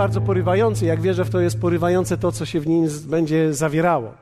bardzo 0.00 0.20
porywający, 0.20 0.86
jak 0.86 1.00
wierzę 1.00 1.24
w 1.24 1.30
to, 1.30 1.40
jest 1.40 1.60
porywające 1.60 2.18
to, 2.18 2.32
co 2.32 2.46
się 2.46 2.60
w 2.60 2.66
nim 2.66 2.88
będzie 3.06 3.54
zawierało. 3.54 4.14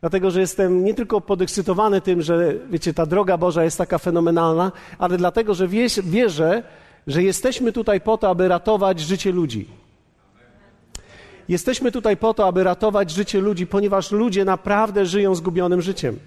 Dlatego, 0.00 0.30
że 0.30 0.40
jestem 0.40 0.84
nie 0.84 0.94
tylko 0.94 1.20
podekscytowany 1.20 2.00
tym, 2.00 2.22
że 2.22 2.54
wiecie, 2.70 2.94
ta 2.94 3.06
droga 3.06 3.38
Boża 3.38 3.64
jest 3.64 3.78
taka 3.78 3.98
fenomenalna, 3.98 4.72
ale 4.98 5.16
dlatego, 5.16 5.54
że 5.54 5.68
wierzę, 6.04 6.62
że 7.06 7.22
jesteśmy 7.22 7.72
tutaj 7.72 8.00
po 8.00 8.18
to, 8.18 8.28
aby 8.28 8.48
ratować 8.48 9.00
życie 9.00 9.32
ludzi. 9.32 9.68
Jesteśmy 11.48 11.92
tutaj 11.92 12.16
po 12.16 12.34
to, 12.34 12.46
aby 12.46 12.64
ratować 12.64 13.10
życie 13.10 13.40
ludzi, 13.40 13.66
ponieważ 13.66 14.10
ludzie 14.10 14.44
naprawdę 14.44 15.06
żyją 15.06 15.34
zgubionym 15.34 15.82
życiem. 15.82 16.18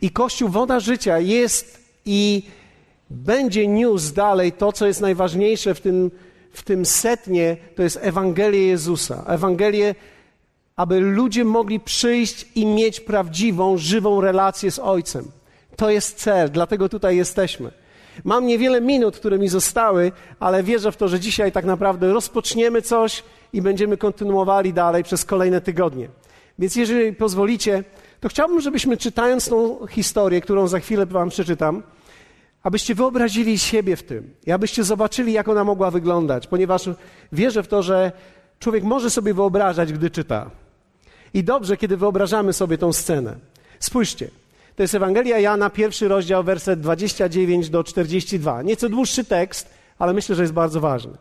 I 0.00 0.10
Kościół 0.10 0.48
Woda 0.48 0.80
Życia 0.80 1.18
jest 1.18 1.84
i 2.06 2.42
będzie 3.10 3.66
niósł 3.66 4.14
dalej 4.14 4.52
to, 4.52 4.72
co 4.72 4.86
jest 4.86 5.00
najważniejsze 5.00 5.74
w 5.74 5.80
tym, 5.80 6.10
w 6.52 6.62
tym 6.62 6.84
setnie, 6.84 7.56
to 7.76 7.82
jest 7.82 7.98
Ewangelię 8.02 8.66
Jezusa. 8.66 9.24
Ewangelię, 9.26 9.94
aby 10.76 11.00
ludzie 11.00 11.44
mogli 11.44 11.80
przyjść 11.80 12.46
i 12.54 12.66
mieć 12.66 13.00
prawdziwą, 13.00 13.78
żywą 13.78 14.20
relację 14.20 14.70
z 14.70 14.78
Ojcem. 14.78 15.24
To 15.76 15.90
jest 15.90 16.16
cel, 16.16 16.50
dlatego 16.50 16.88
tutaj 16.88 17.16
jesteśmy. 17.16 17.70
Mam 18.24 18.46
niewiele 18.46 18.80
minut, 18.80 19.16
które 19.16 19.38
mi 19.38 19.48
zostały, 19.48 20.12
ale 20.40 20.62
wierzę 20.62 20.92
w 20.92 20.96
to, 20.96 21.08
że 21.08 21.20
dzisiaj 21.20 21.52
tak 21.52 21.64
naprawdę 21.64 22.12
rozpoczniemy 22.12 22.82
coś 22.82 23.22
i 23.52 23.62
będziemy 23.62 23.96
kontynuowali 23.96 24.72
dalej 24.72 25.04
przez 25.04 25.24
kolejne 25.24 25.60
tygodnie. 25.60 26.08
Więc 26.58 26.76
jeżeli 26.76 27.12
pozwolicie, 27.12 27.84
to 28.20 28.28
chciałbym, 28.28 28.60
żebyśmy 28.60 28.96
czytając 28.96 29.48
tą 29.48 29.86
historię, 29.86 30.40
którą 30.40 30.68
za 30.68 30.80
chwilę 30.80 31.06
Wam 31.06 31.28
przeczytam, 31.28 31.82
abyście 32.62 32.94
wyobrazili 32.94 33.58
siebie 33.58 33.96
w 33.96 34.02
tym 34.02 34.34
i 34.46 34.52
abyście 34.52 34.84
zobaczyli, 34.84 35.32
jak 35.32 35.48
ona 35.48 35.64
mogła 35.64 35.90
wyglądać, 35.90 36.46
ponieważ 36.46 36.82
wierzę 37.32 37.62
w 37.62 37.68
to, 37.68 37.82
że 37.82 38.12
człowiek 38.58 38.84
może 38.84 39.10
sobie 39.10 39.34
wyobrażać, 39.34 39.92
gdy 39.92 40.10
czyta. 40.10 40.50
I 41.34 41.44
dobrze, 41.44 41.76
kiedy 41.76 41.96
wyobrażamy 41.96 42.52
sobie 42.52 42.78
tą 42.78 42.92
scenę. 42.92 43.36
Spójrzcie, 43.80 44.30
to 44.76 44.82
jest 44.82 44.94
Ewangelia 44.94 45.38
Jana, 45.38 45.70
pierwszy 45.70 46.08
rozdział, 46.08 46.44
werset 46.44 46.80
29 46.80 47.70
do 47.70 47.84
42. 47.84 48.62
Nieco 48.62 48.88
dłuższy 48.88 49.24
tekst, 49.24 49.74
ale 49.98 50.12
myślę, 50.12 50.34
że 50.36 50.42
jest 50.42 50.54
bardzo 50.54 50.80
ważny. 50.80 51.12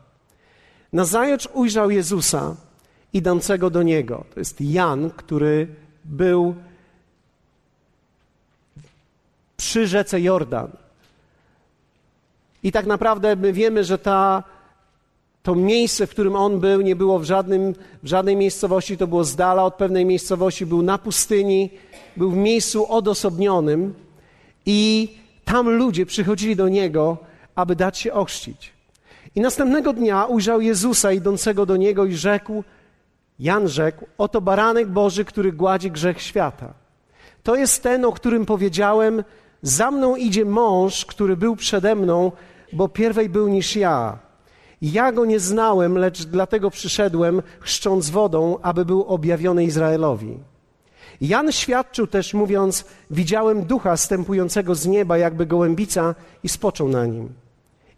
Nazajutrz 0.93 1.47
ujrzał 1.53 1.91
Jezusa 1.91 2.55
idącego 3.13 3.69
do 3.69 3.83
niego. 3.83 4.25
To 4.33 4.39
jest 4.39 4.61
Jan, 4.61 5.09
który 5.09 5.67
był 6.05 6.55
przy 9.57 9.87
rzece 9.87 10.21
Jordan. 10.21 10.71
I 12.63 12.71
tak 12.71 12.85
naprawdę 12.85 13.35
my 13.35 13.53
wiemy, 13.53 13.83
że 13.83 13.97
ta, 13.97 14.43
to 15.43 15.55
miejsce, 15.55 16.07
w 16.07 16.09
którym 16.09 16.35
on 16.35 16.59
był, 16.59 16.81
nie 16.81 16.95
było 16.95 17.19
w, 17.19 17.23
żadnym, 17.23 17.73
w 18.03 18.07
żadnej 18.07 18.35
miejscowości, 18.35 18.97
to 18.97 19.07
było 19.07 19.23
z 19.23 19.35
dala 19.35 19.63
od 19.63 19.75
pewnej 19.75 20.05
miejscowości, 20.05 20.65
był 20.65 20.81
na 20.81 20.97
pustyni, 20.97 21.69
był 22.17 22.31
w 22.31 22.35
miejscu 22.35 22.93
odosobnionym 22.93 23.93
i 24.65 25.09
tam 25.45 25.69
ludzie 25.69 26.05
przychodzili 26.05 26.55
do 26.55 26.69
niego, 26.69 27.17
aby 27.55 27.75
dać 27.75 27.97
się 27.97 28.13
ochrzcić. 28.13 28.73
I 29.35 29.41
następnego 29.41 29.93
dnia 29.93 30.25
ujrzał 30.25 30.61
Jezusa 30.61 31.11
idącego 31.11 31.65
do 31.65 31.77
niego 31.77 32.05
i 32.05 32.13
rzekł, 32.13 32.63
Jan 33.39 33.67
rzekł, 33.67 34.05
oto 34.17 34.41
baranek 34.41 34.87
Boży, 34.87 35.25
który 35.25 35.51
gładzi 35.51 35.91
grzech 35.91 36.21
świata. 36.21 36.73
To 37.43 37.55
jest 37.55 37.83
ten, 37.83 38.05
o 38.05 38.11
którym 38.11 38.45
powiedziałem, 38.45 39.23
za 39.61 39.91
mną 39.91 40.15
idzie 40.15 40.45
mąż, 40.45 41.05
który 41.05 41.37
był 41.37 41.55
przede 41.55 41.95
mną, 41.95 42.31
bo 42.73 42.89
pierwej 42.89 43.29
był 43.29 43.47
niż 43.47 43.75
ja. 43.75 44.19
Ja 44.81 45.11
go 45.11 45.25
nie 45.25 45.39
znałem, 45.39 45.97
lecz 45.97 46.23
dlatego 46.25 46.71
przyszedłem, 46.71 47.41
chrzcząc 47.59 48.09
wodą, 48.09 48.57
aby 48.61 48.85
był 48.85 49.03
objawiony 49.03 49.63
Izraelowi. 49.63 50.37
Jan 51.21 51.51
świadczył 51.51 52.07
też, 52.07 52.33
mówiąc: 52.33 52.85
Widziałem 53.11 53.63
ducha 53.63 53.97
stępującego 53.97 54.75
z 54.75 54.87
nieba, 54.87 55.17
jakby 55.17 55.45
gołębica, 55.45 56.15
i 56.43 56.49
spoczął 56.49 56.87
na 56.87 57.05
nim. 57.05 57.29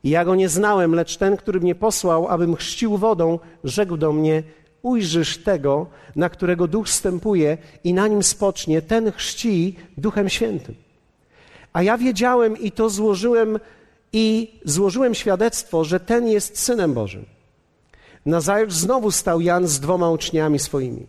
I 0.03 0.09
ja 0.09 0.25
go 0.25 0.35
nie 0.35 0.49
znałem, 0.49 0.95
lecz 0.95 1.17
ten, 1.17 1.37
który 1.37 1.59
mnie 1.59 1.75
posłał, 1.75 2.27
abym 2.27 2.55
chrzcił 2.55 2.97
wodą, 2.97 3.39
rzekł 3.63 3.97
do 3.97 4.13
mnie: 4.13 4.43
Ujrzysz 4.81 5.37
tego, 5.37 5.87
na 6.15 6.29
którego 6.29 6.67
duch 6.67 6.89
stępuje, 6.89 7.57
i 7.83 7.93
na 7.93 8.07
nim 8.07 8.23
spocznie, 8.23 8.81
ten 8.81 9.11
chrzci 9.11 9.75
duchem 9.97 10.29
świętym. 10.29 10.75
A 11.73 11.83
ja 11.83 11.97
wiedziałem 11.97 12.57
i 12.57 12.71
to 12.71 12.89
złożyłem 12.89 13.59
i 14.13 14.59
złożyłem 14.65 15.15
świadectwo, 15.15 15.83
że 15.83 15.99
ten 15.99 16.27
jest 16.27 16.59
synem 16.59 16.93
Bożym. 16.93 17.25
Nazajutrz 18.25 18.75
znowu 18.75 19.11
stał 19.11 19.41
Jan 19.41 19.67
z 19.67 19.79
dwoma 19.79 20.09
uczniami 20.09 20.59
swoimi. 20.59 21.07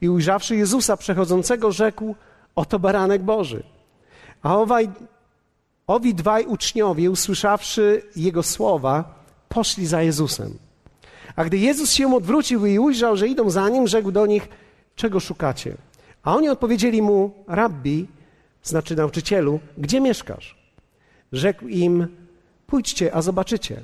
I 0.00 0.08
ujrzawszy 0.08 0.56
Jezusa 0.56 0.96
przechodzącego, 0.96 1.72
rzekł: 1.72 2.14
Oto 2.54 2.78
baranek 2.78 3.22
Boży. 3.22 3.62
A 4.42 4.58
owaj, 4.58 4.90
owi 5.86 6.14
dwaj 6.14 6.46
uczniowie, 6.46 7.10
usłyszawszy 7.10 8.02
jego 8.16 8.42
słowa, 8.42 9.24
poszli 9.48 9.86
za 9.86 10.02
Jezusem. 10.02 10.58
A 11.36 11.44
gdy 11.44 11.58
Jezus 11.58 11.92
się 11.92 12.14
odwrócił 12.14 12.66
i 12.66 12.78
ujrzał, 12.78 13.16
że 13.16 13.28
idą 13.28 13.50
za 13.50 13.68
nim, 13.68 13.88
rzekł 13.88 14.12
do 14.12 14.26
nich: 14.26 14.48
Czego 14.96 15.20
szukacie? 15.20 15.76
A 16.22 16.36
oni 16.36 16.48
odpowiedzieli 16.48 17.02
mu: 17.02 17.44
Rabbi, 17.46 18.06
znaczy 18.62 18.96
nauczycielu, 18.96 19.60
gdzie 19.78 20.00
mieszkasz? 20.00 20.56
Rzekł 21.32 21.68
im: 21.68 22.08
Pójdźcie, 22.66 23.14
a 23.14 23.22
zobaczycie. 23.22 23.80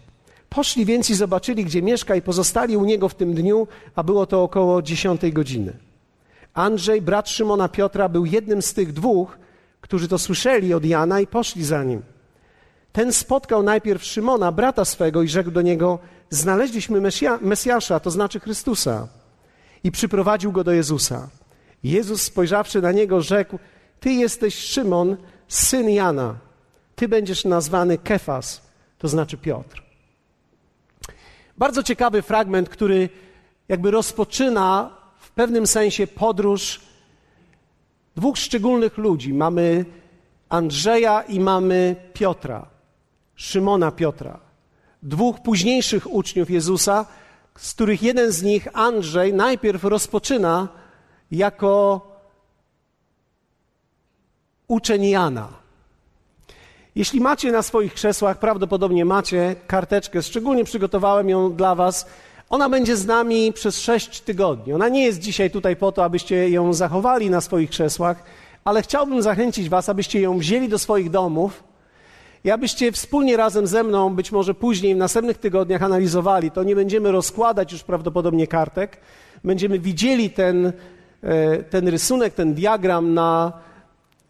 Poszli 0.49 0.85
więc 0.85 1.11
i 1.11 1.15
zobaczyli, 1.15 1.65
gdzie 1.65 1.83
mieszka, 1.83 2.15
i 2.15 2.23
pozostali 2.23 2.77
u 2.77 2.85
niego 2.85 3.09
w 3.09 3.15
tym 3.15 3.35
dniu, 3.35 3.69
a 3.95 4.03
było 4.03 4.27
to 4.27 4.43
około 4.43 4.83
dziesiątej 4.83 5.33
godziny. 5.33 5.73
Andrzej, 6.55 7.03
brat 7.03 7.29
Szymona 7.29 7.69
Piotra, 7.69 8.09
był 8.09 8.27
jednym 8.27 8.63
z 8.63 8.75
tych 8.75 8.93
dwóch, 8.93 9.39
którzy 9.81 10.09
to 10.09 10.19
słyszeli 10.19 10.75
od 10.75 10.85
Jana 10.85 11.21
i 11.21 11.27
poszli 11.27 11.65
za 11.65 11.85
nim. 11.85 12.03
Ten 12.93 13.13
spotkał 13.13 13.63
najpierw 13.63 14.05
Szymona, 14.05 14.53
brata 14.53 14.85
swego, 14.85 15.23
i 15.23 15.29
rzekł 15.29 15.51
do 15.51 15.63
niego: 15.63 15.99
Znaleźliśmy 16.31 17.01
Mesja, 17.01 17.39
Mesjasza, 17.43 18.01
to 18.01 18.11
znaczy 18.11 18.41
Chrystusa. 18.41 19.09
I 19.85 19.93
przyprowadził 19.93 20.53
go 20.53 20.65
do 20.65 20.73
Jezusa. 20.73 21.29
Jezus, 21.83 22.23
spojrzawszy 22.23 22.83
na 22.83 22.93
niego, 22.93 23.23
rzekł: 23.23 23.59
Ty 24.01 24.11
jesteś 24.11 24.55
Szymon, 24.55 25.17
syn 25.49 25.91
Jana. 25.91 26.35
Ty 26.97 27.09
będziesz 27.09 27.45
nazwany 27.45 27.99
Kefas, 27.99 28.63
to 29.03 29.09
znaczy 29.09 29.37
Piotr. 29.37 29.83
Bardzo 31.59 31.83
ciekawy 31.83 32.23
fragment, 32.23 32.69
który 32.69 33.09
jakby 33.69 33.91
rozpoczyna 33.91 34.97
w 35.21 35.31
pewnym 35.31 35.67
sensie 35.67 36.07
podróż 36.07 36.81
dwóch 38.17 38.39
szczególnych 38.39 38.99
ludzi. 38.99 39.35
Mamy 39.35 39.85
Andrzeja 40.49 41.23
i 41.23 41.41
mamy 41.41 41.97
Piotra, 42.13 42.67
Szymona 43.35 43.91
Piotra. 43.91 44.41
Dwóch 45.03 45.43
późniejszych 45.43 46.13
uczniów 46.13 46.51
Jezusa, 46.51 47.07
z 47.59 47.75
których 47.75 48.03
jeden 48.03 48.33
z 48.33 48.43
nich, 48.43 48.69
Andrzej, 48.73 49.35
najpierw 49.35 49.85
rozpoczyna 49.85 50.69
jako 51.31 52.01
uczeń 54.69 55.05
Jana. 55.05 55.62
Jeśli 56.95 57.21
macie 57.21 57.53
na 57.53 57.63
swoich 57.63 57.95
krzesłach, 57.95 58.39
prawdopodobnie 58.39 59.05
macie 59.05 59.57
karteczkę, 59.67 60.23
szczególnie 60.23 60.65
przygotowałem 60.65 61.29
ją 61.29 61.53
dla 61.53 61.75
Was. 61.75 62.07
Ona 62.51 62.69
będzie 62.69 62.97
z 62.97 63.07
nami 63.07 63.53
przez 63.53 63.81
sześć 63.81 64.21
tygodni. 64.21 64.73
Ona 64.73 64.89
nie 64.89 65.05
jest 65.05 65.19
dzisiaj 65.19 65.51
tutaj 65.51 65.77
po 65.77 65.93
to, 65.93 66.05
abyście 66.05 66.49
ją 66.51 66.73
zachowali 66.73 67.31
na 67.31 67.41
swoich 67.41 67.71
krzesłach, 67.71 68.25
ale 68.65 68.83
chciałbym 68.83 69.23
zachęcić 69.23 69.69
Was, 69.69 69.89
abyście 69.89 70.21
ją 70.21 70.39
wzięli 70.39 70.69
do 70.69 70.79
swoich 70.79 71.11
domów 71.11 71.65
i 72.45 72.51
abyście 72.51 72.93
wspólnie 72.93 73.37
razem 73.37 73.67
ze 73.67 73.83
mną, 73.83 74.15
być 74.15 74.33
może 74.33 74.55
później 74.55 74.95
w 74.95 74.99
następnych 74.99 75.39
tygodniach 75.39 75.83
analizowali. 75.83 76.51
To 76.51 76.63
nie 76.63 76.77
będziemy 76.77 77.13
rozkładać 77.13 77.73
już 77.73 77.83
prawdopodobnie 77.83 78.47
kartek. 78.47 78.97
Będziemy 79.45 79.79
widzieli 79.79 80.31
ten, 80.31 80.73
e, 81.23 81.63
ten 81.63 81.89
rysunek, 81.89 82.35
ten 82.35 82.55
diagram 82.55 83.15
na, 83.15 83.53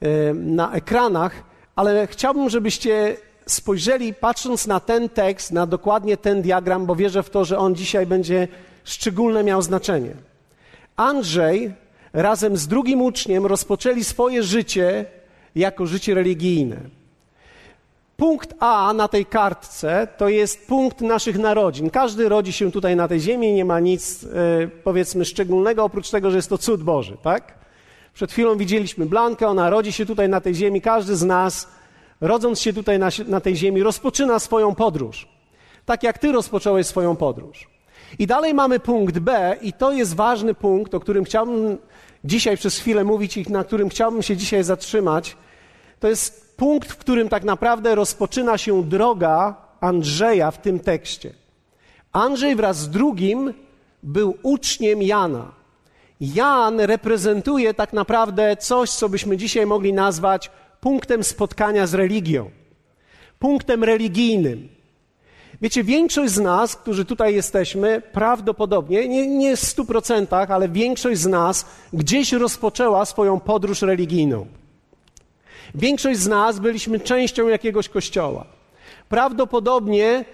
e, 0.00 0.34
na 0.34 0.72
ekranach 0.72 1.51
ale 1.76 2.06
chciałbym, 2.06 2.50
żebyście 2.50 3.16
spojrzeli, 3.46 4.14
patrząc 4.14 4.66
na 4.66 4.80
ten 4.80 5.08
tekst, 5.08 5.52
na 5.52 5.66
dokładnie 5.66 6.16
ten 6.16 6.42
diagram, 6.42 6.86
bo 6.86 6.96
wierzę 6.96 7.22
w 7.22 7.30
to, 7.30 7.44
że 7.44 7.58
on 7.58 7.74
dzisiaj 7.74 8.06
będzie 8.06 8.48
szczególne 8.84 9.44
miał 9.44 9.62
znaczenie. 9.62 10.14
Andrzej 10.96 11.72
razem 12.12 12.56
z 12.56 12.69
drugim 12.69 13.02
uczniem 13.02 13.46
rozpoczęli 13.46 14.04
swoje 14.04 14.42
życie 14.42 15.04
jako 15.54 15.86
życie 15.86 16.14
religijne. 16.14 16.76
Punkt 18.16 18.54
A 18.60 18.92
na 18.92 19.08
tej 19.08 19.26
kartce 19.26 20.08
to 20.16 20.28
jest 20.28 20.66
punkt 20.66 21.00
naszych 21.00 21.38
narodzin. 21.38 21.90
Każdy 21.90 22.28
rodzi 22.28 22.52
się 22.52 22.72
tutaj 22.72 22.96
na 22.96 23.08
tej 23.08 23.20
ziemi, 23.20 23.52
nie 23.52 23.64
ma 23.64 23.80
nic, 23.80 24.24
e, 24.24 24.28
powiedzmy, 24.84 25.24
szczególnego, 25.24 25.84
oprócz 25.84 26.10
tego, 26.10 26.30
że 26.30 26.36
jest 26.36 26.48
to 26.48 26.58
cud 26.58 26.82
Boży, 26.82 27.16
tak? 27.22 27.61
Przed 28.14 28.32
chwilą 28.32 28.56
widzieliśmy 28.56 29.06
Blankę, 29.06 29.48
ona 29.48 29.70
rodzi 29.70 29.92
się 29.92 30.06
tutaj 30.06 30.28
na 30.28 30.40
tej 30.40 30.54
ziemi. 30.54 30.80
Każdy 30.80 31.16
z 31.16 31.22
nas, 31.22 31.68
rodząc 32.20 32.60
się 32.60 32.72
tutaj 32.72 32.98
na, 32.98 33.08
na 33.26 33.40
tej 33.40 33.56
ziemi, 33.56 33.82
rozpoczyna 33.82 34.38
swoją 34.38 34.74
podróż. 34.74 35.28
Tak 35.86 36.02
jak 36.02 36.18
ty 36.18 36.32
rozpocząłeś 36.32 36.86
swoją 36.86 37.16
podróż. 37.16 37.68
I 38.18 38.26
dalej 38.26 38.54
mamy 38.54 38.80
punkt 38.80 39.18
B, 39.18 39.56
i 39.62 39.72
to 39.72 39.92
jest 39.92 40.14
ważny 40.14 40.54
punkt, 40.54 40.94
o 40.94 41.00
którym 41.00 41.24
chciałbym 41.24 41.78
dzisiaj 42.24 42.56
przez 42.56 42.78
chwilę 42.78 43.04
mówić 43.04 43.36
i 43.36 43.52
na 43.52 43.64
którym 43.64 43.88
chciałbym 43.88 44.22
się 44.22 44.36
dzisiaj 44.36 44.64
zatrzymać. 44.64 45.36
To 46.00 46.08
jest 46.08 46.56
punkt, 46.56 46.92
w 46.92 46.96
którym 46.96 47.28
tak 47.28 47.44
naprawdę 47.44 47.94
rozpoczyna 47.94 48.58
się 48.58 48.82
droga 48.84 49.56
Andrzeja 49.80 50.50
w 50.50 50.60
tym 50.60 50.80
tekście. 50.80 51.32
Andrzej 52.12 52.56
wraz 52.56 52.78
z 52.78 52.90
drugim 52.90 53.54
był 54.02 54.36
uczniem 54.42 55.02
Jana. 55.02 55.61
Jan 56.22 56.80
reprezentuje 56.80 57.74
tak 57.74 57.92
naprawdę 57.92 58.56
coś, 58.56 58.90
co 58.90 59.08
byśmy 59.08 59.36
dzisiaj 59.36 59.66
mogli 59.66 59.92
nazwać 59.92 60.50
punktem 60.80 61.24
spotkania 61.24 61.86
z 61.86 61.94
religią, 61.94 62.50
punktem 63.38 63.84
religijnym. 63.84 64.69
Wiecie, 65.62 65.84
większość 65.84 66.32
z 66.32 66.40
nas, 66.40 66.76
którzy 66.76 67.04
tutaj 67.04 67.34
jesteśmy, 67.34 68.02
prawdopodobnie, 68.12 69.08
nie, 69.08 69.26
nie 69.26 69.56
w 69.56 69.60
stu 69.60 69.84
procentach, 69.84 70.50
ale 70.50 70.69
większość 70.69 71.20
z 71.20 71.26
nas 71.26 71.66
gdzieś 71.92 72.32
rozpoczęła 72.32 73.04
swoją 73.04 73.40
podróż 73.40 73.82
religijną. 73.82 74.46
Większość 75.74 76.20
z 76.20 76.28
nas 76.28 76.58
byliśmy 76.58 77.00
częścią 77.00 77.48
jakiegoś 77.48 77.88
kościoła. 77.88 78.44
Prawdopodobnie, 79.08 80.24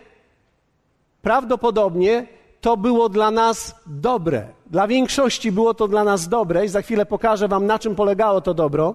prawdopodobnie 1.23 2.27
to 2.61 2.77
było 2.77 3.09
dla 3.09 3.31
nas 3.31 3.75
dobre. 3.87 4.47
Dla 4.67 4.89
większości 4.89 5.53
było 5.53 5.75
to 5.75 5.89
dla 5.89 6.05
nas 6.05 6.29
dobre 6.29 6.65
i 6.65 6.69
za 6.69 6.83
chwilę 6.83 7.07
pokażę 7.07 7.49
Wam, 7.49 7.67
na 7.67 7.79
czym 7.79 7.95
polegało 7.95 8.41
to 8.41 8.55
dobro. 8.55 8.95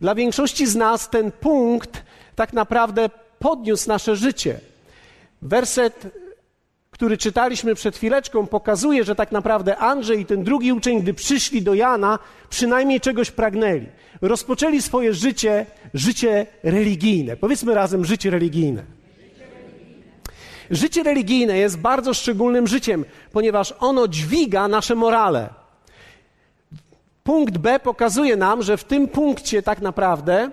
Dla 0.00 0.14
większości 0.14 0.66
z 0.66 0.76
nas 0.76 1.10
ten 1.10 1.32
punkt 1.32 2.02
tak 2.36 2.52
naprawdę 2.52 3.10
podniósł 3.38 3.88
nasze 3.88 4.16
życie. 4.16 4.60
Werset, 5.42 6.06
który 6.90 7.16
czytaliśmy 7.16 7.74
przed 7.74 7.96
chwileczką, 7.96 8.46
pokazuje, 8.46 9.04
że 9.04 9.14
tak 9.14 9.32
naprawdę 9.32 9.76
Andrzej 9.76 10.20
i 10.20 10.26
ten 10.26 10.44
drugi 10.44 10.72
uczeń, 10.72 11.02
gdy 11.02 11.14
przyszli 11.14 11.62
do 11.62 11.74
Jana, 11.74 12.18
przynajmniej 12.50 13.00
czegoś 13.00 13.30
pragnęli. 13.30 13.86
Rozpoczęli 14.20 14.82
swoje 14.82 15.14
życie, 15.14 15.66
życie 15.94 16.46
religijne. 16.62 17.36
Powiedzmy 17.36 17.74
razem, 17.74 18.04
życie 18.04 18.30
religijne. 18.30 18.97
Życie 20.70 21.02
religijne 21.02 21.58
jest 21.58 21.78
bardzo 21.78 22.14
szczególnym 22.14 22.66
życiem, 22.66 23.04
ponieważ 23.32 23.74
ono 23.80 24.08
dźwiga 24.08 24.68
nasze 24.68 24.94
morale. 24.94 25.48
Punkt 27.24 27.58
B 27.58 27.80
pokazuje 27.80 28.36
nam, 28.36 28.62
że 28.62 28.76
w 28.76 28.84
tym 28.84 29.08
punkcie 29.08 29.62
tak 29.62 29.80
naprawdę 29.80 30.50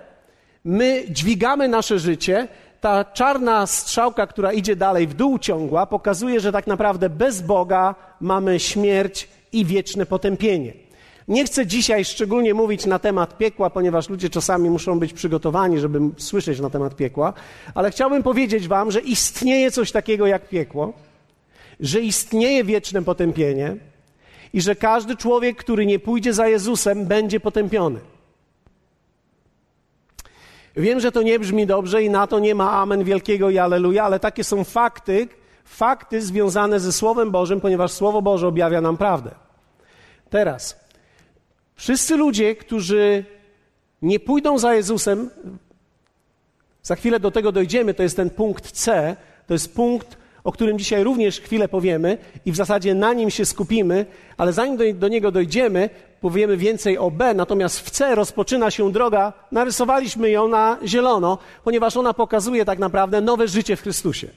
my 0.64 1.04
dźwigamy 1.08 1.68
nasze 1.68 1.98
życie. 1.98 2.48
Ta 2.80 3.04
czarna 3.04 3.66
strzałka, 3.66 4.26
która 4.26 4.52
idzie 4.52 4.76
dalej 4.76 5.06
w 5.06 5.14
dół 5.14 5.38
ciągła, 5.38 5.86
pokazuje, 5.86 6.40
że 6.40 6.52
tak 6.52 6.66
naprawdę 6.66 7.10
bez 7.10 7.42
Boga 7.42 7.94
mamy 8.20 8.60
śmierć 8.60 9.28
i 9.52 9.64
wieczne 9.64 10.06
potępienie. 10.06 10.85
Nie 11.28 11.44
chcę 11.44 11.66
dzisiaj 11.66 12.04
szczególnie 12.04 12.54
mówić 12.54 12.86
na 12.86 12.98
temat 12.98 13.38
piekła, 13.38 13.70
ponieważ 13.70 14.08
ludzie 14.08 14.30
czasami 14.30 14.70
muszą 14.70 14.98
być 14.98 15.12
przygotowani, 15.12 15.78
żeby 15.78 16.00
słyszeć 16.16 16.60
na 16.60 16.70
temat 16.70 16.96
piekła, 16.96 17.32
ale 17.74 17.90
chciałbym 17.90 18.22
powiedzieć 18.22 18.68
Wam, 18.68 18.90
że 18.90 19.00
istnieje 19.00 19.70
coś 19.70 19.92
takiego 19.92 20.26
jak 20.26 20.48
piekło, 20.48 20.92
że 21.80 22.00
istnieje 22.00 22.64
wieczne 22.64 23.02
potępienie 23.02 23.76
i 24.52 24.60
że 24.60 24.74
każdy 24.74 25.16
człowiek, 25.16 25.56
który 25.56 25.86
nie 25.86 25.98
pójdzie 25.98 26.32
za 26.32 26.48
Jezusem, 26.48 27.06
będzie 27.06 27.40
potępiony. 27.40 28.00
Wiem, 30.76 31.00
że 31.00 31.12
to 31.12 31.22
nie 31.22 31.38
brzmi 31.38 31.66
dobrze 31.66 32.02
i 32.02 32.10
na 32.10 32.26
to 32.26 32.38
nie 32.38 32.54
ma 32.54 32.72
amen 32.72 33.04
wielkiego 33.04 33.50
i 33.50 33.58
aleluja, 33.58 34.04
ale 34.04 34.20
takie 34.20 34.44
są 34.44 34.64
fakty, 34.64 35.28
fakty 35.64 36.22
związane 36.22 36.80
ze 36.80 36.92
Słowem 36.92 37.30
Bożym, 37.30 37.60
ponieważ 37.60 37.92
Słowo 37.92 38.22
Boże 38.22 38.48
objawia 38.48 38.80
nam 38.80 38.96
prawdę. 38.96 39.30
Teraz, 40.30 40.85
Wszyscy 41.76 42.16
ludzie, 42.16 42.56
którzy 42.56 43.24
nie 44.02 44.20
pójdą 44.20 44.58
za 44.58 44.74
Jezusem, 44.74 45.30
za 46.82 46.96
chwilę 46.96 47.20
do 47.20 47.30
tego 47.30 47.52
dojdziemy, 47.52 47.94
to 47.94 48.02
jest 48.02 48.16
ten 48.16 48.30
punkt 48.30 48.72
C, 48.72 49.16
to 49.46 49.54
jest 49.54 49.74
punkt, 49.74 50.16
o 50.44 50.52
którym 50.52 50.78
dzisiaj 50.78 51.04
również 51.04 51.40
chwilę 51.40 51.68
powiemy 51.68 52.18
i 52.44 52.52
w 52.52 52.56
zasadzie 52.56 52.94
na 52.94 53.12
nim 53.12 53.30
się 53.30 53.44
skupimy, 53.44 54.06
ale 54.36 54.52
zanim 54.52 54.76
do, 54.76 54.84
do, 54.94 55.08
niego 55.08 55.32
dojdziemy, 55.32 55.90
powiemy 56.20 56.56
więcej 56.56 56.98
o 56.98 57.10
B, 57.10 57.34
natomiast 57.34 57.80
w 57.80 57.90
C 57.90 58.14
rozpoczyna 58.14 58.70
się 58.70 58.92
droga, 58.92 59.32
narysowaliśmy 59.52 60.30
ją 60.30 60.48
na 60.48 60.78
zielono, 60.84 61.38
ponieważ 61.64 61.96
ona 61.96 62.14
pokazuje 62.14 62.64
tak 62.64 62.78
naprawdę 62.78 63.20
nowe 63.20 63.48
życie 63.48 63.76
w 63.76 63.82
Chrystusie. 63.82 64.28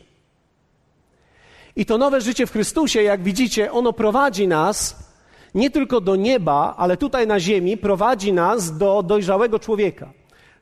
I 1.75 1.85
to 1.85 1.97
nowe 1.97 2.21
życie 2.21 2.47
w 2.47 2.51
Chrystusie, 2.51 3.03
jak 3.03 3.23
widzicie, 3.23 3.71
ono 3.71 3.93
prowadzi 3.93 4.47
nas 4.47 5.08
nie 5.55 5.69
tylko 5.69 6.01
do 6.01 6.15
nieba, 6.15 6.75
ale 6.77 6.97
tutaj 6.97 7.27
na 7.27 7.39
ziemi 7.39 7.77
prowadzi 7.77 8.33
nas 8.33 8.77
do 8.77 9.03
dojrzałego 9.03 9.59
człowieka. 9.59 10.09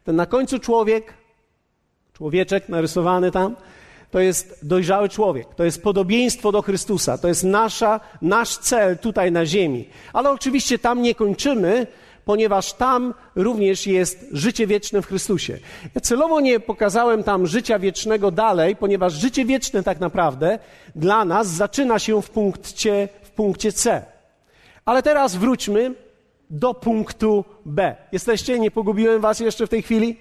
Ten 0.03 0.15
na 0.15 0.25
końcu 0.25 0.59
człowiek, 0.59 1.13
człowieczek 2.13 2.69
narysowany 2.69 3.31
tam, 3.31 3.55
to 4.11 4.19
jest 4.19 4.67
dojrzały 4.67 5.09
człowiek, 5.09 5.55
to 5.55 5.63
jest 5.63 5.83
podobieństwo 5.83 6.51
do 6.51 6.61
Chrystusa, 6.61 7.17
to 7.17 7.27
jest 7.27 7.43
nasza, 7.43 7.99
nasz 8.21 8.57
cel 8.57 8.97
tutaj 8.97 9.31
na 9.31 9.45
ziemi. 9.45 9.89
Ale 10.13 10.31
oczywiście 10.31 10.79
tam 10.79 11.01
nie 11.01 11.15
kończymy, 11.15 11.87
ponieważ 12.25 12.73
tam 12.73 13.13
również 13.35 13.87
jest 13.87 14.25
życie 14.31 14.67
wieczne 14.67 15.01
w 15.01 15.07
Chrystusie. 15.07 15.59
Ja 15.95 16.01
celowo 16.01 16.41
nie 16.41 16.59
pokazałem 16.59 17.23
tam 17.23 17.47
życia 17.47 17.79
wiecznego 17.79 18.31
dalej, 18.31 18.75
ponieważ 18.75 19.13
życie 19.13 19.45
wieczne 19.45 19.83
tak 19.83 19.99
naprawdę 19.99 20.59
dla 20.95 21.25
nas 21.25 21.47
zaczyna 21.47 21.99
się 21.99 22.21
w 22.21 22.29
punkcie, 22.29 23.09
w 23.23 23.31
punkcie 23.31 23.71
C. 23.71 24.16
Ale 24.87 25.03
teraz 25.03 25.35
wróćmy 25.35 25.93
do 26.49 26.73
punktu 26.73 27.45
B. 27.65 27.95
Jesteście? 28.11 28.59
Nie 28.59 28.71
pogubiłem 28.71 29.21
Was 29.21 29.39
jeszcze 29.39 29.67
w 29.67 29.69
tej 29.69 29.81
chwili? 29.81 30.17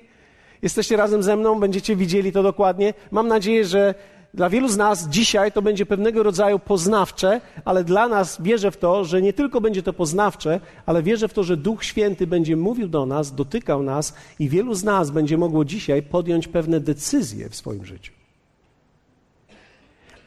Jesteście 0.62 0.96
razem 0.96 1.22
ze 1.22 1.36
mną? 1.36 1.60
Będziecie 1.60 1.96
widzieli 1.96 2.32
to 2.32 2.42
dokładnie? 2.42 2.94
Mam 3.10 3.28
nadzieję, 3.28 3.64
że 3.64 3.94
dla 4.34 4.50
wielu 4.50 4.68
z 4.68 4.76
nas 4.76 5.08
dzisiaj 5.08 5.52
to 5.52 5.62
będzie 5.62 5.86
pewnego 5.86 6.22
rodzaju 6.22 6.58
poznawcze, 6.58 7.40
ale 7.64 7.84
dla 7.84 8.08
nas 8.08 8.42
wierzę 8.42 8.70
w 8.70 8.76
to, 8.76 9.04
że 9.04 9.22
nie 9.22 9.32
tylko 9.32 9.60
będzie 9.60 9.82
to 9.82 9.92
poznawcze, 9.92 10.60
ale 10.86 11.02
wierzę 11.02 11.28
w 11.28 11.32
to, 11.32 11.44
że 11.44 11.56
Duch 11.56 11.84
Święty 11.84 12.26
będzie 12.26 12.56
mówił 12.56 12.88
do 12.88 13.06
nas, 13.06 13.34
dotykał 13.34 13.82
nas 13.82 14.14
i 14.38 14.48
wielu 14.48 14.74
z 14.74 14.84
nas 14.84 15.10
będzie 15.10 15.38
mogło 15.38 15.64
dzisiaj 15.64 16.02
podjąć 16.02 16.48
pewne 16.48 16.80
decyzje 16.80 17.48
w 17.48 17.56
swoim 17.56 17.84
życiu. 17.84 18.12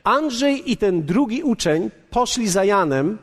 Andrzej 0.03 0.71
i 0.71 0.77
ten 0.77 1.03
drugi 1.03 1.43
uczeń 1.43 1.91
poszli 2.09 2.49
za 2.49 2.63
Janem 2.65 3.17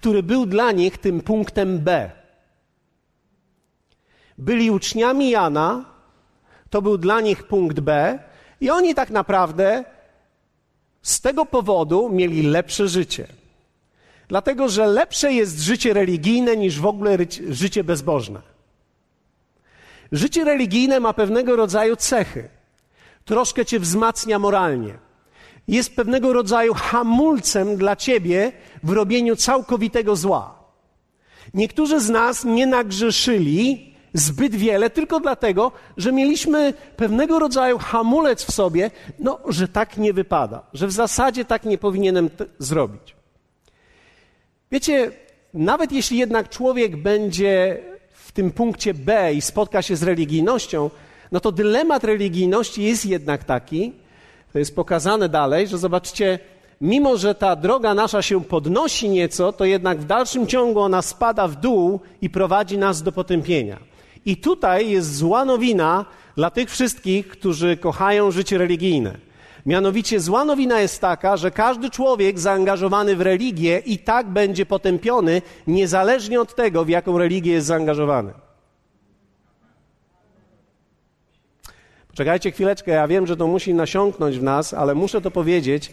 który 0.00 0.22
był 0.22 0.46
dla 0.46 0.72
nich 0.72 0.98
tym 0.98 1.20
punktem 1.20 1.78
B. 1.78 2.10
Byli 4.38 4.70
uczniami 4.70 5.30
Jana, 5.30 5.84
to 6.70 6.82
był 6.82 6.98
dla 6.98 7.20
nich 7.20 7.42
punkt 7.44 7.80
B, 7.80 8.18
i 8.60 8.70
oni 8.70 8.94
tak 8.94 9.10
naprawdę 9.10 9.84
z 11.02 11.20
tego 11.20 11.46
powodu 11.46 12.08
mieli 12.08 12.42
lepsze 12.42 12.88
życie. 12.88 13.26
Dlatego, 14.28 14.68
że 14.68 14.86
lepsze 14.86 15.32
jest 15.32 15.60
życie 15.60 15.92
religijne 15.92 16.56
niż 16.56 16.80
w 16.80 16.86
ogóle 16.86 17.16
życie 17.48 17.84
bezbożne. 17.84 18.40
Życie 20.12 20.44
religijne 20.44 21.00
ma 21.00 21.12
pewnego 21.12 21.56
rodzaju 21.56 21.96
cechy. 21.96 22.48
Troszkę 23.24 23.64
cię 23.64 23.80
wzmacnia 23.80 24.38
moralnie 24.38 25.09
jest 25.70 25.96
pewnego 25.96 26.32
rodzaju 26.32 26.74
hamulcem 26.74 27.76
dla 27.76 27.96
ciebie 27.96 28.52
w 28.82 28.90
robieniu 28.90 29.36
całkowitego 29.36 30.16
zła. 30.16 30.54
Niektórzy 31.54 32.00
z 32.00 32.08
nas 32.10 32.44
nie 32.44 32.66
nagrzeszyli 32.66 33.94
zbyt 34.12 34.54
wiele 34.54 34.90
tylko 34.90 35.20
dlatego, 35.20 35.72
że 35.96 36.12
mieliśmy 36.12 36.74
pewnego 36.96 37.38
rodzaju 37.38 37.78
hamulec 37.78 38.44
w 38.44 38.52
sobie, 38.52 38.90
no, 39.18 39.38
że 39.48 39.68
tak 39.68 39.96
nie 39.96 40.12
wypada, 40.12 40.62
że 40.72 40.86
w 40.86 40.92
zasadzie 40.92 41.44
tak 41.44 41.64
nie 41.64 41.78
powinienem 41.78 42.30
zrobić. 42.58 43.16
Wiecie, 44.72 45.12
nawet 45.54 45.92
jeśli 45.92 46.18
jednak 46.18 46.48
człowiek 46.48 46.96
będzie 46.96 47.82
w 48.12 48.32
tym 48.32 48.50
punkcie 48.50 48.94
B 48.94 49.34
i 49.34 49.40
spotka 49.40 49.82
się 49.82 49.96
z 49.96 50.02
religijnością, 50.02 50.90
no 51.32 51.40
to 51.40 51.52
dylemat 51.52 52.04
religijności 52.04 52.82
jest 52.82 53.06
jednak 53.06 53.44
taki, 53.44 53.92
to 54.52 54.58
jest 54.58 54.76
pokazane 54.76 55.28
dalej, 55.28 55.68
że 55.68 55.78
zobaczcie, 55.78 56.38
mimo 56.80 57.16
że 57.16 57.34
ta 57.34 57.56
droga 57.56 57.94
nasza 57.94 58.22
się 58.22 58.44
podnosi 58.44 59.08
nieco, 59.08 59.52
to 59.52 59.64
jednak 59.64 60.00
w 60.00 60.04
dalszym 60.04 60.46
ciągu 60.46 60.80
ona 60.80 61.02
spada 61.02 61.48
w 61.48 61.56
dół 61.56 62.00
i 62.22 62.30
prowadzi 62.30 62.78
nas 62.78 63.02
do 63.02 63.12
potępienia. 63.12 63.78
I 64.26 64.36
tutaj 64.36 64.90
jest 64.90 65.16
zła 65.16 65.44
nowina 65.44 66.04
dla 66.36 66.50
tych 66.50 66.70
wszystkich, 66.70 67.28
którzy 67.28 67.76
kochają 67.76 68.30
życie 68.30 68.58
religijne. 68.58 69.16
Mianowicie 69.66 70.20
zła 70.20 70.44
nowina 70.44 70.80
jest 70.80 71.00
taka, 71.00 71.36
że 71.36 71.50
każdy 71.50 71.90
człowiek 71.90 72.38
zaangażowany 72.38 73.16
w 73.16 73.20
religię 73.20 73.82
i 73.86 73.98
tak 73.98 74.28
będzie 74.28 74.66
potępiony, 74.66 75.42
niezależnie 75.66 76.40
od 76.40 76.54
tego, 76.54 76.84
w 76.84 76.88
jaką 76.88 77.18
religię 77.18 77.52
jest 77.52 77.66
zaangażowany. 77.66 78.32
Czekajcie 82.14 82.50
chwileczkę, 82.50 82.90
ja 82.90 83.08
wiem, 83.08 83.26
że 83.26 83.36
to 83.36 83.46
musi 83.46 83.74
nasiąknąć 83.74 84.38
w 84.38 84.42
nas, 84.42 84.74
ale 84.74 84.94
muszę 84.94 85.20
to 85.20 85.30
powiedzieć. 85.30 85.90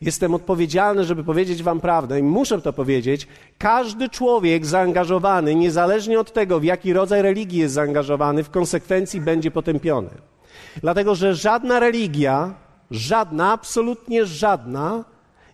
Jestem 0.00 0.34
odpowiedzialny, 0.34 1.04
żeby 1.04 1.24
powiedzieć 1.24 1.62
Wam 1.62 1.80
prawdę 1.80 2.20
i 2.20 2.22
muszę 2.22 2.60
to 2.60 2.72
powiedzieć. 2.72 3.26
Każdy 3.58 4.08
człowiek 4.08 4.66
zaangażowany, 4.66 5.54
niezależnie 5.54 6.20
od 6.20 6.32
tego, 6.32 6.60
w 6.60 6.64
jaki 6.64 6.92
rodzaj 6.92 7.22
religii 7.22 7.58
jest 7.58 7.74
zaangażowany, 7.74 8.44
w 8.44 8.50
konsekwencji 8.50 9.20
będzie 9.20 9.50
potępiony. 9.50 10.10
Dlatego, 10.76 11.14
że 11.14 11.34
żadna 11.34 11.80
religia, 11.80 12.54
żadna, 12.90 13.52
absolutnie 13.52 14.26
żadna, 14.26 15.04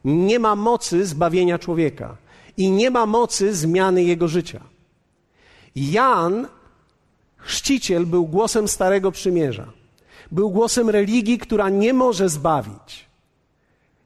nie 0.04 0.38
ma 0.38 0.56
mocy 0.56 1.06
zbawienia 1.06 1.58
człowieka 1.58 2.16
i 2.56 2.70
nie 2.70 2.90
ma 2.90 3.06
mocy 3.06 3.54
zmiany 3.54 4.04
jego 4.04 4.28
życia. 4.28 4.60
Jan, 5.76 6.46
chrzciciel, 7.36 8.06
był 8.06 8.26
głosem 8.26 8.68
Starego 8.68 9.12
Przymierza. 9.12 9.75
Był 10.30 10.50
głosem 10.50 10.90
religii, 10.90 11.38
która 11.38 11.68
nie 11.68 11.92
może 11.94 12.28
zbawić. 12.28 13.06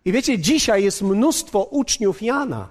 I 0.04 0.12
wiecie, 0.12 0.38
dzisiaj 0.38 0.84
jest 0.84 1.02
mnóstwo 1.02 1.62
uczniów 1.62 2.22
Jana. 2.22 2.68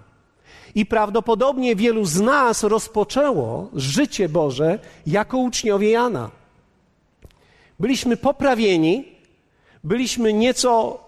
I 0.75 0.85
prawdopodobnie 0.85 1.75
wielu 1.75 2.05
z 2.05 2.19
nas 2.21 2.63
rozpoczęło 2.63 3.69
życie 3.73 4.29
Boże 4.29 4.79
jako 5.07 5.37
uczniowie 5.37 5.89
Jana. 5.89 6.31
Byliśmy 7.79 8.17
poprawieni, 8.17 9.05
byliśmy 9.83 10.33
nieco 10.33 10.99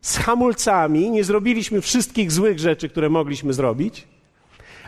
z 0.00 0.16
hamulcami, 0.16 1.10
nie 1.10 1.24
zrobiliśmy 1.24 1.80
wszystkich 1.80 2.32
złych 2.32 2.58
rzeczy, 2.58 2.88
które 2.88 3.08
mogliśmy 3.08 3.52
zrobić. 3.52 4.06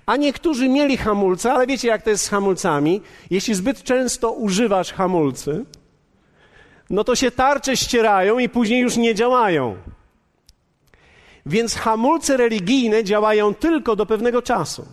A 0.06 0.16
niektórzy 0.16 0.68
mieli 0.68 0.96
hamulce, 0.96 1.52
ale 1.52 1.66
wiecie, 1.66 1.88
jak 1.88 2.02
to 2.02 2.10
jest 2.10 2.24
z 2.24 2.28
hamulcami. 2.28 3.00
Jeśli 3.30 3.54
zbyt 3.54 3.82
często 3.82 4.32
używasz 4.32 4.92
hamulcy, 4.92 5.64
no 6.90 7.04
to 7.04 7.16
się 7.16 7.30
tarcze 7.30 7.76
ścierają 7.76 8.38
i 8.38 8.48
później 8.48 8.80
już 8.80 8.96
nie 8.96 9.14
działają. 9.14 9.76
Więc 11.46 11.74
hamulce 11.74 12.36
religijne 12.36 13.04
działają 13.04 13.54
tylko 13.54 13.96
do 13.96 14.06
pewnego 14.06 14.42
czasu. 14.42 14.86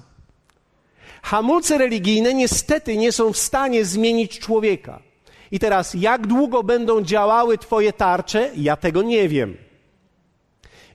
Hamulce 1.21 1.77
religijne 1.77 2.33
niestety 2.33 2.97
nie 2.97 3.11
są 3.11 3.33
w 3.33 3.37
stanie 3.37 3.85
zmienić 3.85 4.39
człowieka. 4.39 4.99
I 5.51 5.59
teraz, 5.59 5.93
jak 5.93 6.27
długo 6.27 6.63
będą 6.63 7.01
działały 7.01 7.57
Twoje 7.57 7.93
tarcze, 7.93 8.51
ja 8.55 8.75
tego 8.75 9.01
nie 9.01 9.29
wiem. 9.29 9.57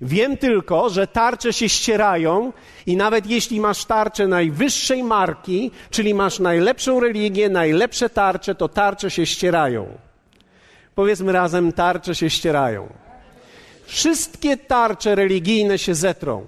Wiem 0.01 0.37
tylko, 0.37 0.91
że 0.91 1.07
tarcze 1.07 1.53
się 1.53 1.69
ścierają 1.69 2.53
i 2.87 2.97
nawet 2.97 3.27
jeśli 3.27 3.61
masz 3.61 3.85
tarczę 3.85 4.29
najwyższej 4.29 5.03
marki, 5.03 5.71
czyli 5.91 6.15
masz 6.15 6.39
najlepszą 6.39 7.01
religię, 7.01 7.49
najlepsze 7.49 8.11
tarcze, 8.11 8.55
to 8.55 8.69
tarcze 8.69 9.11
się 9.11 9.27
ścierają. 9.27 9.99
Powiedzmy 11.01 11.33
razem, 11.33 11.73
tarcze 11.73 12.15
się 12.15 12.31
ścierają. 12.31 12.89
Wszystkie 13.87 14.57
tarcze 14.57 15.15
religijne 15.15 15.79
się 15.79 15.95
zetrą, 15.95 16.45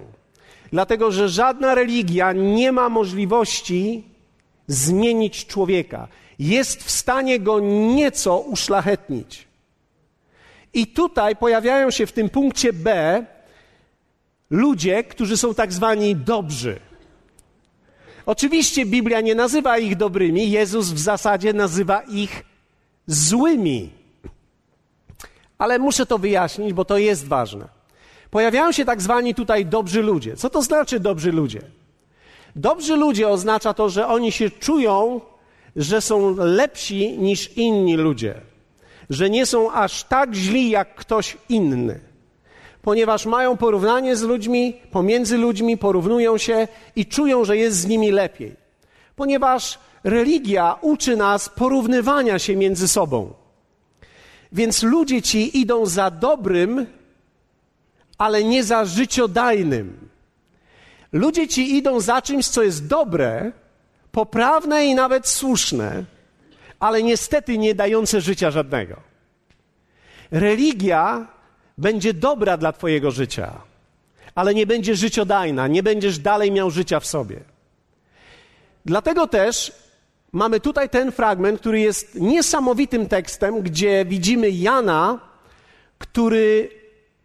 dlatego 0.72 1.12
że 1.12 1.28
żadna 1.28 1.74
religia 1.74 2.32
nie 2.32 2.72
ma 2.72 2.88
możliwości 2.88 4.04
zmienić 4.66 5.46
człowieka. 5.46 6.08
Jest 6.38 6.84
w 6.84 6.90
stanie 6.90 7.40
go 7.40 7.60
nieco 7.94 8.38
uszlachetnić. 8.38 9.46
I 10.74 10.86
tutaj 10.86 11.36
pojawiają 11.36 11.90
się 11.90 12.06
w 12.06 12.12
tym 12.12 12.28
punkcie 12.28 12.72
B 12.72 13.24
ludzie, 14.50 15.04
którzy 15.04 15.36
są 15.36 15.54
tak 15.54 15.72
zwani 15.72 16.16
dobrzy. 16.16 16.80
Oczywiście 18.26 18.86
Biblia 18.86 19.20
nie 19.20 19.34
nazywa 19.34 19.78
ich 19.78 19.96
dobrymi, 19.96 20.50
Jezus 20.50 20.90
w 20.90 20.98
zasadzie 20.98 21.52
nazywa 21.52 22.02
ich 22.02 22.44
złymi. 23.06 24.01
Ale 25.62 25.78
muszę 25.78 26.06
to 26.06 26.18
wyjaśnić, 26.18 26.72
bo 26.72 26.84
to 26.84 26.98
jest 26.98 27.28
ważne. 27.28 27.68
Pojawiają 28.30 28.72
się 28.72 28.84
tak 28.84 29.02
zwani 29.02 29.34
tutaj 29.34 29.66
dobrzy 29.66 30.02
ludzie. 30.02 30.36
Co 30.36 30.50
to 30.50 30.62
znaczy 30.62 31.00
dobrzy 31.00 31.32
ludzie? 31.32 31.60
Dobrzy 32.56 32.96
ludzie 32.96 33.28
oznacza 33.28 33.74
to, 33.74 33.88
że 33.88 34.06
oni 34.06 34.32
się 34.32 34.50
czują, 34.50 35.20
że 35.76 36.00
są 36.00 36.36
lepsi 36.36 37.18
niż 37.18 37.56
inni 37.56 37.96
ludzie, 37.96 38.34
że 39.10 39.30
nie 39.30 39.46
są 39.46 39.72
aż 39.72 40.04
tak 40.04 40.34
źli 40.34 40.70
jak 40.70 40.94
ktoś 40.94 41.36
inny 41.48 42.00
ponieważ 42.82 43.26
mają 43.26 43.56
porównanie 43.56 44.16
z 44.16 44.22
ludźmi, 44.22 44.76
pomiędzy 44.90 45.38
ludźmi, 45.38 45.78
porównują 45.78 46.38
się 46.38 46.68
i 46.96 47.06
czują, 47.06 47.44
że 47.44 47.56
jest 47.56 47.76
z 47.76 47.86
nimi 47.86 48.10
lepiej. 48.10 48.56
Ponieważ 49.16 49.78
religia 50.04 50.76
uczy 50.80 51.16
nas 51.16 51.48
porównywania 51.48 52.38
się 52.38 52.56
między 52.56 52.88
sobą. 52.88 53.41
Więc 54.52 54.82
ludzie 54.82 55.22
ci 55.22 55.58
idą 55.58 55.86
za 55.86 56.10
dobrym, 56.10 56.86
ale 58.18 58.44
nie 58.44 58.64
za 58.64 58.84
życiodajnym. 58.84 60.08
Ludzie 61.12 61.48
ci 61.48 61.76
idą 61.76 62.00
za 62.00 62.22
czymś, 62.22 62.48
co 62.48 62.62
jest 62.62 62.86
dobre, 62.86 63.52
poprawne 64.12 64.86
i 64.86 64.94
nawet 64.94 65.28
słuszne, 65.28 66.04
ale 66.80 67.02
niestety 67.02 67.58
nie 67.58 67.74
dające 67.74 68.20
życia 68.20 68.50
żadnego. 68.50 68.96
Religia 70.30 71.26
będzie 71.78 72.14
dobra 72.14 72.56
dla 72.56 72.72
Twojego 72.72 73.10
życia, 73.10 73.60
ale 74.34 74.54
nie 74.54 74.66
będzie 74.66 74.96
życiodajna, 74.96 75.68
nie 75.68 75.82
będziesz 75.82 76.18
dalej 76.18 76.52
miał 76.52 76.70
życia 76.70 77.00
w 77.00 77.06
sobie. 77.06 77.40
Dlatego 78.84 79.26
też 79.26 79.72
mamy 80.32 80.60
tutaj 80.60 80.88
ten 80.88 81.12
fragment, 81.12 81.60
który 81.60 81.80
jest 81.80 82.14
niesamowitym 82.14 83.08
tekstem, 83.08 83.62
gdzie 83.62 84.04
widzimy 84.04 84.50
Jana, 84.50 85.20
który 85.98 86.70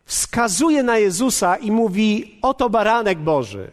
wskazuje 0.06 0.84
na 0.84 0.98
Jezusa 0.98 1.56
i 1.56 1.72
mówi: 1.72 2.40
Oto 2.42 2.70
baranek 2.70 3.20
Boży, 3.20 3.72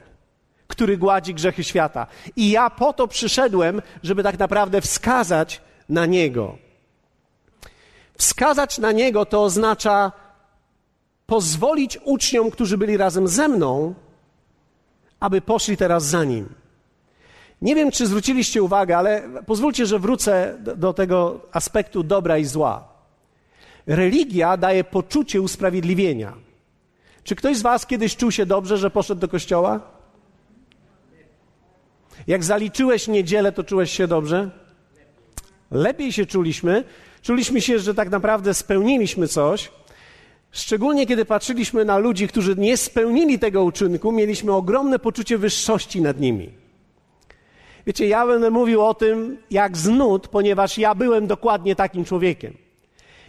który 0.67 0.99
gładzi 0.99 1.35
grzechy 1.35 1.65
świata. 1.65 2.07
I 2.37 2.51
ja 2.51 2.71
po 2.71 2.93
to 2.93 3.09
przyszedłem, 3.09 3.83
żeby 4.03 4.23
tak 4.23 4.39
naprawdę 4.39 4.81
wskazać 4.81 5.61
na 5.89 6.07
Niego. 6.07 6.59
Wskazać 8.19 8.79
na 8.79 8.93
Niego 8.93 9.27
to 9.27 9.43
oznacza 9.43 10.13
pozwolić 11.27 11.99
uczniom, 12.05 12.51
którzy 12.51 12.79
byli 12.79 12.97
razem 12.97 13.29
ze 13.29 13.49
mną, 13.49 13.95
aby 15.21 15.41
poszli 15.41 15.77
teraz 15.77 16.05
za 16.05 16.25
nim. 16.25 16.64
Nie 17.65 17.75
wiem, 17.75 17.91
czy 17.91 18.07
zwróciliście 18.07 18.63
uwagę, 18.63 18.97
ale 18.97 19.23
pozwólcie, 19.47 19.87
że 19.87 19.99
wrócę 19.99 20.59
do 20.77 20.93
tego 20.93 21.41
aspektu 21.53 22.03
dobra 22.03 22.39
i 22.39 22.45
zła. 22.45 22.89
Religia 23.87 24.57
daje 24.57 24.85
poczucie 24.85 25.41
usprawiedliwienia. 25.41 26.33
Czy 27.25 27.37
ktoś 27.37 27.57
z 27.57 27.63
Was 27.63 27.87
kiedyś 27.87 28.17
czuł 28.17 28.31
się 28.31 28.47
dobrze, 28.47 28.77
że 28.79 28.91
poszedł 28.91 29.21
do 29.21 29.29
kościoła? 29.29 29.81
Jak 32.27 32.45
zaliczyłeś 32.45 33.09
niedzielę, 33.09 33.53
to 33.53 33.65
czułeś 33.65 33.91
się 33.91 34.07
dobrze? 34.07 34.51
Lepiej 35.71 36.13
się 36.13 36.27
czuliśmy. 36.27 36.85
Czuliśmy 37.23 37.61
się, 37.61 37.79
że 37.79 37.95
tak 37.95 38.11
naprawdę 38.11 38.55
spełniliśmy 38.55 39.29
coś. 39.29 39.73
Szczególnie 40.51 41.07
kiedy 41.07 41.25
patrzyliśmy 41.25 41.85
na 41.85 41.99
ludzi, 41.99 42.29
którzy 42.29 42.57
nie 42.57 42.77
spełnili 42.77 43.39
tego 43.39 43.65
uczynku, 43.65 44.13
mieliśmy 44.13 44.53
ogromne 44.53 44.99
poczucie 44.99 45.39
wyższości 45.39 46.03
nad 46.03 46.21
nimi. 46.21 46.64
Wiecie, 47.87 48.07
ja 48.07 48.27
będę 48.27 48.51
mówił 48.51 48.83
o 48.83 48.95
tym 48.95 49.39
jak 49.51 49.77
z 49.77 49.89
nut, 49.89 50.29
ponieważ 50.29 50.79
ja 50.79 50.95
byłem 50.95 51.27
dokładnie 51.27 51.77
takim 51.77 52.05
człowiekiem. 52.05 52.55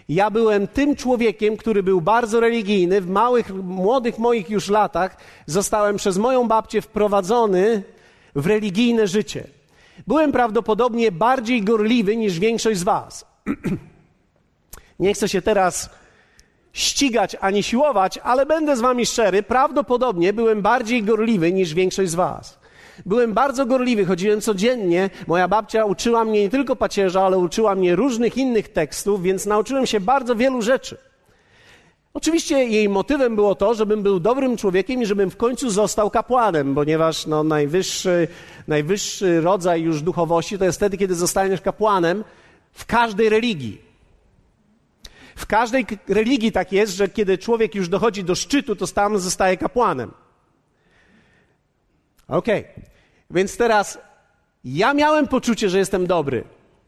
Ja 0.10 0.30
byłem 0.30 0.68
tym 0.68 0.96
człowiekiem, 0.96 1.58
który 1.58 1.84
był 1.84 2.02
bardzo 2.02 2.40
religijny. 2.40 3.02
W 3.02 3.10
małych, 3.10 3.54
młodych 3.54 4.20
moich 4.20 4.50
już 4.50 4.70
latach 4.70 5.18
zostałem 5.46 5.96
przez 5.96 6.18
moją 6.18 6.48
babcię 6.48 6.82
wprowadzony 6.82 7.84
w 8.36 8.48
religijne 8.48 9.08
życie. 9.08 9.48
Byłem 10.08 10.32
prawdopodobnie 10.32 11.12
bardziej 11.12 11.62
gorliwy 11.64 12.18
niż 12.18 12.40
większość 12.40 12.80
z 12.80 12.84
Was. 12.84 13.26
Nie 15.00 15.14
chcę 15.14 15.30
się 15.30 15.42
teraz 15.42 15.90
ścigać 16.74 17.36
ani 17.42 17.64
siłować, 17.64 18.18
ale 18.18 18.46
będę 18.46 18.78
z 18.78 18.82
wami 18.82 19.06
szczery, 19.06 19.44
prawdopodobnie 19.44 20.34
byłem 20.34 20.62
bardziej 20.62 21.04
gorliwy 21.04 21.54
niż 21.54 21.74
większość 21.74 22.12
z 22.12 22.16
was. 22.16 22.65
Byłem 23.06 23.34
bardzo 23.34 23.66
gorliwy, 23.66 24.06
chodziłem 24.06 24.42
codziennie. 24.42 25.10
Moja 25.28 25.48
babcia 25.48 25.86
uczyła 25.86 26.26
mnie 26.26 26.42
nie 26.42 26.50
tylko 26.50 26.76
pacierza, 26.76 27.26
ale 27.26 27.38
uczyła 27.38 27.76
mnie 27.76 27.96
różnych 27.96 28.38
innych 28.38 28.70
tekstów, 28.70 29.24
więc 29.24 29.46
nauczyłem 29.46 29.86
się 29.86 30.00
bardzo 30.00 30.36
wielu 30.36 30.62
rzeczy. 30.62 30.98
Oczywiście 32.14 32.64
jej 32.64 32.90
motywem 32.90 33.36
było 33.36 33.56
to, 33.56 33.74
żebym 33.74 34.04
był 34.04 34.20
dobrym 34.20 34.58
człowiekiem 34.58 35.02
i 35.02 35.06
żebym 35.06 35.30
w 35.30 35.38
końcu 35.38 35.70
został 35.70 36.10
kapłanem, 36.10 36.76
ponieważ 36.76 37.26
no, 37.26 37.44
najwyższy, 37.44 38.28
najwyższy 38.68 39.42
rodzaj 39.42 39.82
już 39.82 40.02
duchowości 40.02 40.58
to 40.58 40.66
jest 40.66 40.78
wtedy, 40.78 40.98
kiedy 40.98 41.16
zostaniesz 41.16 41.62
kapłanem 41.62 42.24
w 42.72 42.86
każdej 42.86 43.30
religii. 43.30 43.82
W 45.36 45.46
każdej 45.46 45.86
religii 46.08 46.52
tak 46.52 46.72
jest, 46.72 46.96
że 46.96 47.10
kiedy 47.10 47.38
człowiek 47.38 47.76
już 47.76 47.90
dochodzi 47.90 48.24
do 48.24 48.36
szczytu, 48.36 48.76
to 48.76 48.88
tam 48.88 49.20
zostaje 49.20 49.58
kapłanem. 49.58 50.12
Okej, 52.28 52.60
okay. 52.60 52.84
więc 53.32 53.58
teraz 53.58 54.00
ja 54.66 54.94
miałem 54.94 55.28
poczucie, 55.28 55.70
że 55.70 55.78
jestem 55.78 56.08
dobry. 56.08 56.44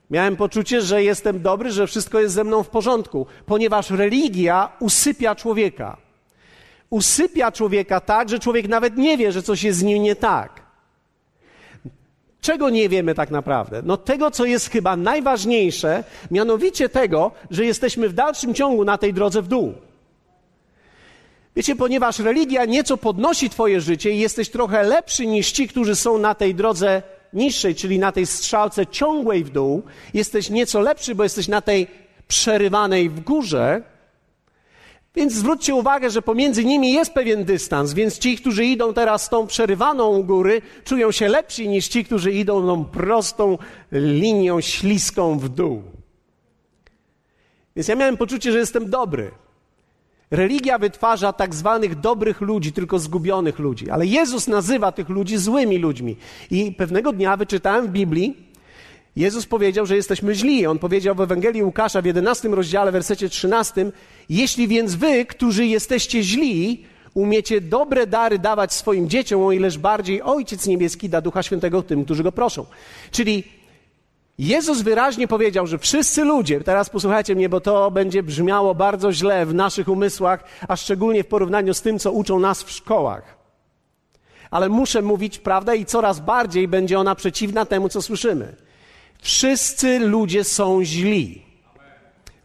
Miałem 0.10 0.36
poczucie, 0.36 0.82
że 0.82 1.04
jestem 1.04 1.42
dobry, 1.42 1.72
że 1.72 1.88
wszystko 1.88 2.20
jest 2.20 2.36
ze 2.36 2.44
mną 2.44 2.64
w 2.64 2.70
porządku, 2.70 3.26
ponieważ 3.46 3.90
religia 3.90 4.70
usypia 4.80 5.36
człowieka. 5.36 5.98
usypia 6.90 7.52
człowieka 7.52 8.00
tak, 8.00 8.30
że 8.30 8.40
człowiek 8.40 8.68
nawet 8.68 8.98
nie 8.98 9.18
wie, 9.18 9.32
że 9.32 9.44
coś 9.44 9.64
jest 9.64 9.80
z 9.80 9.84
nim 9.84 10.04
nie 10.04 10.16
tak. 10.16 10.62
Czego 12.42 12.70
nie 12.70 12.90
wiemy 12.90 13.16
tak 13.16 13.32
naprawdę? 13.32 13.82
No 13.86 13.98
tego, 13.98 14.32
co 14.32 14.46
jest 14.46 14.70
chyba 14.70 14.96
najważniejsze, 14.96 16.04
mianowicie 16.32 16.90
tego, 16.90 17.32
że 17.52 17.66
jesteśmy 17.66 18.10
w 18.10 18.14
dalszym 18.14 18.54
ciągu 18.54 18.86
na 18.86 18.98
tej 18.98 19.14
drodze 19.14 19.42
w 19.42 19.48
dół. 19.48 19.74
Wiecie, 21.58 21.76
ponieważ 21.76 22.20
religia 22.20 22.66
nieco 22.66 22.98
podnosi 22.98 23.50
Twoje 23.50 23.82
życie 23.82 24.12
i 24.12 24.20
jesteś 24.20 24.50
trochę 24.50 24.84
lepszy 24.84 25.28
niż 25.28 25.52
ci, 25.52 25.68
którzy 25.68 25.96
są 25.96 26.18
na 26.18 26.36
tej 26.36 26.56
drodze 26.56 27.02
niższej, 27.34 27.76
czyli 27.76 28.00
na 28.00 28.12
tej 28.12 28.26
strzałce 28.26 28.88
ciągłej 28.88 29.44
w 29.44 29.50
dół, 29.50 29.84
jesteś 30.14 30.50
nieco 30.50 30.80
lepszy, 30.80 31.16
bo 31.16 31.24
jesteś 31.24 31.48
na 31.48 31.62
tej 31.62 31.88
przerywanej 32.28 33.10
w 33.10 33.20
górze. 33.20 33.82
Więc 35.16 35.34
zwróćcie 35.34 35.76
uwagę, 35.76 36.10
że 36.10 36.22
pomiędzy 36.22 36.66
nimi 36.66 36.94
jest 36.94 37.14
pewien 37.14 37.46
dystans, 37.46 37.94
więc 37.94 38.20
ci, 38.20 38.38
którzy 38.38 38.66
idą 38.66 38.94
teraz 38.94 39.30
tą 39.30 39.48
przerywaną 39.48 40.24
góry, 40.24 40.62
czują 40.84 41.12
się 41.12 41.28
lepsi 41.28 41.70
niż 41.70 41.88
ci, 41.88 42.06
którzy 42.06 42.32
idą 42.32 42.68
tą 42.68 42.86
prostą 42.86 43.58
linią 43.92 44.62
śliską 44.62 45.40
w 45.40 45.50
dół. 45.50 45.84
Więc 47.76 47.88
ja 47.88 47.96
miałem 47.96 48.18
poczucie, 48.18 48.52
że 48.52 48.58
jestem 48.58 48.90
dobry. 48.90 49.32
Religia 50.32 50.80
wytwarza 50.80 51.34
tak 51.34 51.56
zwanych 51.56 52.00
dobrych 52.00 52.42
ludzi, 52.42 52.72
tylko 52.72 53.00
zgubionych 53.00 53.60
ludzi. 53.60 53.90
Ale 53.90 54.06
Jezus 54.06 54.48
nazywa 54.48 54.92
tych 54.92 55.10
ludzi 55.10 55.38
złymi 55.38 55.78
ludźmi. 55.78 56.16
I 56.52 56.72
pewnego 56.72 57.14
dnia 57.14 57.38
wyczytałem 57.38 57.88
w 57.88 57.90
Biblii, 57.90 58.48
Jezus 59.16 59.46
powiedział, 59.46 59.86
że 59.86 59.96
jesteśmy 59.96 60.36
źli. 60.36 60.66
On 60.66 60.80
powiedział 60.80 61.16
w 61.16 61.22
Ewangelii 61.22 61.64
Łukasza 61.64 62.02
w 62.02 62.06
11 62.06 62.48
rozdziale, 62.48 62.92
wersecie 62.92 63.30
13: 63.30 63.92
Jeśli 64.30 64.68
więc 64.68 64.96
wy, 64.96 65.26
którzy 65.26 65.66
jesteście 65.66 66.24
źli, 66.24 66.84
umiecie 67.14 67.62
dobre 67.62 68.08
dary 68.08 68.40
dawać 68.40 68.74
swoim 68.74 69.10
dzieciom, 69.10 69.42
o 69.42 69.52
ileż 69.52 69.78
bardziej 69.78 70.22
Ojciec 70.22 70.68
Niebieski 70.68 71.10
da 71.10 71.22
Ducha 71.22 71.44
Świętego 71.44 71.84
tym, 71.84 72.06
którzy 72.06 72.24
go 72.24 72.32
proszą. 72.32 72.66
Czyli 73.12 73.44
Jezus 74.38 74.82
wyraźnie 74.82 75.28
powiedział, 75.28 75.68
że 75.68 75.78
wszyscy 75.78 76.24
ludzie, 76.24 76.62
teraz 76.62 76.90
posłuchajcie 76.90 77.36
mnie, 77.36 77.50
bo 77.50 77.62
to 77.62 77.92
będzie 77.92 78.24
brzmiało 78.24 78.76
bardzo 78.76 79.14
źle 79.14 79.46
w 79.46 79.54
naszych 79.54 79.88
umysłach, 79.88 80.44
a 80.68 80.76
szczególnie 80.76 81.24
w 81.24 81.28
porównaniu 81.28 81.74
z 81.74 81.82
tym, 81.82 82.00
co 82.00 82.12
uczą 82.12 82.40
nas 82.40 82.64
w 82.64 82.72
szkołach. 82.72 83.38
Ale 84.52 84.70
muszę 84.70 85.02
mówić 85.02 85.40
prawdę 85.40 85.78
i 85.78 85.86
coraz 85.86 86.20
bardziej 86.20 86.68
będzie 86.68 87.00
ona 87.00 87.16
przeciwna 87.16 87.66
temu, 87.66 87.90
co 87.90 88.02
słyszymy. 88.02 88.56
Wszyscy 89.22 90.00
ludzie 90.00 90.44
są 90.44 90.84
źli. 90.84 91.42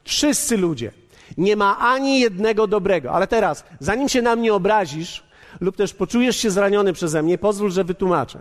Wszyscy 0.04 0.56
ludzie. 0.56 0.92
Nie 1.38 1.56
ma 1.56 1.78
ani 1.78 2.20
jednego 2.20 2.66
dobrego. 2.66 3.12
Ale 3.12 3.26
teraz, 3.26 3.64
zanim 3.80 4.08
się 4.08 4.22
na 4.22 4.36
mnie 4.36 4.54
obrazisz 4.54 5.22
lub 5.60 5.76
też 5.76 5.94
poczujesz 5.94 6.36
się 6.36 6.50
zraniony 6.50 6.92
przeze 6.92 7.22
mnie, 7.22 7.38
pozwól, 7.38 7.70
że 7.70 7.84
wytłumaczę. 7.84 8.38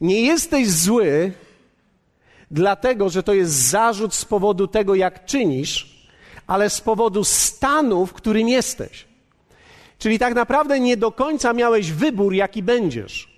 Nie 0.00 0.20
jesteś 0.20 0.70
zły, 0.70 1.32
dlatego 2.50 3.08
że 3.08 3.22
to 3.22 3.34
jest 3.34 3.52
zarzut 3.52 4.14
z 4.14 4.24
powodu 4.24 4.66
tego, 4.66 4.94
jak 4.94 5.24
czynisz, 5.24 6.06
ale 6.46 6.70
z 6.70 6.80
powodu 6.80 7.24
stanu, 7.24 8.06
w 8.06 8.12
którym 8.12 8.48
jesteś. 8.48 9.04
Czyli 9.98 10.18
tak 10.18 10.34
naprawdę 10.34 10.80
nie 10.80 10.96
do 10.96 11.12
końca 11.12 11.52
miałeś 11.52 11.92
wybór, 11.92 12.34
jaki 12.34 12.62
będziesz. 12.62 13.36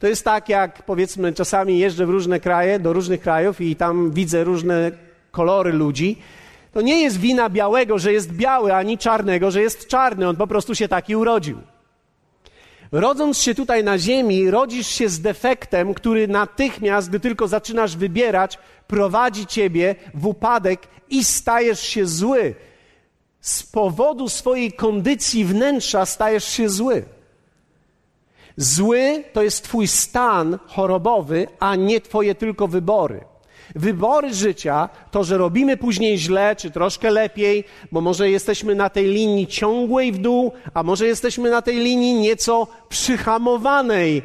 To 0.00 0.06
jest 0.06 0.24
tak, 0.24 0.48
jak 0.48 0.82
powiedzmy, 0.82 1.32
czasami 1.32 1.78
jeżdżę 1.78 2.06
w 2.06 2.10
różne 2.10 2.40
kraje, 2.40 2.78
do 2.78 2.92
różnych 2.92 3.20
krajów 3.20 3.60
i 3.60 3.76
tam 3.76 4.10
widzę 4.10 4.44
różne 4.44 4.90
kolory 5.30 5.72
ludzi. 5.72 6.16
To 6.72 6.80
nie 6.80 7.02
jest 7.02 7.20
wina 7.20 7.48
białego, 7.48 7.98
że 7.98 8.12
jest 8.12 8.32
biały, 8.32 8.74
ani 8.74 8.98
czarnego, 8.98 9.50
że 9.50 9.60
jest 9.60 9.88
czarny. 9.88 10.28
On 10.28 10.36
po 10.36 10.46
prostu 10.46 10.74
się 10.74 10.88
taki 10.88 11.16
urodził. 11.16 11.58
Rodząc 12.92 13.38
się 13.38 13.54
tutaj 13.54 13.84
na 13.84 13.98
ziemi, 13.98 14.50
rodzisz 14.50 14.86
się 14.86 15.08
z 15.08 15.20
defektem, 15.20 15.94
który 15.94 16.28
natychmiast, 16.28 17.08
gdy 17.08 17.20
tylko 17.20 17.48
zaczynasz 17.48 17.96
wybierać, 17.96 18.58
prowadzi 18.86 19.46
ciebie 19.46 19.94
w 20.14 20.26
upadek 20.26 20.88
i 21.10 21.24
stajesz 21.24 21.80
się 21.80 22.06
zły. 22.06 22.54
Z 23.40 23.62
powodu 23.62 24.28
swojej 24.28 24.72
kondycji 24.72 25.44
wnętrza 25.44 26.06
stajesz 26.06 26.44
się 26.44 26.68
zły. 26.68 27.04
Zły 28.56 29.24
to 29.32 29.42
jest 29.42 29.64
Twój 29.64 29.88
stan 29.88 30.58
chorobowy, 30.66 31.46
a 31.60 31.76
nie 31.76 32.00
Twoje 32.00 32.34
tylko 32.34 32.68
wybory. 32.68 33.29
Wybory 33.74 34.34
życia 34.34 34.88
to, 35.10 35.24
że 35.24 35.38
robimy 35.38 35.76
później 35.76 36.18
źle, 36.18 36.56
czy 36.56 36.70
troszkę 36.70 37.10
lepiej, 37.10 37.64
bo 37.92 38.00
może 38.00 38.30
jesteśmy 38.30 38.74
na 38.74 38.88
tej 38.88 39.06
linii 39.06 39.46
ciągłej 39.46 40.12
w 40.12 40.18
dół, 40.18 40.52
a 40.74 40.82
może 40.82 41.06
jesteśmy 41.06 41.50
na 41.50 41.62
tej 41.62 41.76
linii 41.76 42.14
nieco 42.14 42.66
przyhamowanej 42.88 44.22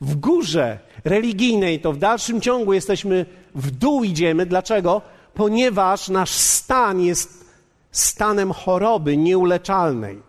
w 0.00 0.16
górze 0.16 0.78
religijnej, 1.04 1.80
to 1.80 1.92
w 1.92 1.98
dalszym 1.98 2.40
ciągu 2.40 2.72
jesteśmy 2.72 3.26
w 3.54 3.70
dół 3.70 4.04
idziemy. 4.04 4.46
Dlaczego? 4.46 5.02
Ponieważ 5.34 6.08
nasz 6.08 6.30
stan 6.30 7.00
jest 7.00 7.44
stanem 7.90 8.52
choroby 8.52 9.16
nieuleczalnej. 9.16 10.22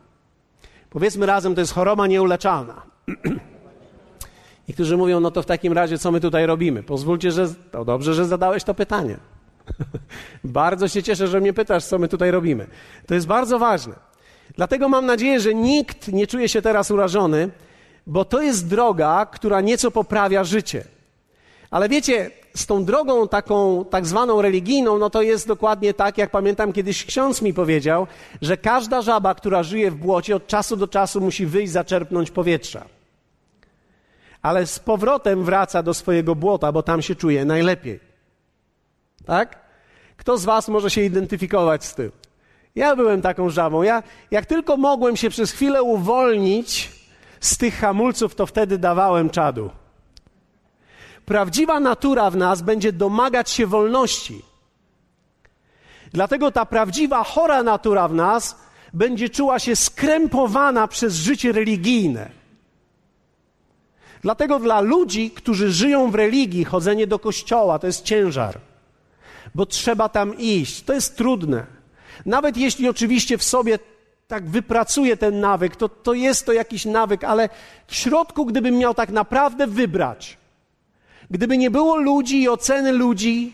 Powiedzmy 0.90 1.26
razem, 1.26 1.56
to 1.56 1.62
jest 1.62 1.74
choroba 1.74 2.08
nieuleczalna. 2.08 2.82
Niektórzy 4.72 4.98
mówią, 4.98 5.20
no 5.20 5.32
to 5.32 5.42
w 5.42 5.46
takim 5.46 5.74
razie 5.74 5.98
co 5.98 6.12
my 6.12 6.20
tutaj 6.20 6.46
robimy? 6.46 6.84
Pozwólcie, 6.84 7.32
że 7.32 7.48
to 7.72 7.86
dobrze, 7.86 8.14
że 8.14 8.26
zadałeś 8.26 8.64
to 8.64 8.74
pytanie. 8.74 9.18
bardzo 10.44 10.88
się 10.88 11.04
cieszę, 11.04 11.28
że 11.28 11.42
mnie 11.42 11.54
pytasz, 11.54 11.86
co 11.86 12.00
my 12.00 12.08
tutaj 12.08 12.32
robimy. 12.32 12.68
To 13.08 13.14
jest 13.14 13.28
bardzo 13.28 13.60
ważne. 13.60 13.94
Dlatego 14.56 14.90
mam 14.90 15.06
nadzieję, 15.06 15.40
że 15.40 15.54
nikt 15.54 16.08
nie 16.08 16.28
czuje 16.28 16.50
się 16.50 16.62
teraz 16.62 16.92
urażony, 16.92 17.50
bo 18.08 18.26
to 18.26 18.42
jest 18.42 18.68
droga, 18.68 19.26
która 19.26 19.62
nieco 19.62 19.92
poprawia 19.92 20.44
życie. 20.44 20.84
Ale 21.72 21.90
wiecie, 21.90 22.32
z 22.56 22.66
tą 22.66 22.86
drogą 22.86 23.28
taką 23.28 23.86
tak 23.86 24.06
zwaną 24.06 24.42
religijną, 24.42 24.98
no 24.98 25.10
to 25.10 25.22
jest 25.22 25.48
dokładnie 25.48 25.94
tak, 25.94 26.18
jak 26.18 26.30
pamiętam 26.30 26.74
kiedyś 26.74 27.06
ksiądz 27.06 27.42
mi 27.42 27.54
powiedział, 27.54 28.08
że 28.42 28.58
każda 28.58 29.02
żaba, 29.02 29.36
która 29.36 29.64
żyje 29.64 29.92
w 29.92 29.96
błocie, 29.96 30.36
od 30.36 30.48
czasu 30.48 30.78
do 30.78 30.88
czasu 30.88 31.22
musi 31.22 31.46
wyjść, 31.46 31.72
zaczerpnąć 31.72 32.32
powietrza 32.32 33.01
ale 34.42 34.68
z 34.68 34.80
powrotem 34.80 35.44
wraca 35.44 35.84
do 35.84 35.94
swojego 35.94 36.36
błota, 36.36 36.72
bo 36.72 36.84
tam 36.84 37.02
się 37.02 37.16
czuje 37.16 37.46
najlepiej. 37.46 38.00
Tak? 39.26 39.60
Kto 40.18 40.38
z 40.38 40.46
Was 40.46 40.68
może 40.68 40.90
się 40.90 41.02
identyfikować 41.02 41.86
z 41.86 41.96
tym? 41.96 42.12
Ja 42.76 42.96
byłem 42.96 43.22
taką 43.22 43.50
żabą. 43.50 43.84
Ja, 43.84 44.04
jak 44.32 44.46
tylko 44.46 44.78
mogłem 44.78 45.18
się 45.18 45.30
przez 45.30 45.52
chwilę 45.52 45.84
uwolnić 45.84 46.92
z 47.40 47.58
tych 47.58 47.80
hamulców, 47.80 48.36
to 48.36 48.46
wtedy 48.46 48.78
dawałem 48.78 49.30
czadu. 49.30 49.70
Prawdziwa 51.26 51.80
natura 51.80 52.30
w 52.30 52.36
nas 52.36 52.62
będzie 52.62 52.94
domagać 52.94 53.50
się 53.50 53.68
wolności. 53.68 54.42
Dlatego 56.14 56.52
ta 56.52 56.66
prawdziwa, 56.66 57.24
chora 57.24 57.64
natura 57.64 58.08
w 58.08 58.14
nas 58.14 58.56
będzie 58.94 59.30
czuła 59.30 59.60
się 59.60 59.76
skrępowana 59.76 60.88
przez 60.88 61.16
życie 61.16 61.52
religijne. 61.52 62.41
Dlatego 64.22 64.60
dla 64.60 64.82
ludzi, 64.82 65.32
którzy 65.32 65.72
żyją 65.72 66.12
w 66.12 66.16
religii, 66.16 66.66
chodzenie 66.66 67.08
do 67.08 67.20
kościoła 67.20 67.80
to 67.80 67.88
jest 67.88 68.04
ciężar, 68.04 68.60
bo 69.56 69.66
trzeba 69.66 70.10
tam 70.10 70.38
iść. 70.38 70.84
To 70.84 70.94
jest 70.94 71.18
trudne. 71.18 71.66
Nawet 72.26 72.58
jeśli 72.58 72.90
oczywiście 72.90 73.38
w 73.38 73.44
sobie 73.44 73.80
tak 74.28 74.50
wypracuje 74.50 75.18
ten 75.18 75.40
nawyk, 75.40 75.76
to, 75.76 75.90
to 75.90 76.14
jest 76.14 76.46
to 76.46 76.54
jakiś 76.54 76.86
nawyk, 76.86 77.24
ale 77.24 77.50
w 77.88 77.96
środku, 77.96 78.46
gdybym 78.46 78.78
miał 78.78 78.94
tak 78.94 79.10
naprawdę 79.10 79.68
wybrać, 79.68 80.38
gdyby 81.32 81.58
nie 81.58 81.72
było 81.72 81.96
ludzi 81.98 82.42
i 82.42 82.50
oceny 82.50 82.92
ludzi, 82.92 83.54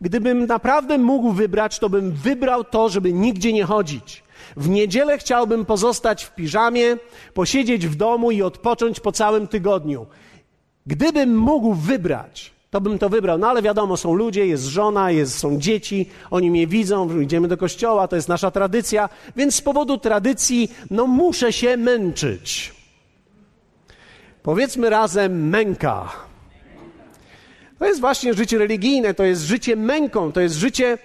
gdybym 0.00 0.46
naprawdę 0.46 0.98
mógł 0.98 1.32
wybrać, 1.32 1.78
to 1.78 1.88
bym 1.88 2.12
wybrał 2.12 2.64
to, 2.64 2.88
żeby 2.88 3.12
nigdzie 3.12 3.52
nie 3.52 3.64
chodzić. 3.64 4.22
W 4.56 4.68
niedzielę 4.68 5.18
chciałbym 5.18 5.64
pozostać 5.64 6.24
w 6.24 6.34
piżamie, 6.34 6.96
posiedzieć 7.34 7.86
w 7.86 7.94
domu 7.94 8.30
i 8.30 8.42
odpocząć 8.42 9.00
po 9.00 9.12
całym 9.12 9.48
tygodniu. 9.48 10.06
Gdybym 10.86 11.36
mógł 11.38 11.74
wybrać, 11.74 12.52
to 12.70 12.80
bym 12.80 12.98
to 12.98 13.08
wybrał. 13.08 13.38
No 13.38 13.48
ale 13.48 13.62
wiadomo, 13.62 13.96
są 13.96 14.14
ludzie, 14.14 14.46
jest 14.46 14.64
żona, 14.64 15.10
jest, 15.10 15.38
są 15.38 15.58
dzieci, 15.58 16.10
oni 16.30 16.50
mnie 16.50 16.66
widzą, 16.66 17.20
idziemy 17.20 17.48
do 17.48 17.56
kościoła, 17.56 18.08
to 18.08 18.16
jest 18.16 18.28
nasza 18.28 18.50
tradycja, 18.50 19.08
więc 19.36 19.54
z 19.54 19.60
powodu 19.60 19.98
tradycji, 19.98 20.70
no 20.90 21.06
muszę 21.06 21.52
się 21.52 21.76
męczyć. 21.76 22.74
Powiedzmy 24.42 24.90
razem 24.90 25.48
męka. 25.48 26.12
To 27.78 27.86
jest 27.86 28.00
właśnie 28.00 28.34
życie 28.34 28.58
religijne, 28.58 29.14
to 29.14 29.24
jest 29.24 29.42
życie 29.42 29.76
męką, 29.76 30.32
to 30.32 30.40
jest 30.40 30.54
życie 30.54 30.98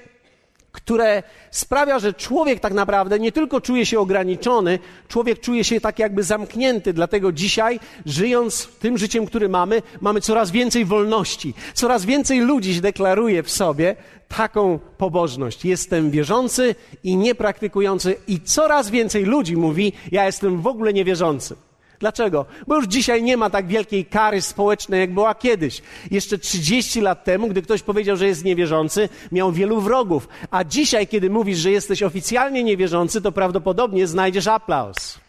które 0.75 1.23
sprawia, 1.51 1.99
że 1.99 2.13
człowiek 2.13 2.59
tak 2.59 2.73
naprawdę 2.73 3.19
nie 3.19 3.31
tylko 3.31 3.61
czuje 3.61 3.85
się 3.85 3.99
ograniczony, 3.99 4.79
człowiek 5.07 5.39
czuje 5.39 5.63
się 5.63 5.81
tak 5.81 5.99
jakby 5.99 6.23
zamknięty. 6.23 6.93
Dlatego 6.93 7.31
dzisiaj, 7.31 7.79
żyjąc 8.05 8.67
tym 8.79 8.97
życiem, 8.97 9.25
które 9.25 9.49
mamy, 9.49 9.81
mamy 10.01 10.21
coraz 10.21 10.51
więcej 10.51 10.85
wolności. 10.85 11.53
Coraz 11.73 12.05
więcej 12.05 12.39
ludzi 12.39 12.81
deklaruje 12.81 13.43
w 13.43 13.51
sobie 13.51 13.95
taką 14.27 14.79
pobożność. 14.97 15.65
Jestem 15.65 16.11
wierzący 16.11 16.75
i 17.03 17.17
niepraktykujący, 17.17 18.15
i 18.27 18.41
coraz 18.41 18.89
więcej 18.89 19.25
ludzi 19.25 19.57
mówi: 19.57 19.93
Ja 20.11 20.25
jestem 20.25 20.61
w 20.61 20.67
ogóle 20.67 20.93
niewierzący. 20.93 21.55
Dlaczego? 21.99 22.45
Bo 22.67 22.75
już 22.75 22.85
dzisiaj 22.85 23.23
nie 23.23 23.37
ma 23.37 23.49
tak 23.49 23.67
wielkiej 23.67 24.05
kary 24.05 24.41
społecznej, 24.41 24.99
jak 24.99 25.13
była 25.13 25.35
kiedyś. 25.35 25.81
Jeszcze 26.11 26.37
30 26.37 27.01
lat 27.01 27.23
temu, 27.23 27.47
gdy 27.47 27.61
ktoś 27.61 27.81
powiedział, 27.81 28.17
że 28.17 28.27
jest 28.27 28.45
niewierzący, 28.45 29.09
miał 29.31 29.51
wielu 29.51 29.81
wrogów. 29.81 30.27
A 30.51 30.63
dzisiaj, 30.63 31.07
kiedy 31.07 31.29
mówisz, 31.29 31.57
że 31.57 31.71
jesteś 31.71 32.03
oficjalnie 32.03 32.63
niewierzący, 32.63 33.21
to 33.21 33.31
prawdopodobnie 33.31 34.07
znajdziesz 34.07 34.47
aplauz. 34.47 35.19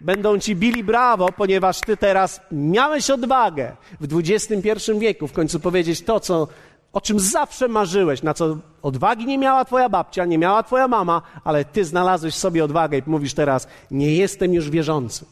Będą 0.00 0.38
ci 0.38 0.56
bili 0.56 0.84
brawo, 0.84 1.32
ponieważ 1.32 1.80
ty 1.80 1.96
teraz 1.96 2.40
miałeś 2.52 3.10
odwagę 3.10 3.76
w 4.00 4.18
XXI 4.18 4.92
wieku 4.98 5.28
w 5.28 5.32
końcu 5.32 5.60
powiedzieć 5.60 6.02
to, 6.02 6.20
co 6.20 6.48
o 6.92 7.00
czym 7.00 7.20
zawsze 7.20 7.68
marzyłeś, 7.68 8.22
na 8.22 8.34
co 8.34 8.56
odwagi 8.82 9.26
nie 9.26 9.38
miała 9.38 9.64
twoja 9.64 9.88
babcia, 9.88 10.24
nie 10.24 10.38
miała 10.38 10.62
twoja 10.62 10.88
mama, 10.88 11.22
ale 11.44 11.64
ty 11.64 11.84
znalazłeś 11.84 12.34
sobie 12.34 12.64
odwagę 12.64 12.98
i 12.98 13.02
mówisz 13.06 13.34
teraz: 13.34 13.68
Nie 13.90 14.14
jestem 14.14 14.54
już 14.54 14.70
wierzący. 14.70 15.24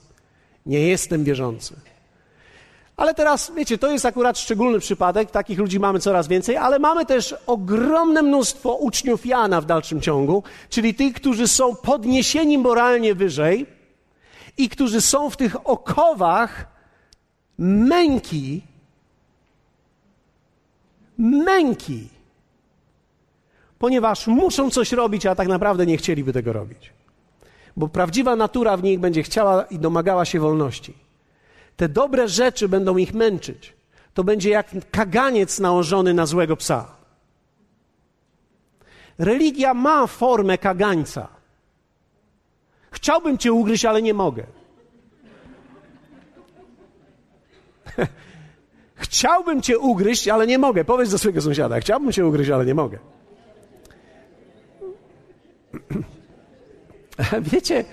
Nie 0.66 0.80
jestem 0.80 1.24
wierzący. 1.24 1.76
Ale 2.96 3.14
teraz, 3.14 3.52
wiecie, 3.56 3.78
to 3.78 3.92
jest 3.92 4.06
akurat 4.06 4.38
szczególny 4.38 4.78
przypadek, 4.78 5.30
takich 5.30 5.58
ludzi 5.58 5.80
mamy 5.80 5.98
coraz 5.98 6.28
więcej, 6.28 6.56
ale 6.56 6.78
mamy 6.78 7.06
też 7.06 7.34
ogromne 7.46 8.22
mnóstwo 8.22 8.74
uczniów 8.74 9.26
Jana 9.26 9.60
w 9.60 9.66
dalszym 9.66 10.00
ciągu, 10.00 10.42
czyli 10.70 10.94
tych, 10.94 11.14
którzy 11.14 11.48
są 11.48 11.76
podniesieni 11.76 12.58
moralnie 12.58 13.14
wyżej 13.14 13.66
i 14.58 14.68
którzy 14.68 15.00
są 15.00 15.30
w 15.30 15.36
tych 15.36 15.68
okowach 15.68 16.66
męki 17.58 18.62
męki, 21.18 22.08
ponieważ 23.78 24.26
muszą 24.26 24.70
coś 24.70 24.92
robić, 24.92 25.26
a 25.26 25.34
tak 25.34 25.48
naprawdę 25.48 25.86
nie 25.86 25.96
chcieliby 25.96 26.32
tego 26.32 26.52
robić. 26.52 26.92
Bo 27.76 27.88
prawdziwa 27.88 28.36
natura 28.36 28.76
w 28.76 28.82
nich 28.82 29.00
będzie 29.00 29.22
chciała 29.22 29.62
i 29.62 29.78
domagała 29.78 30.24
się 30.24 30.40
wolności. 30.40 30.94
Te 31.76 31.88
dobre 31.88 32.28
rzeczy 32.28 32.68
będą 32.68 32.96
ich 32.96 33.14
męczyć. 33.14 33.72
To 34.14 34.24
będzie 34.24 34.50
jak 34.50 34.70
kaganiec 34.90 35.60
nałożony 35.60 36.14
na 36.14 36.26
złego 36.26 36.56
psa. 36.56 36.96
Religia 39.18 39.74
ma 39.74 40.06
formę 40.06 40.58
kagańca. 40.58 41.28
Chciałbym 42.90 43.38
cię 43.38 43.52
ugryźć, 43.52 43.84
ale 43.84 44.02
nie 44.02 44.14
mogę. 44.14 44.46
Chciałbym 48.96 49.62
cię 49.62 49.78
ugryźć, 49.78 50.28
ale 50.28 50.46
nie 50.46 50.58
mogę. 50.58 50.84
Powiedz 50.84 51.10
do 51.10 51.18
swojego 51.18 51.42
sąsiada, 51.42 51.80
chciałbym 51.80 52.12
cię 52.12 52.26
ugryźć, 52.26 52.50
ale 52.50 52.66
nie 52.66 52.74
mogę. 52.74 52.98
Wiecie, 57.52 57.84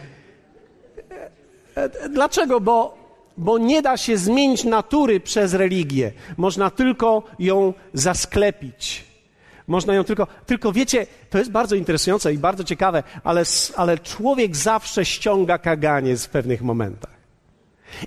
dlaczego? 2.10 2.60
Bo, 2.60 2.98
bo 3.38 3.58
nie 3.58 3.82
da 3.82 3.98
się 3.98 4.18
zmienić 4.18 4.64
natury 4.64 5.20
przez 5.20 5.54
religię. 5.54 6.12
Można 6.38 6.70
tylko 6.70 7.24
ją 7.40 7.74
zasklepić. 7.94 9.06
Można 9.68 9.94
ją 9.94 10.04
tylko. 10.04 10.28
Tylko 10.46 10.72
wiecie, 10.72 11.08
to 11.30 11.38
jest 11.38 11.52
bardzo 11.52 11.76
interesujące 11.76 12.34
i 12.34 12.38
bardzo 12.38 12.64
ciekawe, 12.64 13.04
ale, 13.24 13.44
ale 13.76 13.98
człowiek 13.98 14.56
zawsze 14.56 15.06
ściąga 15.06 15.58
kaganiec 15.58 16.26
w 16.26 16.30
pewnych 16.30 16.62
momentach. 16.62 17.14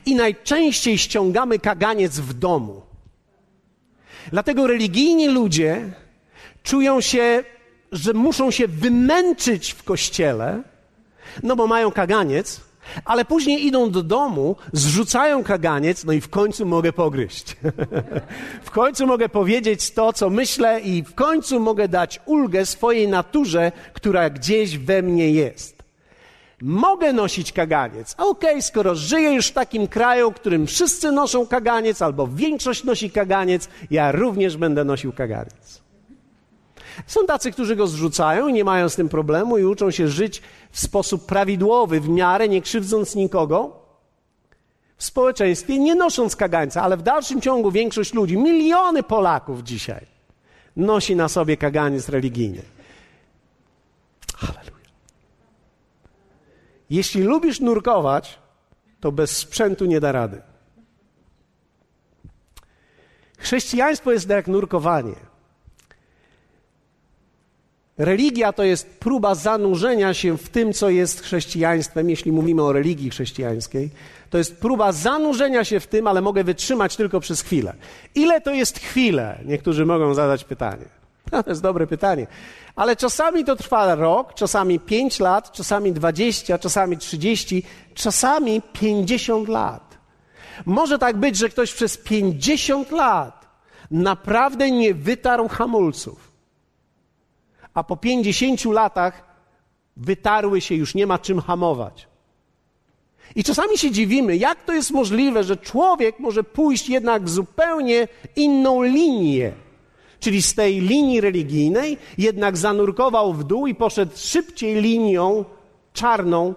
I 0.07 0.15
najczęściej 0.15 0.99
ściągamy 0.99 1.59
kaganiec 1.59 2.19
w 2.19 2.33
domu. 2.35 2.86
Dlatego 4.33 4.67
religijni 4.67 5.29
ludzie 5.29 5.93
czują 6.63 7.01
się, 7.01 7.45
że 7.93 8.13
muszą 8.13 8.51
się 8.51 8.69
wymęczyć 8.69 9.73
w 9.73 9.83
kościele, 9.83 10.63
no 11.43 11.57
bo 11.57 11.67
mają 11.67 11.91
kaganiec, 11.91 12.61
ale 13.05 13.25
później 13.25 13.67
idą 13.67 13.91
do 13.91 14.03
domu, 14.03 14.57
zrzucają 14.73 15.45
kaganiec, 15.45 16.05
no 16.05 16.13
i 16.13 16.21
w 16.21 16.29
końcu 16.29 16.67
mogę 16.67 16.93
pogryźć. 16.93 17.57
w 18.63 18.71
końcu 18.71 19.07
mogę 19.07 19.29
powiedzieć 19.29 19.91
to, 19.91 20.13
co 20.13 20.31
myślę, 20.31 20.81
i 20.81 21.03
w 21.03 21.15
końcu 21.15 21.61
mogę 21.61 21.89
dać 21.89 22.21
ulgę 22.27 22.67
swojej 22.67 23.09
naturze, 23.09 23.73
która 23.93 24.31
gdzieś 24.31 24.79
we 24.79 25.03
mnie 25.03 25.31
jest. 25.31 25.76
Mogę 26.63 27.13
nosić 27.13 27.53
kaganiec. 27.53 28.15
Okej, 28.19 28.51
okay, 28.51 28.63
skoro 28.63 28.95
żyję 28.95 29.33
już 29.33 29.49
w 29.49 29.53
takim 29.53 29.89
kraju, 29.89 30.31
w 30.31 30.35
którym 30.35 30.67
wszyscy 30.67 31.13
noszą 31.13 31.47
kaganiec, 31.47 32.03
albo 32.03 32.27
większość 32.27 32.85
nosi 32.85 33.11
kaganiec, 33.11 33.69
ja 33.91 34.13
również 34.13 34.57
będę 34.57 34.85
nosił 34.85 35.13
kaganiec. 35.13 35.83
Są 37.07 37.27
tacy, 37.27 37.53
którzy 37.53 37.77
go 37.77 37.87
zrzucają 37.87 38.49
i 38.49 38.53
nie 38.53 38.65
mają 38.65 38.89
z 38.89 38.97
tym 38.97 39.09
problemu 39.09 39.59
i 39.59 39.65
uczą 39.65 39.91
się 39.91 40.09
żyć 40.09 40.43
w 40.71 40.81
sposób 40.81 41.27
prawidłowy, 41.27 42.01
w 42.01 42.09
miarę, 42.09 42.49
nie 42.49 42.63
krzywdząc 42.63 43.15
nikogo 43.15 43.87
w 44.97 45.05
społeczeństwie, 45.05 45.79
nie 45.79 45.95
nosząc 45.95 46.37
kagańca, 46.37 46.83
ale 46.83 46.97
w 46.97 47.03
dalszym 47.03 47.41
ciągu 47.41 47.71
większość 47.71 48.15
ludzi, 48.15 48.39
miliony 48.39 49.03
Polaków 49.03 49.63
dzisiaj, 49.63 50.07
nosi 50.77 51.17
na 51.17 51.29
sobie 51.29 51.57
kaganiec 51.57 52.09
religijny. 52.09 52.63
Halleluja. 54.37 54.76
Jeśli 56.91 57.23
lubisz 57.23 57.61
nurkować, 57.61 58.39
to 59.01 59.13
bez 59.13 59.37
sprzętu 59.37 59.85
nie 59.85 60.01
da 60.01 60.13
rady. 60.13 60.43
Chrześcijaństwo 63.39 64.13
jest 64.13 64.29
jak 64.29 64.49
nurkowanie. 64.49 65.15
Religia 67.99 68.53
to 68.53 68.65
jest 68.65 69.01
próba 69.01 69.35
zanurzenia 69.35 70.15
się 70.15 70.39
w 70.39 70.49
tym, 70.49 70.73
co 70.73 70.91
jest 70.91 71.21
chrześcijaństwem, 71.21 72.11
jeśli 72.11 72.33
mówimy 72.33 72.63
o 72.63 72.73
religii 72.73 73.11
chrześcijańskiej. 73.11 73.91
To 74.31 74.39
jest 74.39 74.61
próba 74.61 74.93
zanurzenia 74.93 75.65
się 75.65 75.81
w 75.81 75.87
tym, 75.87 76.07
ale 76.07 76.21
mogę 76.21 76.45
wytrzymać 76.45 76.97
tylko 76.97 77.21
przez 77.21 77.43
chwilę. 77.43 77.75
Ile 78.15 78.41
to 78.41 78.55
jest 78.55 78.79
chwilę? 78.79 79.39
Niektórzy 79.45 79.87
mogą 79.87 80.15
zadać 80.15 80.45
pytanie. 80.45 80.96
To 81.45 81.51
jest 81.51 81.63
dobre 81.63 81.87
pytanie. 81.87 82.27
Ale 82.77 82.97
czasami 82.97 83.45
to 83.45 83.57
trwa 83.57 83.95
rok, 83.95 84.35
czasami 84.35 84.81
5 84.81 85.21
lat, 85.21 85.53
czasami 85.53 85.93
20, 85.93 86.59
czasami 86.59 86.99
30, 86.99 87.63
czasami 87.95 88.63
50 88.73 89.49
lat. 89.49 89.99
Może 90.67 90.99
tak 90.99 91.17
być, 91.17 91.37
że 91.37 91.49
ktoś 91.49 91.73
przez 91.73 91.97
50 91.97 92.91
lat 92.91 93.47
naprawdę 93.91 94.71
nie 94.71 94.95
wytarł 94.95 95.49
hamulców, 95.49 96.33
a 97.75 97.85
po 97.85 97.97
50 97.97 98.65
latach 98.65 99.23
wytarły 99.97 100.61
się, 100.61 100.75
już 100.75 100.95
nie 100.95 101.07
ma 101.07 101.19
czym 101.19 101.41
hamować. 101.41 102.09
I 103.35 103.45
czasami 103.45 103.79
się 103.79 103.91
dziwimy, 103.91 104.37
jak 104.37 104.65
to 104.65 104.73
jest 104.73 104.91
możliwe, 104.91 105.45
że 105.45 105.57
człowiek 105.57 106.19
może 106.19 106.45
pójść 106.45 106.89
jednak 106.89 107.29
zupełnie 107.29 108.09
inną 108.37 108.83
linię 108.83 109.53
czyli 110.21 110.43
z 110.43 110.55
tej 110.55 110.81
linii 110.81 111.21
religijnej, 111.21 111.99
jednak 112.19 112.57
zanurkował 112.57 113.33
w 113.33 113.45
dół 113.45 113.67
i 113.67 113.75
poszedł 113.75 114.13
szybciej 114.17 114.83
linią 114.83 115.45
czarną, 115.93 116.55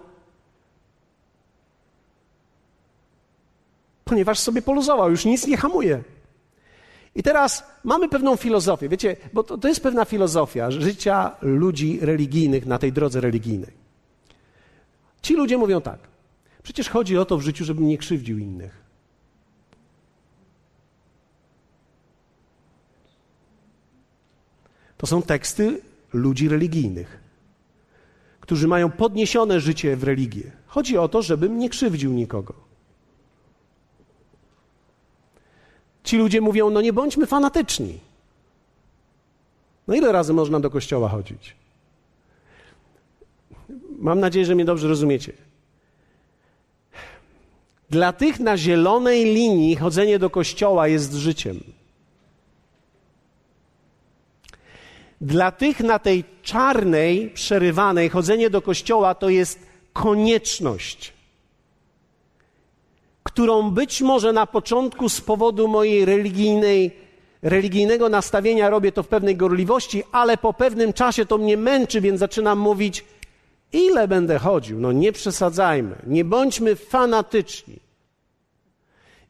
ponieważ 4.05 4.39
sobie 4.39 4.61
poluzował, 4.61 5.11
już 5.11 5.25
nic 5.25 5.47
nie 5.47 5.57
hamuje. 5.57 6.03
I 7.15 7.23
teraz 7.23 7.63
mamy 7.83 8.09
pewną 8.09 8.35
filozofię, 8.35 8.89
wiecie, 8.89 9.15
bo 9.33 9.43
to, 9.43 9.57
to 9.57 9.67
jest 9.67 9.83
pewna 9.83 10.05
filozofia 10.05 10.71
życia 10.71 11.35
ludzi 11.41 11.99
religijnych 12.01 12.65
na 12.65 12.77
tej 12.77 12.93
drodze 12.93 13.21
religijnej. 13.21 13.73
Ci 15.21 15.35
ludzie 15.35 15.57
mówią 15.57 15.81
tak: 15.81 15.99
przecież 16.63 16.89
chodzi 16.89 17.17
o 17.17 17.25
to 17.25 17.37
w 17.37 17.41
życiu, 17.41 17.65
żebym 17.65 17.87
nie 17.87 17.97
krzywdził 17.97 18.37
innych. 18.37 18.88
To 24.99 25.07
są 25.07 25.21
teksty 25.21 25.81
ludzi 26.13 26.49
religijnych, 26.49 27.19
którzy 28.41 28.67
mają 28.67 28.91
podniesione 28.91 29.59
życie 29.59 29.95
w 29.95 30.03
religię. 30.03 30.51
Chodzi 30.67 30.97
o 30.97 31.07
to, 31.07 31.21
żebym 31.21 31.59
nie 31.59 31.69
krzywdził 31.69 32.13
nikogo. 32.13 32.53
Ci 36.03 36.17
ludzie 36.17 36.41
mówią: 36.41 36.69
No 36.69 36.81
nie 36.81 36.93
bądźmy 36.93 37.27
fanatyczni. 37.27 37.99
No 39.87 39.95
ile 39.95 40.11
razy 40.11 40.33
można 40.33 40.59
do 40.59 40.69
kościoła 40.69 41.09
chodzić? 41.09 41.55
Mam 43.99 44.19
nadzieję, 44.19 44.45
że 44.45 44.55
mnie 44.55 44.65
dobrze 44.65 44.87
rozumiecie. 44.87 45.33
Dla 47.89 48.13
tych 48.13 48.39
na 48.39 48.57
zielonej 48.57 49.25
linii 49.25 49.75
chodzenie 49.75 50.19
do 50.19 50.29
kościoła 50.29 50.87
jest 50.87 51.13
życiem. 51.13 51.78
Dla 55.21 55.51
tych 55.51 55.79
na 55.79 55.99
tej 55.99 56.23
czarnej, 56.43 57.29
przerywanej, 57.29 58.09
chodzenie 58.09 58.49
do 58.49 58.61
kościoła 58.61 59.15
to 59.15 59.29
jest 59.29 59.59
konieczność, 59.93 61.13
którą 63.23 63.71
być 63.71 64.01
może 64.01 64.33
na 64.33 64.45
początku 64.47 65.09
z 65.09 65.21
powodu 65.21 65.67
mojej 65.67 66.05
religijnej, 66.05 66.91
religijnego 67.41 68.09
nastawienia 68.09 68.69
robię 68.69 68.91
to 68.91 69.03
w 69.03 69.07
pewnej 69.07 69.35
gorliwości, 69.35 70.03
ale 70.11 70.37
po 70.37 70.53
pewnym 70.53 70.93
czasie 70.93 71.25
to 71.25 71.37
mnie 71.37 71.57
męczy, 71.57 72.01
więc 72.01 72.19
zaczynam 72.19 72.59
mówić, 72.59 73.05
ile 73.73 74.07
będę 74.07 74.39
chodził? 74.39 74.79
No 74.79 74.91
nie 74.91 75.11
przesadzajmy, 75.11 75.95
nie 76.07 76.25
bądźmy 76.25 76.75
fanatyczni. 76.75 77.79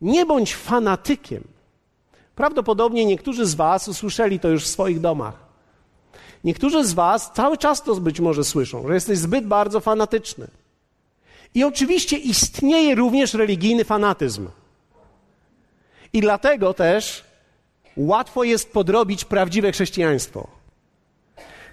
Nie 0.01 0.25
bądź 0.25 0.55
fanatykiem. 0.55 1.43
Prawdopodobnie 2.35 3.05
niektórzy 3.05 3.45
z 3.45 3.55
Was 3.55 3.87
usłyszeli 3.87 4.39
to 4.39 4.49
już 4.49 4.63
w 4.63 4.67
swoich 4.67 4.99
domach. 4.99 5.48
Niektórzy 6.43 6.85
z 6.85 6.93
Was 6.93 7.31
cały 7.33 7.57
czas 7.57 7.83
to 7.83 7.95
być 7.95 8.19
może 8.19 8.43
słyszą, 8.43 8.87
że 8.87 8.93
jesteś 8.93 9.17
zbyt 9.17 9.47
bardzo 9.47 9.79
fanatyczny. 9.79 10.47
I 11.53 11.63
oczywiście 11.63 12.17
istnieje 12.17 12.95
również 12.95 13.33
religijny 13.33 13.83
fanatyzm. 13.83 14.47
I 16.13 16.21
dlatego 16.21 16.73
też 16.73 17.23
łatwo 17.97 18.43
jest 18.43 18.71
podrobić 18.73 19.25
prawdziwe 19.25 19.71
chrześcijaństwo. 19.71 20.47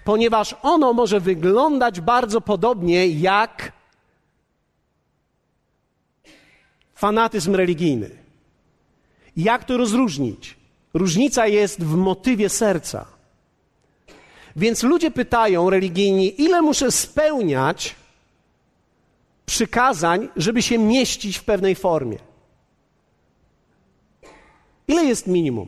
Ponieważ 0.03 0.55
ono 0.61 0.93
może 0.93 1.19
wyglądać 1.19 2.01
bardzo 2.01 2.41
podobnie 2.41 3.07
jak 3.07 3.71
fanatyzm 6.95 7.55
religijny. 7.55 8.09
Jak 9.37 9.63
to 9.63 9.77
rozróżnić? 9.77 10.57
Różnica 10.93 11.47
jest 11.47 11.83
w 11.83 11.95
motywie 11.95 12.49
serca. 12.49 13.16
Więc 14.57 14.83
ludzie 14.83 15.11
pytają 15.11 15.69
religijni, 15.69 16.41
ile 16.41 16.61
muszę 16.61 16.91
spełniać 16.91 17.95
przykazań, 19.45 20.27
żeby 20.35 20.61
się 20.61 20.77
mieścić 20.77 21.37
w 21.37 21.43
pewnej 21.43 21.75
formie. 21.75 22.17
Ile 24.87 25.05
jest 25.05 25.27
minimum? 25.27 25.67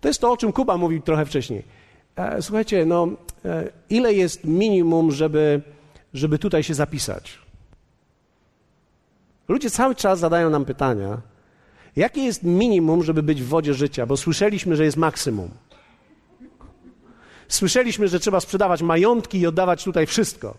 To 0.00 0.08
jest 0.08 0.20
to, 0.20 0.32
o 0.32 0.36
czym 0.36 0.52
Kuba 0.52 0.76
mówił 0.76 1.00
trochę 1.02 1.26
wcześniej. 1.26 1.64
E, 2.16 2.42
słuchajcie, 2.42 2.86
no, 2.86 3.08
e, 3.44 3.70
ile 3.90 4.14
jest 4.14 4.44
minimum, 4.44 5.12
żeby, 5.12 5.62
żeby 6.14 6.38
tutaj 6.38 6.62
się 6.62 6.74
zapisać? 6.74 7.38
Ludzie 9.48 9.70
cały 9.70 9.94
czas 9.94 10.18
zadają 10.18 10.50
nam 10.50 10.64
pytania, 10.64 11.20
jakie 11.96 12.20
jest 12.20 12.42
minimum, 12.42 13.04
żeby 13.04 13.22
być 13.22 13.42
w 13.42 13.48
wodzie 13.48 13.74
życia, 13.74 14.06
bo 14.06 14.16
słyszeliśmy, 14.16 14.76
że 14.76 14.84
jest 14.84 14.96
maksimum. 14.96 15.50
Słyszeliśmy, 17.50 18.08
że 18.08 18.20
trzeba 18.20 18.40
sprzedawać 18.40 18.82
majątki 18.82 19.40
i 19.40 19.46
oddawać 19.46 19.84
tutaj 19.84 20.06
wszystko. 20.06 20.54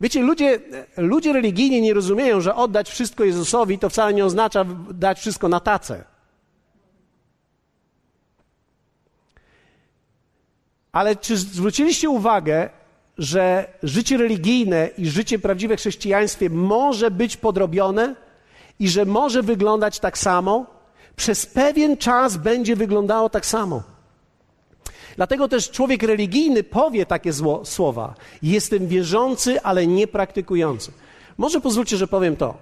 Wiecie, 0.00 0.22
ludzie, 0.22 0.60
ludzie 0.96 1.32
religijni 1.32 1.82
nie 1.82 1.94
rozumieją, 1.94 2.40
że 2.40 2.54
oddać 2.54 2.90
wszystko 2.90 3.24
Jezusowi 3.24 3.78
to 3.78 3.88
wcale 3.88 4.14
nie 4.14 4.24
oznacza 4.24 4.64
dać 4.90 5.18
wszystko 5.18 5.48
na 5.48 5.60
tacę. 5.60 6.04
Ale 10.92 11.16
czy 11.16 11.36
zwróciliście 11.36 12.10
uwagę, 12.10 12.70
że 13.18 13.68
życie 13.82 14.16
religijne 14.16 14.90
i 14.98 15.06
życie 15.06 15.38
prawdziwe 15.38 15.76
chrześcijaństwie 15.76 16.50
może 16.50 17.10
być 17.10 17.36
podrobione 17.36 18.14
i 18.78 18.88
że 18.88 19.04
może 19.04 19.42
wyglądać 19.42 20.00
tak 20.00 20.18
samo? 20.18 20.66
Przez 21.16 21.46
pewien 21.46 21.96
czas 21.96 22.36
będzie 22.36 22.76
wyglądało 22.76 23.30
tak 23.30 23.46
samo. 23.46 23.91
Dlatego 25.16 25.48
też 25.48 25.70
człowiek 25.70 26.02
religijny 26.02 26.62
powie 26.62 27.06
takie 27.06 27.32
zło, 27.32 27.64
słowa: 27.64 28.14
Jestem 28.42 28.88
wierzący, 28.88 29.62
ale 29.62 29.86
nie 29.86 30.06
praktykujący. 30.06 30.92
Może 31.38 31.60
pozwólcie, 31.60 31.96
że 31.96 32.06
powiem 32.06 32.36
to. 32.36 32.54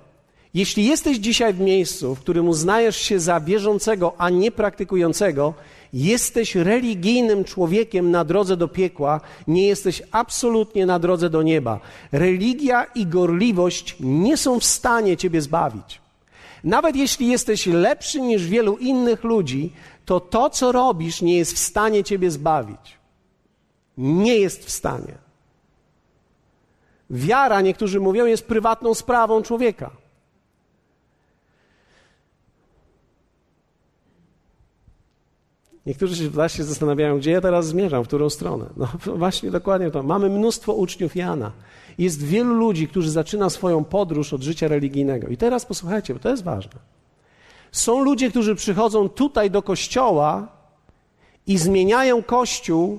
Jeśli 0.54 0.86
jesteś 0.86 1.18
dzisiaj 1.18 1.54
w 1.54 1.60
miejscu, 1.60 2.14
w 2.14 2.20
którym 2.20 2.48
uznajesz 2.48 2.96
się 2.96 3.20
za 3.20 3.40
wierzącego, 3.40 4.14
a 4.18 4.30
nie 4.30 4.50
praktykującego, 4.50 5.54
jesteś 5.92 6.54
religijnym 6.54 7.44
człowiekiem 7.44 8.10
na 8.10 8.24
drodze 8.24 8.56
do 8.56 8.68
piekła, 8.68 9.20
nie 9.48 9.66
jesteś 9.66 10.02
absolutnie 10.10 10.86
na 10.86 10.98
drodze 10.98 11.30
do 11.30 11.42
nieba. 11.42 11.80
Religia 12.12 12.84
i 12.84 13.06
gorliwość 13.06 13.96
nie 14.00 14.36
są 14.36 14.60
w 14.60 14.64
stanie 14.64 15.16
ciebie 15.16 15.40
zbawić. 15.40 16.00
Nawet 16.64 16.96
jeśli 16.96 17.28
jesteś 17.28 17.66
lepszy 17.66 18.20
niż 18.20 18.46
wielu 18.46 18.76
innych 18.76 19.24
ludzi, 19.24 19.72
to 20.10 20.20
to, 20.20 20.50
co 20.50 20.72
robisz, 20.72 21.22
nie 21.22 21.36
jest 21.36 21.52
w 21.52 21.58
stanie 21.58 22.04
ciebie 22.04 22.30
zbawić. 22.30 22.98
Nie 23.98 24.36
jest 24.38 24.64
w 24.64 24.70
stanie. 24.70 25.18
Wiara, 27.10 27.60
niektórzy 27.60 28.00
mówią, 28.00 28.26
jest 28.26 28.46
prywatną 28.46 28.94
sprawą 28.94 29.42
człowieka. 29.42 29.90
Niektórzy 35.86 36.16
się 36.16 36.48
się 36.48 36.64
zastanawiają, 36.64 37.18
gdzie 37.18 37.30
ja 37.30 37.40
teraz 37.40 37.66
zmierzam, 37.66 38.04
w 38.04 38.06
którą 38.06 38.30
stronę. 38.30 38.66
No 38.76 38.88
właśnie 39.22 39.50
dokładnie 39.50 39.90
to. 39.90 40.02
Mamy 40.02 40.28
mnóstwo 40.28 40.74
uczniów 40.74 41.16
Jana. 41.16 41.52
Jest 41.98 42.22
wielu 42.22 42.54
ludzi, 42.54 42.88
którzy 42.88 43.10
zaczyna 43.10 43.50
swoją 43.50 43.84
podróż 43.84 44.32
od 44.32 44.42
życia 44.42 44.68
religijnego. 44.68 45.28
I 45.28 45.36
teraz 45.36 45.66
posłuchajcie, 45.66 46.14
bo 46.14 46.20
to 46.20 46.28
jest 46.28 46.44
ważne. 46.44 46.99
Są 47.72 48.00
ludzie, 48.00 48.30
którzy 48.30 48.54
przychodzą 48.54 49.08
tutaj 49.08 49.50
do 49.50 49.62
kościoła 49.62 50.48
i 51.46 51.58
zmieniają 51.58 52.22
kościół, 52.22 52.98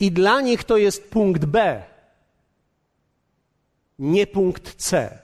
i 0.00 0.12
dla 0.12 0.40
nich 0.40 0.64
to 0.64 0.76
jest 0.76 1.10
punkt 1.10 1.44
B, 1.44 1.82
nie 3.98 4.26
punkt 4.26 4.74
C. 4.74 5.18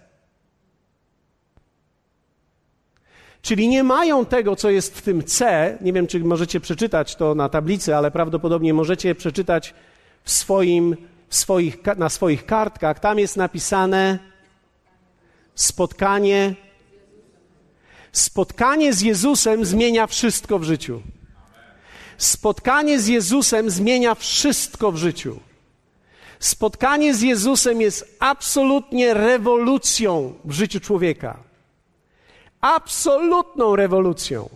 Czyli 3.42 3.68
nie 3.68 3.83
mają 3.85 4.26
tego, 4.26 4.57
co 4.57 4.70
jest 4.70 4.98
w 4.98 5.03
tym 5.03 5.24
C. 5.24 5.79
Nie 5.81 5.92
wiem, 5.92 6.07
czy 6.07 6.20
możecie 6.20 6.61
przeczytać 6.61 7.16
to 7.16 7.35
na 7.35 7.48
tablicy, 7.48 7.96
ale 7.96 8.11
prawdopodobnie 8.11 8.74
możecie 8.74 9.14
przeczytać 9.14 9.74
w 10.24 10.31
swoim, 10.31 10.96
w 11.29 11.37
swoich, 11.37 11.79
na 11.96 12.09
swoich 12.09 12.46
kartkach. 12.46 13.00
Tam 13.00 13.18
jest 13.18 13.37
napisane 13.37 14.18
spotkanie 15.55 16.55
Spotkanie 18.12 18.92
z 18.92 19.01
Jezusem 19.01 19.64
zmienia 19.64 20.07
wszystko 20.07 20.59
w 20.59 20.64
życiu. 20.64 21.03
Spotkanie 22.18 23.01
z 23.01 23.07
Jezusem 23.07 23.70
zmienia 23.70 24.14
wszystko 24.14 24.92
w 24.92 24.96
życiu. 24.96 25.40
Spotkanie 26.38 27.14
z 27.14 27.23
Jezusem 27.23 27.81
jest 27.81 28.16
absolutnie 28.20 29.14
rewolucją 29.14 30.35
w 30.44 30.53
życiu 30.53 30.81
człowieka. 30.81 31.37
Absolutną 32.61 33.77
rewolucją. 33.77 34.49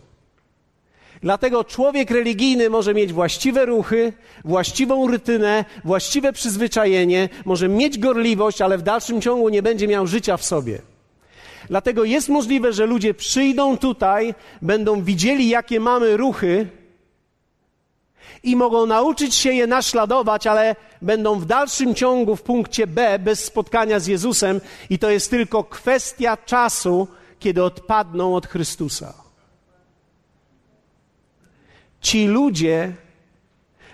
Dlatego 1.23 1.65
człowiek 1.65 2.11
religijny 2.11 2.71
może 2.71 2.95
mieć 2.95 3.13
właściwe 3.13 3.67
ruchy, 3.67 4.13
właściwą 4.45 5.09
rytynę, 5.09 5.65
właściwe 5.85 6.33
przyzwyczajenie, 6.33 7.29
może 7.45 7.69
mieć 7.69 7.99
gorliwość, 7.99 8.61
ale 8.61 8.79
w 8.79 8.83
dalszym 8.83 9.21
ciągu 9.21 9.49
nie 9.49 9.63
będzie 9.63 9.89
miał 9.89 10.07
życia 10.07 10.37
w 10.37 10.45
sobie. 10.45 10.94
Dlatego 11.69 12.05
jest 12.05 12.29
możliwe, 12.29 12.73
że 12.73 12.87
ludzie 12.87 13.15
przyjdą 13.15 13.79
tutaj, 13.79 14.35
będą 14.63 15.03
widzieli, 15.03 15.49
jakie 15.49 15.81
mamy 15.81 16.17
ruchy 16.17 16.69
i 18.43 18.57
mogą 18.57 18.87
nauczyć 18.87 19.35
się 19.35 19.53
je 19.53 19.67
naśladować, 19.67 20.47
ale 20.47 20.77
będą 21.03 21.39
w 21.39 21.47
dalszym 21.47 21.95
ciągu 21.95 22.37
w 22.37 22.43
punkcie 22.43 22.87
B 22.87 23.19
bez 23.19 23.45
spotkania 23.45 24.01
z 24.01 24.07
Jezusem 24.07 24.61
i 24.91 24.99
to 24.99 25.11
jest 25.11 25.31
tylko 25.31 25.65
kwestia 25.65 26.37
czasu, 26.37 27.09
kiedy 27.39 27.65
odpadną 27.65 28.35
od 28.35 28.47
Chrystusa. 28.47 29.15
Ci 32.01 32.27
ludzie 32.27 32.93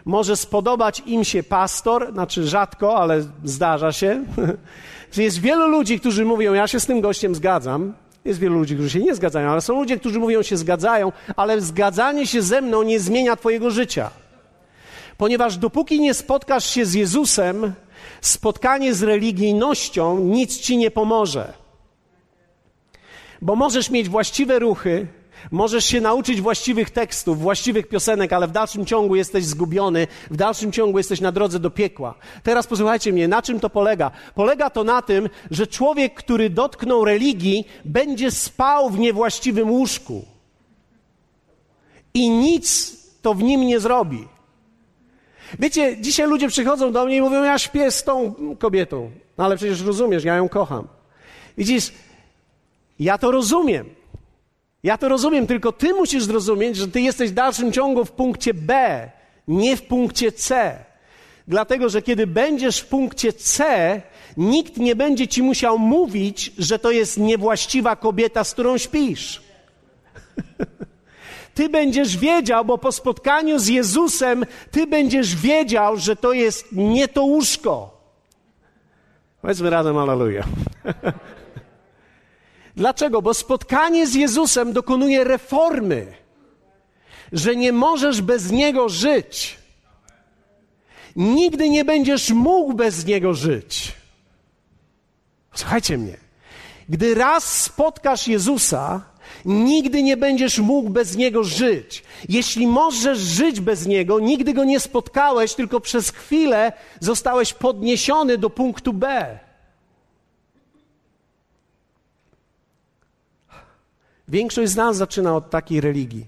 może 0.05 0.37
spodobać 0.37 1.03
im 1.07 1.25
się 1.25 1.43
pastor, 1.43 2.13
znaczy 2.13 2.49
rzadko, 2.49 2.97
ale 2.97 3.25
zdarza 3.45 3.93
się, 3.93 4.25
że 5.13 5.23
jest 5.23 5.41
wielu 5.41 5.69
ludzi, 5.69 6.01
którzy 6.01 6.25
mówią, 6.25 6.55
ja 6.55 6.67
się 6.67 6.81
z 6.81 6.87
tym 6.87 7.01
gościem 7.01 7.35
zgadzam. 7.35 7.95
Jest 8.25 8.41
wielu 8.41 8.59
ludzi, 8.59 8.75
którzy 8.75 8.91
się 8.91 9.01
nie 9.01 9.15
zgadzają, 9.15 9.51
ale 9.51 9.61
są 9.61 9.75
ludzie, 9.75 9.97
którzy 9.97 10.19
mówią, 10.19 10.43
się 10.43 10.57
zgadzają, 10.57 11.13
ale 11.37 11.61
zgadzanie 11.61 12.27
się 12.27 12.43
ze 12.43 12.61
mną 12.61 12.83
nie 12.83 13.01
zmienia 13.01 13.37
Twojego 13.37 13.71
życia. 13.71 14.11
Ponieważ 15.17 15.57
dopóki 15.57 16.01
nie 16.01 16.15
spotkasz 16.15 16.67
się 16.67 16.87
z 16.87 16.95
Jezusem, 16.95 17.73
spotkanie 18.21 18.95
z 18.95 19.03
religijnością 19.03 20.19
nic 20.19 20.59
ci 20.59 20.77
nie 20.77 20.91
pomoże. 20.91 21.53
Bo 23.43 23.57
możesz 23.57 23.91
mieć 23.91 24.09
właściwe 24.09 24.59
ruchy, 24.59 25.07
Możesz 25.51 25.85
się 25.85 26.01
nauczyć 26.01 26.41
właściwych 26.41 26.91
tekstów, 26.91 27.41
właściwych 27.41 27.89
piosenek, 27.89 28.33
ale 28.33 28.49
w 28.49 28.51
dalszym 28.51 28.87
ciągu 28.87 29.17
jesteś 29.17 29.45
zgubiony, 29.45 30.07
w 30.31 30.37
dalszym 30.37 30.73
ciągu 30.73 30.99
jesteś 30.99 31.21
na 31.21 31.33
drodze 31.33 31.61
do 31.61 31.71
piekła. 31.71 32.15
Teraz 32.43 32.67
posłuchajcie 32.67 33.13
mnie, 33.13 33.29
na 33.29 33.43
czym 33.43 33.61
to 33.61 33.71
polega? 33.71 34.11
Polega 34.35 34.71
to 34.71 34.85
na 34.85 35.03
tym, 35.03 35.29
że 35.51 35.67
człowiek, 35.67 36.15
który 36.15 36.51
dotknął 36.51 37.05
religii, 37.05 37.65
będzie 37.85 38.31
spał 38.31 38.91
w 38.91 38.99
niewłaściwym 38.99 39.71
łóżku. 39.71 40.25
I 42.15 42.31
nic 42.31 42.97
to 43.23 43.35
w 43.35 43.43
nim 43.43 43.67
nie 43.67 43.81
zrobi. 43.81 44.29
Wiecie, 45.59 45.97
dzisiaj 46.01 46.29
ludzie 46.29 46.49
przychodzą 46.49 46.93
do 46.93 47.07
mnie 47.07 47.17
i 47.17 47.21
mówią, 47.21 47.45
ja 47.45 47.59
śpię 47.59 47.91
z 47.91 48.05
tą 48.05 48.35
kobietą. 48.59 49.11
No 49.39 49.45
ale 49.45 49.57
przecież 49.57 49.83
rozumiesz, 49.83 50.25
ja 50.25 50.37
ją 50.37 50.49
kocham. 50.49 50.89
Widzisz, 51.59 51.93
ja 52.99 53.19
to 53.19 53.31
rozumiem. 53.31 54.00
Ja 54.83 54.99
to 54.99 55.09
rozumiem, 55.09 55.47
tylko 55.47 55.73
ty 55.73 55.95
musisz 55.95 56.25
zrozumieć, 56.25 56.77
że 56.77 56.89
ty 56.89 57.01
jesteś 57.01 57.31
w 57.31 57.35
dalszym 57.35 57.73
ciągu 57.73 58.05
w 58.05 58.13
punkcie 58.13 58.55
B, 58.55 59.11
nie 59.49 59.77
w 59.77 59.83
punkcie 59.83 60.33
C. 60.33 60.77
Dlatego, 61.49 61.89
że 61.89 62.03
kiedy 62.03 62.27
będziesz 62.27 62.81
w 62.81 62.87
punkcie 62.87 63.33
C, 63.33 64.03
nikt 64.37 64.77
nie 64.77 64.97
będzie 64.97 65.29
ci 65.29 65.43
musiał 65.43 65.79
mówić, 65.79 66.53
że 66.59 66.79
to 66.79 66.91
jest 66.91 67.19
niewłaściwa 67.19 67.97
kobieta, 67.97 68.45
z 68.45 68.53
którą 68.53 68.79
śpisz. 68.79 69.43
Ty 71.55 71.69
będziesz 71.69 72.17
wiedział, 72.17 72.65
bo 72.65 72.79
po 72.79 72.93
spotkaniu 72.93 73.59
z 73.59 73.69
Jezusem, 73.69 74.47
ty 74.71 74.87
będziesz 74.87 75.37
wiedział, 75.37 75.97
że 75.97 76.17
to 76.17 76.33
jest 76.33 76.73
nie 76.73 77.09
to 77.09 77.23
łóżko. 77.23 78.01
Powiedzmy 79.43 79.71
razem 79.71 79.99
Alleluja. 79.99 80.45
Dlaczego? 82.81 83.23
Bo 83.23 83.35
spotkanie 83.35 84.07
z 84.07 84.15
Jezusem 84.15 84.73
dokonuje 84.73 85.25
reformy, 85.25 86.07
że 87.33 87.57
nie 87.57 87.73
możesz 87.73 88.23
bez 88.23 88.51
Niego 88.51 88.89
żyć. 88.89 89.59
Nigdy 91.17 91.69
nie 91.69 91.85
będziesz 91.85 92.31
mógł 92.31 92.73
bez 92.73 93.07
Niego 93.07 93.35
żyć. 93.35 93.93
Słuchajcie 95.55 95.99
mnie. 95.99 96.17
Gdy 96.89 97.15
raz 97.15 97.63
spotkasz 97.63 98.29
Jezusa, 98.29 99.03
nigdy 99.45 100.03
nie 100.03 100.17
będziesz 100.17 100.59
mógł 100.59 100.91
bez 100.91 101.17
Niego 101.17 101.45
żyć. 101.45 102.03
Jeśli 102.29 102.67
możesz 102.67 103.19
żyć 103.19 103.61
bez 103.61 103.87
Niego, 103.87 104.21
nigdy 104.21 104.53
Go 104.55 104.65
nie 104.65 104.81
spotkałeś, 104.81 105.55
tylko 105.55 105.81
przez 105.81 106.11
chwilę 106.11 106.73
zostałeś 107.01 107.53
podniesiony 107.53 108.39
do 108.39 108.51
punktu 108.51 108.93
B. 108.93 109.39
Większość 114.31 114.73
z 114.73 114.77
nas 114.77 114.97
zaczyna 114.97 115.37
od 115.37 115.51
takiej 115.51 115.81
religii. 115.81 116.27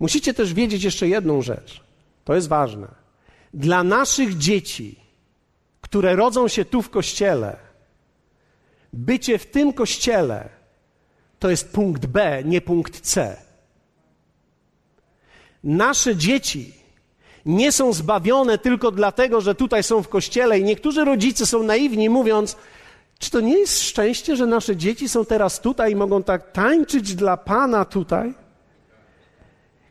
Musicie 0.00 0.34
też 0.34 0.54
wiedzieć 0.54 0.84
jeszcze 0.84 1.08
jedną 1.08 1.42
rzecz. 1.42 1.80
To 2.24 2.34
jest 2.34 2.48
ważne. 2.48 2.88
Dla 3.54 3.84
naszych 3.84 4.38
dzieci, 4.38 4.98
które 5.80 6.16
rodzą 6.16 6.48
się 6.48 6.64
tu 6.64 6.82
w 6.82 6.90
kościele, 6.90 7.56
bycie 8.92 9.38
w 9.38 9.46
tym 9.46 9.72
kościele 9.72 10.48
to 11.38 11.50
jest 11.50 11.72
punkt 11.72 12.06
B, 12.06 12.42
nie 12.44 12.60
punkt 12.60 13.00
C. 13.00 13.36
Nasze 15.64 16.16
dzieci 16.16 16.72
nie 17.46 17.72
są 17.72 17.92
zbawione 17.92 18.58
tylko 18.58 18.90
dlatego, 18.90 19.40
że 19.40 19.54
tutaj 19.54 19.82
są 19.82 20.02
w 20.02 20.08
kościele 20.08 20.58
i 20.58 20.64
niektórzy 20.64 21.04
rodzice 21.04 21.46
są 21.46 21.62
naiwni, 21.62 22.08
mówiąc, 22.08 22.56
czy 23.22 23.30
to 23.30 23.40
nie 23.40 23.58
jest 23.58 23.82
szczęście, 23.82 24.36
że 24.36 24.46
nasze 24.46 24.76
dzieci 24.76 25.08
są 25.08 25.24
teraz 25.24 25.60
tutaj 25.60 25.92
i 25.92 25.96
mogą 25.96 26.22
tak 26.22 26.52
tańczyć 26.52 27.14
dla 27.14 27.36
Pana 27.36 27.84
tutaj? 27.84 28.34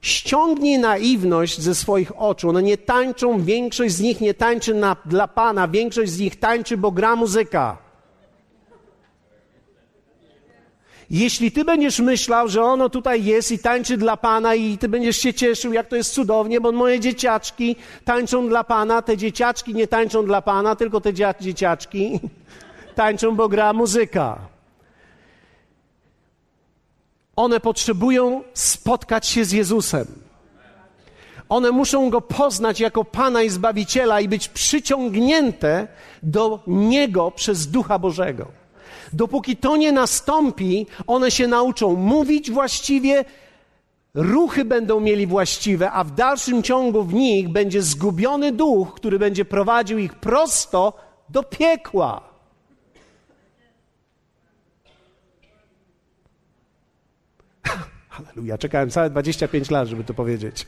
Ściągnij 0.02 0.80
naiwność 0.80 1.62
ze 1.62 1.76
swoich 1.76 2.22
oczu. 2.22 2.50
One 2.50 2.63
nie 2.63 2.78
tańczą, 2.78 3.44
większość 3.44 3.94
z 3.94 4.00
nich 4.00 4.22
nie 4.22 4.34
tańczy 4.34 4.74
na, 4.74 4.96
dla 5.06 5.28
Pana, 5.28 5.67
większość 5.67 6.12
z 6.12 6.20
nich 6.20 6.39
tańczy, 6.39 6.78
bo 6.78 6.91
gra 6.91 7.15
muzyka. 7.15 7.78
Jeśli 11.10 11.52
ty 11.52 11.65
będziesz 11.65 12.00
myślał, 12.00 12.48
że 12.48 12.63
ono 12.63 12.89
tutaj 12.89 13.24
jest 13.24 13.52
i 13.52 13.60
tańczy 13.60 13.98
dla 13.98 14.17
Pana 14.17 14.56
i 14.56 14.78
ty 14.78 14.89
będziesz 14.89 15.17
się 15.17 15.34
cieszył, 15.34 15.74
jak 15.74 15.88
to 15.88 15.96
jest 15.96 16.13
cudownie, 16.13 16.62
bo 16.62 16.72
moje 16.72 17.00
dzieciaczki 17.00 17.76
tańczą 18.06 18.50
dla 18.50 18.63
Pana, 18.63 19.02
te 19.02 19.17
dzieciaczki 19.17 19.74
nie 19.74 19.88
tańczą 19.88 20.26
dla 20.26 20.41
Pana, 20.41 20.76
tylko 20.76 21.02
te 21.02 21.13
dzieciaczki 21.39 22.20
tańczą, 22.91 23.36
bo 23.36 23.49
gra 23.49 23.73
muzyka. 23.73 24.39
One 27.36 27.60
potrzebują 27.60 28.43
spotkać 28.54 29.27
się 29.27 29.45
z 29.45 29.51
Jezusem. 29.51 30.06
One 31.49 31.71
muszą 31.71 32.10
go 32.10 32.21
poznać 32.21 32.80
jako 32.80 33.06
Pana 33.06 33.43
i 33.43 33.49
Zbawiciela 33.49 34.21
i 34.21 34.27
być 34.27 34.47
przyciągnięte 34.47 35.88
do 36.23 36.60
Niego 36.67 37.32
przez 37.32 37.67
Ducha 37.67 37.99
Bożego. 37.99 38.47
Dopóki 39.13 39.58
to 39.58 39.77
nie 39.77 39.91
nastąpi, 39.91 40.88
one 41.08 41.32
się 41.32 41.47
nauczą 41.47 41.95
mówić 41.95 42.51
właściwie, 42.51 43.25
ruchy 44.13 44.65
będą 44.65 44.99
mieli 44.99 45.27
właściwe, 45.27 45.91
a 45.91 46.04
w 46.04 46.12
dalszym 46.12 46.63
ciągu 46.63 47.04
w 47.04 47.13
nich 47.13 47.49
będzie 47.49 47.82
zgubiony 47.82 48.51
duch, 48.51 48.93
który 48.93 49.19
będzie 49.19 49.45
prowadził 49.45 49.97
ich 49.97 50.15
prosto 50.15 50.93
do 51.30 51.43
piekła. 51.43 52.31
Halleluja, 58.10 58.58
czekałem 58.58 58.89
całe 58.89 59.10
25 59.10 59.71
lat, 59.71 59.88
żeby 59.88 60.04
to 60.04 60.13
powiedzieć. 60.13 60.65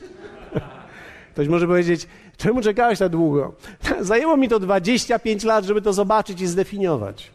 Ktoś 1.32 1.48
może 1.48 1.66
powiedzieć, 1.66 2.06
czemu 2.36 2.60
czekałeś 2.60 2.98
tak 2.98 3.08
długo? 3.08 3.54
Zajęło 4.00 4.36
mi 4.36 4.48
to 4.48 4.60
25 4.60 5.44
lat, 5.44 5.64
żeby 5.64 5.82
to 5.82 5.92
zobaczyć 5.92 6.40
i 6.40 6.46
zdefiniować. 6.46 7.30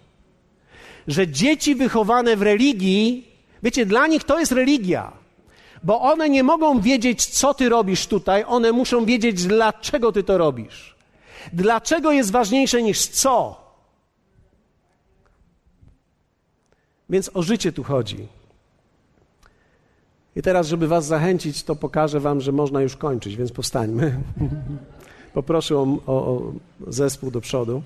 Że 1.07 1.27
dzieci 1.27 1.75
wychowane 1.75 2.35
w 2.35 2.41
religii, 2.41 3.27
wiecie, 3.63 3.85
dla 3.85 4.07
nich 4.07 4.23
to 4.23 4.39
jest 4.39 4.51
religia. 4.51 5.11
Bo 5.83 6.01
one 6.01 6.29
nie 6.29 6.43
mogą 6.43 6.81
wiedzieć, 6.81 7.25
co 7.25 7.53
ty 7.53 7.69
robisz 7.69 8.07
tutaj, 8.07 8.43
one 8.47 8.71
muszą 8.71 9.05
wiedzieć, 9.05 9.43
dlaczego 9.43 10.11
ty 10.11 10.23
to 10.23 10.37
robisz. 10.37 10.95
Dlaczego 11.53 12.11
jest 12.11 12.31
ważniejsze 12.31 12.83
niż 12.83 13.07
co. 13.07 13.61
Więc 17.09 17.31
o 17.33 17.43
życie 17.43 17.71
tu 17.71 17.83
chodzi. 17.83 18.27
I 20.39 20.41
teraz, 20.41 20.67
żeby 20.67 20.87
Was 20.87 21.05
zachęcić, 21.05 21.63
to 21.63 21.75
pokażę 21.75 22.19
Wam, 22.19 22.41
że 22.41 22.51
można 22.51 22.81
już 22.81 22.95
kończyć, 22.95 23.35
więc 23.35 23.51
powstańmy. 23.51 24.19
Poproszę 25.33 25.77
o, 25.77 25.97
o, 26.07 26.13
o 26.13 26.53
zespół 26.87 27.31
do 27.31 27.41
przodu. 27.41 27.83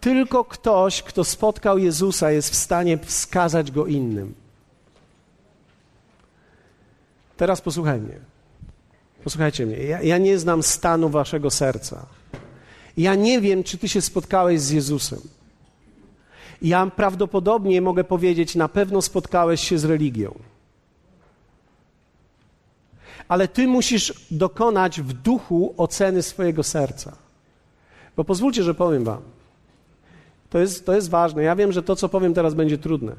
Tylko 0.00 0.44
ktoś, 0.44 1.02
kto 1.02 1.24
spotkał 1.24 1.78
Jezusa, 1.78 2.30
jest 2.30 2.50
w 2.50 2.54
stanie 2.54 2.98
wskazać 2.98 3.70
go 3.70 3.86
innym. 3.86 4.34
Teraz 7.36 7.60
posłuchaj 7.60 8.00
mnie. 8.00 8.18
Posłuchajcie 9.24 9.66
mnie. 9.66 9.76
Ja, 9.76 10.02
ja, 10.02 10.18
nie 10.18 10.38
znam 10.38 10.62
stanu 10.62 11.08
waszego 11.08 11.50
serca. 11.50 12.06
Ja 12.96 13.14
nie 13.14 13.40
wiem, 13.40 13.64
czy 13.64 13.78
ty 13.78 13.88
się 13.88 14.00
spotkałeś 14.00 14.60
z 14.60 14.70
Jezusem. 14.70 15.20
Ja 16.62 16.86
prawdopodobnie 16.86 17.80
mogę 17.80 18.04
powiedzieć, 18.04 18.54
na 18.54 18.68
pewno 18.68 19.02
spotkałeś 19.02 19.60
się 19.60 19.78
z 19.78 19.84
religią. 19.84 20.34
Ale 23.28 23.48
ty 23.48 23.66
musisz 23.66 24.26
dokonać 24.30 25.00
w 25.00 25.12
duchu 25.12 25.74
oceny 25.76 26.22
swojego 26.22 26.62
serca. 26.62 27.16
Bo 28.16 28.24
pozwólcie, 28.24 28.62
że 28.62 28.74
powiem 28.74 29.04
wam. 29.04 29.20
To 30.50 30.58
jest, 30.58 30.86
to 30.86 30.94
jest 30.94 31.10
ważne. 31.10 31.42
Ja 31.42 31.56
wiem, 31.56 31.72
że 31.72 31.82
to, 31.82 31.96
co 31.96 32.08
powiem 32.08 32.34
teraz, 32.34 32.54
będzie 32.54 32.78
trudne. 32.78 33.16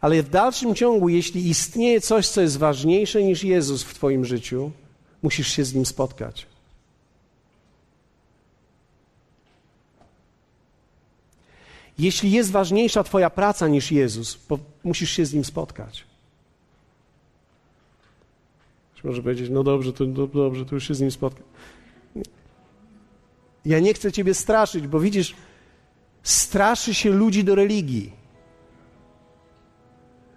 Ale 0.00 0.22
w 0.22 0.30
dalszym 0.30 0.74
ciągu, 0.74 1.08
jeśli 1.08 1.48
istnieje 1.48 2.00
coś, 2.00 2.28
co 2.28 2.40
jest 2.40 2.58
ważniejsze 2.58 3.22
niż 3.22 3.44
Jezus 3.44 3.82
w 3.82 3.94
Twoim 3.94 4.24
życiu, 4.24 4.70
musisz 5.22 5.48
się 5.48 5.64
z 5.64 5.74
nim 5.74 5.86
spotkać. 5.86 6.46
Jeśli 11.98 12.30
jest 12.30 12.50
ważniejsza 12.50 13.04
Twoja 13.04 13.30
praca 13.30 13.68
niż 13.68 13.92
Jezus, 13.92 14.38
musisz 14.84 15.10
się 15.10 15.26
z 15.26 15.34
Nim 15.34 15.44
spotkać. 15.44 16.04
Może 19.04 19.22
powiedzieć, 19.22 19.50
no 19.50 19.62
dobrze, 19.62 19.92
to 19.92 20.04
no 20.04 20.26
dobrze, 20.26 20.64
to 20.64 20.74
już 20.74 20.88
się 20.88 20.94
z 20.94 21.00
Nim 21.00 21.10
spotkam. 21.10 21.44
Ja 23.64 23.80
nie 23.80 23.94
chcę 23.94 24.12
Ciebie 24.12 24.34
straszyć, 24.34 24.86
bo 24.86 25.00
widzisz, 25.00 25.34
straszy 26.22 26.94
się 26.94 27.10
ludzi 27.10 27.44
do 27.44 27.54
religii. 27.54 28.12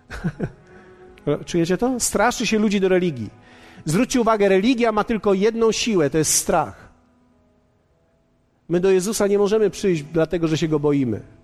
Czujecie 1.45 1.78
to? 1.78 1.99
Straszy 1.99 2.47
się 2.47 2.60
ludzi 2.60 2.80
do 2.80 2.89
religii. 2.89 3.30
Zwróćcie 3.86 4.22
uwagę, 4.22 4.49
religia 4.49 4.91
ma 4.91 5.03
tylko 5.03 5.34
jedną 5.34 5.72
siłę, 5.72 6.10
to 6.10 6.18
jest 6.18 6.34
strach. 6.34 6.89
My 8.70 8.80
do 8.80 8.91
Jezusa 8.91 9.28
nie 9.28 9.38
możemy 9.38 9.70
przyjść, 9.70 10.03
dlatego 10.03 10.47
że 10.47 10.58
się 10.58 10.68
go 10.68 10.80
boimy. 10.80 11.36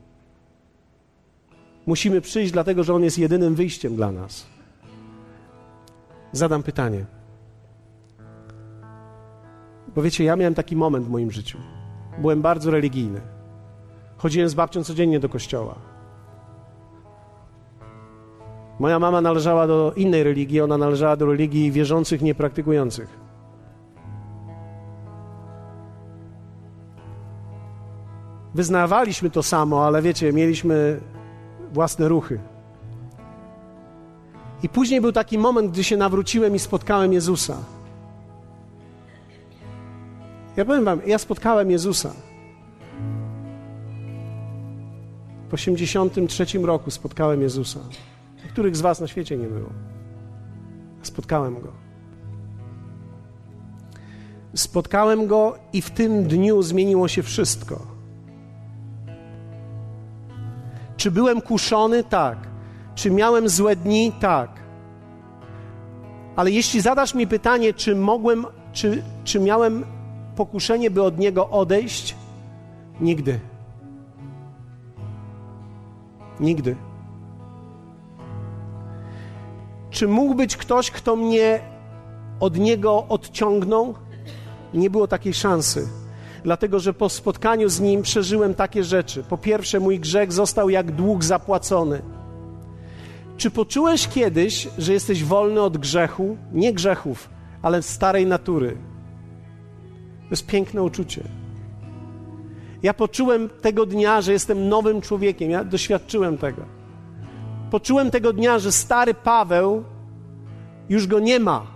Musimy 1.86 2.22
przyjść, 2.22 2.52
dlatego 2.52 2.84
że 2.84 2.94
On 2.94 3.04
jest 3.04 3.20
jedynym 3.20 3.56
wyjściem 3.56 3.96
dla 3.96 4.12
nas. 4.12 4.46
Zadam 6.32 6.64
pytanie. 6.64 7.06
Bo 9.96 10.02
wiecie, 10.02 10.24
ja 10.24 10.36
miałem 10.36 10.56
taki 10.56 10.76
moment 10.76 11.06
w 11.06 11.10
moim 11.10 11.32
życiu. 11.32 11.58
Byłem 12.18 12.42
bardzo 12.42 12.72
religijny. 12.72 13.22
Chodziłem 14.18 14.50
z 14.50 14.54
babcią 14.54 14.84
codziennie 14.84 15.20
do 15.20 15.30
kościoła. 15.30 15.76
Moja 18.80 19.00
mama 19.00 19.22
należała 19.22 19.68
do 19.68 19.94
innej 19.96 20.24
religii, 20.24 20.62
ona 20.62 20.78
należała 20.78 21.16
do 21.16 21.26
religii 21.26 21.72
wierzących, 21.72 22.22
niepraktykujących. 22.22 23.24
Wyznawaliśmy 28.54 29.30
to 29.30 29.44
samo, 29.44 29.86
ale 29.86 30.02
wiecie, 30.02 30.34
mieliśmy 30.34 31.00
własne 31.74 32.08
ruchy. 32.08 32.40
I 34.64 34.70
później 34.70 35.02
był 35.02 35.12
taki 35.12 35.38
moment, 35.38 35.72
gdy 35.72 35.84
się 35.84 35.98
nawróciłem 35.98 36.56
i 36.56 36.60
spotkałem 36.60 37.14
Jezusa. 37.14 37.58
Ja 40.58 40.66
powiem 40.66 40.86
Wam, 40.86 41.02
ja 41.06 41.18
spotkałem 41.18 41.72
Jezusa. 41.72 42.14
W 45.50 45.54
83 45.54 46.46
roku 46.62 46.92
spotkałem 46.92 47.42
Jezusa. 47.42 47.80
Których 48.52 48.76
z 48.76 48.82
Was 48.82 49.00
na 49.00 49.08
świecie 49.08 49.38
nie 49.38 49.48
było? 49.48 49.70
Spotkałem 51.02 51.62
Go. 51.62 51.72
Spotkałem 54.56 55.28
Go 55.28 55.56
i 55.74 55.82
w 55.82 55.92
tym 55.92 56.24
dniu 56.24 56.62
zmieniło 56.62 57.08
się 57.08 57.24
wszystko. 57.24 57.93
Czy 61.04 61.12
byłem 61.12 61.42
kuszony? 61.42 62.04
Tak. 62.04 62.38
Czy 62.96 63.12
miałem 63.12 63.50
złe 63.50 63.76
dni? 63.76 64.12
Tak. 64.20 64.50
Ale 66.36 66.52
jeśli 66.52 66.82
zadasz 66.82 67.16
mi 67.16 67.28
pytanie, 67.28 67.74
czy 67.74 67.96
mogłem, 67.96 68.46
czy, 68.74 69.04
czy 69.24 69.40
miałem 69.40 69.86
pokuszenie, 70.36 70.92
by 70.92 71.04
od 71.04 71.20
Niego 71.20 71.50
odejść? 71.50 72.16
Nigdy. 73.02 73.40
Nigdy. 76.40 76.76
Czy 79.90 80.08
mógł 80.08 80.36
być 80.36 80.58
ktoś, 80.58 80.92
kto 80.92 81.16
mnie 81.16 81.60
od 82.40 82.58
Niego 82.58 83.06
odciągnął? 83.10 83.94
Nie 84.74 84.90
było 84.90 85.08
takiej 85.08 85.34
szansy. 85.34 86.03
Dlatego, 86.44 86.80
że 86.80 86.94
po 86.94 87.10
spotkaniu 87.10 87.70
z 87.70 87.80
Nim 87.80 88.02
przeżyłem 88.02 88.54
takie 88.54 88.84
rzeczy. 88.84 89.24
Po 89.24 89.38
pierwsze, 89.38 89.80
mój 89.80 90.00
grzech 90.00 90.34
został 90.34 90.70
jak 90.70 90.92
dług 90.92 91.24
zapłacony. 91.24 92.02
Czy 93.38 93.52
poczułeś 93.52 94.08
kiedyś, 94.08 94.68
że 94.78 94.94
jesteś 94.94 95.24
wolny 95.24 95.62
od 95.62 95.78
grzechu? 95.78 96.38
Nie 96.52 96.74
grzechów, 96.74 97.30
ale 97.62 97.82
starej 97.82 98.26
natury. 98.26 98.78
To 100.24 100.30
jest 100.32 100.46
piękne 100.46 100.84
uczucie. 100.84 101.24
Ja 102.84 102.94
poczułem 102.94 103.50
tego 103.62 103.86
dnia, 103.86 104.22
że 104.22 104.32
jestem 104.32 104.70
nowym 104.70 105.02
człowiekiem. 105.02 105.52
Ja 105.52 105.64
doświadczyłem 105.64 106.38
tego. 106.38 106.62
Poczułem 107.72 108.12
tego 108.12 108.34
dnia, 108.34 108.60
że 108.60 108.72
stary 108.72 109.14
Paweł 109.14 109.84
już 110.90 111.08
go 111.08 111.20
nie 111.20 111.40
ma. 111.40 111.73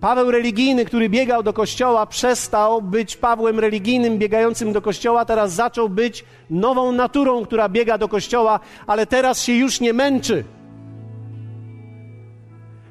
Paweł 0.00 0.30
religijny, 0.30 0.84
który 0.84 1.08
biegał 1.08 1.42
do 1.42 1.52
kościoła, 1.52 2.06
przestał 2.06 2.82
być 2.82 3.16
Pawłem 3.16 3.58
religijnym 3.58 4.18
biegającym 4.18 4.72
do 4.72 4.82
kościoła, 4.82 5.24
teraz 5.24 5.52
zaczął 5.52 5.88
być 5.88 6.24
nową 6.50 6.92
naturą, 6.92 7.44
która 7.44 7.68
biega 7.68 7.98
do 7.98 8.08
kościoła, 8.08 8.60
ale 8.86 9.06
teraz 9.06 9.42
się 9.42 9.52
już 9.52 9.80
nie 9.80 9.92
męczy. 9.92 10.44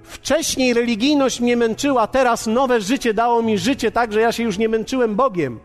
Wcześniej 0.03 0.73
religijność 0.73 1.41
mnie 1.41 1.57
męczyła, 1.57 2.07
teraz 2.07 2.47
nowe 2.47 2.81
życie 2.81 3.13
dało 3.13 3.43
mi 3.43 3.57
życie, 3.57 3.91
tak 3.91 4.13
że 4.13 4.21
ja 4.21 4.31
się 4.31 4.43
już 4.43 4.57
nie 4.57 4.69
męczyłem 4.69 5.15
Bogiem. 5.15 5.59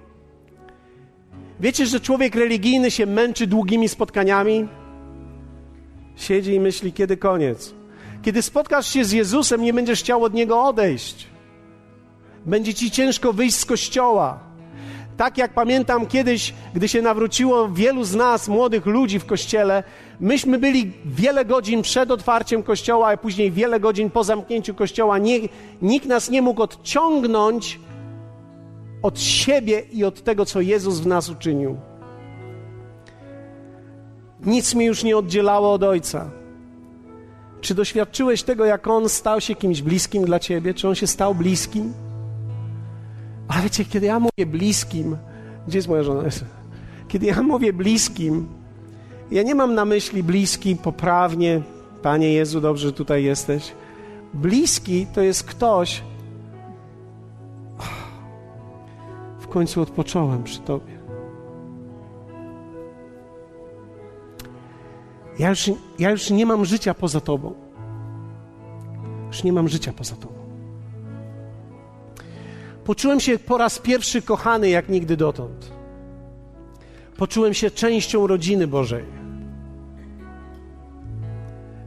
Wiecie, 1.61 1.87
że 1.87 2.01
człowiek 2.01 2.35
religijny 2.35 2.91
się 2.91 3.07
męczy 3.07 3.47
długimi 3.47 3.89
spotkaniami? 3.89 4.69
Siedzi 6.17 6.55
i 6.55 6.61
myśli, 6.61 6.93
kiedy 6.93 7.17
koniec. 7.17 7.75
Kiedy 8.23 8.43
spotkasz 8.43 8.89
się 8.89 9.05
z 9.05 9.13
Jezusem, 9.13 9.63
nie 9.63 9.73
będziesz 9.73 10.01
chciał 10.01 10.25
od 10.25 10.35
Niego 10.35 10.65
odejść. 10.65 11.32
Będzie 12.47 12.75
ci 12.75 12.91
ciężko 12.91 13.33
wyjść 13.33 13.57
z 13.57 13.65
kościoła. 13.65 14.53
Tak 15.17 15.39
jak 15.39 15.55
pamiętam 15.55 16.07
kiedyś, 16.07 16.55
gdy 16.75 16.89
się 16.89 17.03
nawróciło 17.03 17.69
wielu 17.69 18.05
z 18.05 18.15
nas, 18.15 18.49
młodych 18.49 18.87
ludzi 18.87 19.19
w 19.19 19.27
kościele, 19.27 19.83
myśmy 20.21 20.59
byli 20.59 20.93
wiele 21.05 21.45
godzin 21.45 21.83
przed 21.83 22.11
otwarciem 22.11 22.63
kościoła, 22.63 23.09
a 23.09 23.17
później 23.17 23.51
wiele 23.51 23.81
godzin 23.81 24.11
po 24.11 24.25
zamknięciu 24.25 24.75
kościoła. 24.75 25.19
Nie, 25.19 25.39
nikt 25.83 26.07
nas 26.07 26.31
nie 26.31 26.43
mógł 26.43 26.63
odciągnąć 26.63 27.81
od 29.03 29.21
siebie 29.21 29.83
i 29.93 30.05
od 30.05 30.23
tego, 30.23 30.47
co 30.47 30.61
Jezus 30.61 31.01
w 31.01 31.07
nas 31.07 31.29
uczynił. 31.29 31.77
Nic 34.47 34.75
mi 34.75 34.85
już 34.85 35.05
nie 35.05 35.17
oddzielało 35.17 35.73
od 35.73 35.83
Ojca. 35.83 36.31
Czy 37.61 37.75
doświadczyłeś 37.75 38.43
tego, 38.43 38.65
jak 38.65 38.87
On 38.87 39.09
stał 39.09 39.41
się 39.41 39.55
kimś 39.55 39.83
bliskim 39.83 40.25
dla 40.25 40.39
Ciebie? 40.39 40.75
Czy 40.75 40.89
On 40.89 40.95
się 40.95 41.07
stał 41.07 41.35
bliskim? 41.35 41.93
Ale 43.49 43.63
wiecie, 43.63 43.85
kiedy 43.85 44.07
ja 44.07 44.21
mówię 44.21 44.47
bliskim, 44.47 45.17
gdzie 45.69 45.79
jest 45.79 45.89
moja 45.89 46.03
żona? 46.03 46.23
Kiedy 47.09 47.27
ja 47.27 47.43
mówię 47.43 47.73
bliskim, 47.73 48.49
ja 49.31 49.43
nie 49.43 49.55
mam 49.55 49.75
na 49.75 49.85
myśli 49.85 50.23
bliski 50.23 50.77
poprawnie, 50.77 51.63
Panie 52.03 52.33
Jezu, 52.33 52.61
dobrze, 52.61 52.89
że 52.89 52.93
tutaj 52.93 53.25
jesteś. 53.25 53.73
Bliski 54.35 55.07
to 55.07 55.21
jest 55.21 55.45
ktoś, 55.45 56.03
w 59.41 59.49
końcu 59.49 59.83
odpocząłem 59.83 60.43
przy 60.43 60.61
Tobie. 60.61 60.99
Ja 65.39 65.51
już, 65.51 65.71
ja 65.99 66.11
już 66.11 66.31
nie 66.31 66.47
mam 66.47 66.65
życia 66.65 66.95
poza 66.95 67.21
Tobą. 67.21 67.55
Już 69.27 69.45
nie 69.45 69.53
mam 69.53 69.69
życia 69.69 69.93
poza 69.93 70.17
Tobą. 70.17 70.42
Poczułem 72.85 73.21
się 73.21 73.39
po 73.39 73.59
raz 73.59 73.79
pierwszy 73.79 74.23
kochany 74.23 74.71
jak 74.71 74.89
nigdy 74.89 75.17
dotąd. 75.17 75.73
Poczułem 77.17 77.55
się 77.55 77.71
częścią 77.71 78.27
rodziny 78.27 78.67
Bożej. 78.67 79.05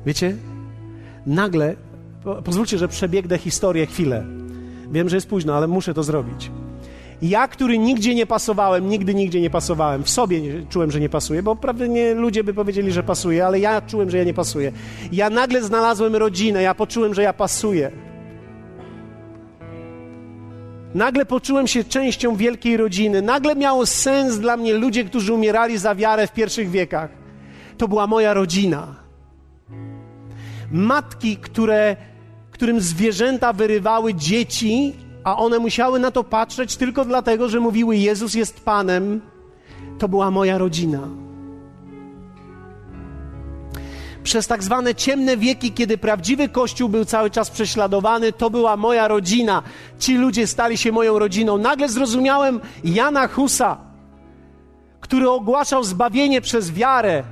Wiecie, 0.05 0.35
nagle, 1.25 1.75
pozwólcie, 2.43 2.77
że 2.77 2.87
przebiegnę 2.87 3.37
historię 3.37 3.85
chwilę. 3.85 4.25
Wiem, 4.91 5.09
że 5.09 5.17
jest 5.17 5.27
późno, 5.27 5.55
ale 5.55 5.67
muszę 5.67 5.93
to 5.93 6.03
zrobić. 6.03 6.51
Ja, 7.21 7.47
który 7.47 7.77
nigdzie 7.77 8.15
nie 8.15 8.25
pasowałem, 8.25 8.89
nigdy 8.89 9.15
nigdzie 9.15 9.41
nie 9.41 9.49
pasowałem, 9.49 10.03
w 10.03 10.09
sobie 10.09 10.41
nie, 10.41 10.65
czułem, 10.69 10.91
że 10.91 10.99
nie 10.99 11.09
pasuje, 11.09 11.43
bo 11.43 11.55
prawdę 11.55 12.13
ludzie 12.13 12.43
by 12.43 12.53
powiedzieli, 12.53 12.91
że 12.91 13.03
pasuje, 13.03 13.45
ale 13.45 13.59
ja 13.59 13.81
czułem, 13.81 14.09
że 14.09 14.17
ja 14.17 14.23
nie 14.23 14.33
pasuję. 14.33 14.71
Ja 15.11 15.29
nagle 15.29 15.63
znalazłem 15.63 16.15
rodzinę, 16.15 16.61
ja 16.61 16.75
poczułem, 16.75 17.13
że 17.13 17.23
ja 17.23 17.33
pasuję. 17.33 17.91
Nagle 20.95 21.25
poczułem 21.25 21.67
się 21.67 21.83
częścią 21.83 22.35
wielkiej 22.35 22.77
rodziny. 22.77 23.21
Nagle 23.21 23.55
miało 23.55 23.85
sens 23.85 24.37
dla 24.37 24.57
mnie 24.57 24.73
ludzie, 24.73 25.03
którzy 25.03 25.33
umierali 25.33 25.77
za 25.77 25.95
wiarę 25.95 26.27
w 26.27 26.33
pierwszych 26.33 26.69
wiekach. 26.69 27.09
To 27.77 27.87
była 27.87 28.07
moja 28.07 28.33
rodzina. 28.33 28.95
Matki, 30.71 31.37
które, 31.37 31.95
którym 32.51 32.79
zwierzęta 32.79 33.53
wyrywały 33.53 34.13
dzieci, 34.13 34.93
a 35.23 35.37
one 35.37 35.59
musiały 35.59 35.99
na 35.99 36.11
to 36.11 36.23
patrzeć 36.23 36.77
tylko 36.77 37.05
dlatego, 37.05 37.49
że 37.49 37.59
mówiły: 37.59 37.97
Jezus 37.97 38.33
jest 38.33 38.59
Panem. 38.59 39.21
To 39.99 40.07
była 40.07 40.31
moja 40.31 40.57
rodzina 40.57 41.24
przez 44.25 44.47
tak 44.47 44.63
zwane 44.63 44.95
ciemne 44.95 45.37
wieki, 45.37 45.71
kiedy 45.71 45.97
prawdziwy 45.97 46.49
Kościół 46.49 46.89
był 46.89 47.05
cały 47.05 47.29
czas 47.29 47.49
prześladowany, 47.49 48.33
to 48.33 48.49
była 48.49 48.77
moja 48.77 49.07
rodzina. 49.07 49.63
Ci 49.99 50.17
ludzie 50.17 50.47
stali 50.47 50.77
się 50.77 50.91
moją 50.91 51.19
rodziną. 51.19 51.57
Nagle 51.57 51.89
zrozumiałem 51.89 52.59
Jana 52.83 53.27
Husa, 53.27 53.77
który 54.99 55.29
ogłaszał 55.29 55.83
zbawienie 55.83 56.41
przez 56.41 56.71
wiarę. 56.71 57.23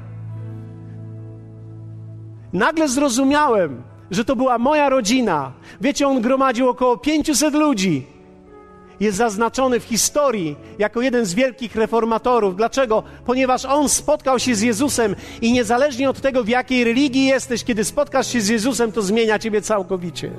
Nagle 2.53 2.87
zrozumiałem, 2.89 3.83
że 4.11 4.25
to 4.25 4.35
była 4.35 4.57
moja 4.57 4.89
rodzina. 4.89 5.51
Wiecie, 5.81 6.07
on 6.07 6.21
gromadził 6.21 6.69
około 6.69 6.97
500 6.97 7.53
ludzi 7.53 8.12
jest 9.03 9.17
zaznaczony 9.17 9.79
w 9.79 9.83
historii 9.83 10.55
jako 10.79 11.01
jeden 11.01 11.25
z 11.25 11.33
wielkich 11.33 11.75
reformatorów. 11.75 12.55
Dlaczego? 12.55 13.03
Ponieważ 13.25 13.65
on 13.65 13.89
spotkał 13.89 14.39
się 14.39 14.55
z 14.55 14.61
Jezusem 14.61 15.15
i 15.41 15.51
niezależnie 15.51 16.09
od 16.09 16.21
tego, 16.21 16.43
w 16.43 16.47
jakiej 16.47 16.83
religii 16.83 17.25
jesteś, 17.25 17.63
kiedy 17.63 17.83
spotkasz 17.83 18.27
się 18.27 18.41
z 18.41 18.47
Jezusem, 18.47 18.91
to 18.91 19.01
zmienia 19.01 19.39
ciebie 19.39 19.61
całkowicie. 19.61 20.31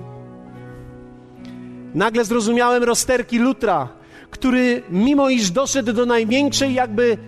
Nagle 1.95 2.25
zrozumiałem 2.25 2.83
rozterki 2.83 3.39
Lutra, 3.39 3.89
który 4.31 4.83
mimo 4.91 5.29
iż 5.29 5.51
doszedł 5.51 5.93
do 5.93 6.07
największej 6.07 6.75
jakby 6.75 7.19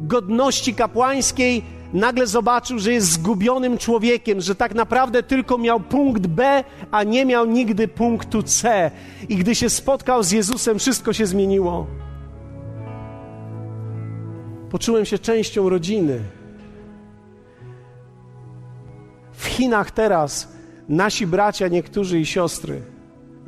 godności 0.00 0.74
kapłańskiej, 0.74 1.62
nagle 1.94 2.26
zobaczył, 2.26 2.78
że 2.78 2.92
jest 2.92 3.12
zgubionym 3.12 3.78
człowiekiem, 3.78 4.40
że 4.40 4.54
tak 4.54 4.74
naprawdę 4.74 5.22
tylko 5.22 5.58
miał 5.58 5.80
punkt 5.80 6.26
B, 6.26 6.64
a 6.90 7.02
nie 7.02 7.24
miał 7.24 7.46
nigdy 7.46 7.88
punktu 7.88 8.42
C. 8.42 8.90
I 9.28 9.36
gdy 9.36 9.54
się 9.54 9.70
spotkał 9.70 10.22
z 10.22 10.30
Jezusem, 10.30 10.78
wszystko 10.78 11.12
się 11.12 11.26
zmieniło. 11.26 11.86
Poczułem 14.70 15.04
się 15.04 15.18
częścią 15.18 15.68
rodziny. 15.68 16.20
W 19.32 19.46
Chinach 19.46 19.90
teraz 19.90 20.48
nasi 20.88 21.26
bracia, 21.26 21.68
niektórzy 21.68 22.20
i 22.20 22.26
siostry 22.26 22.94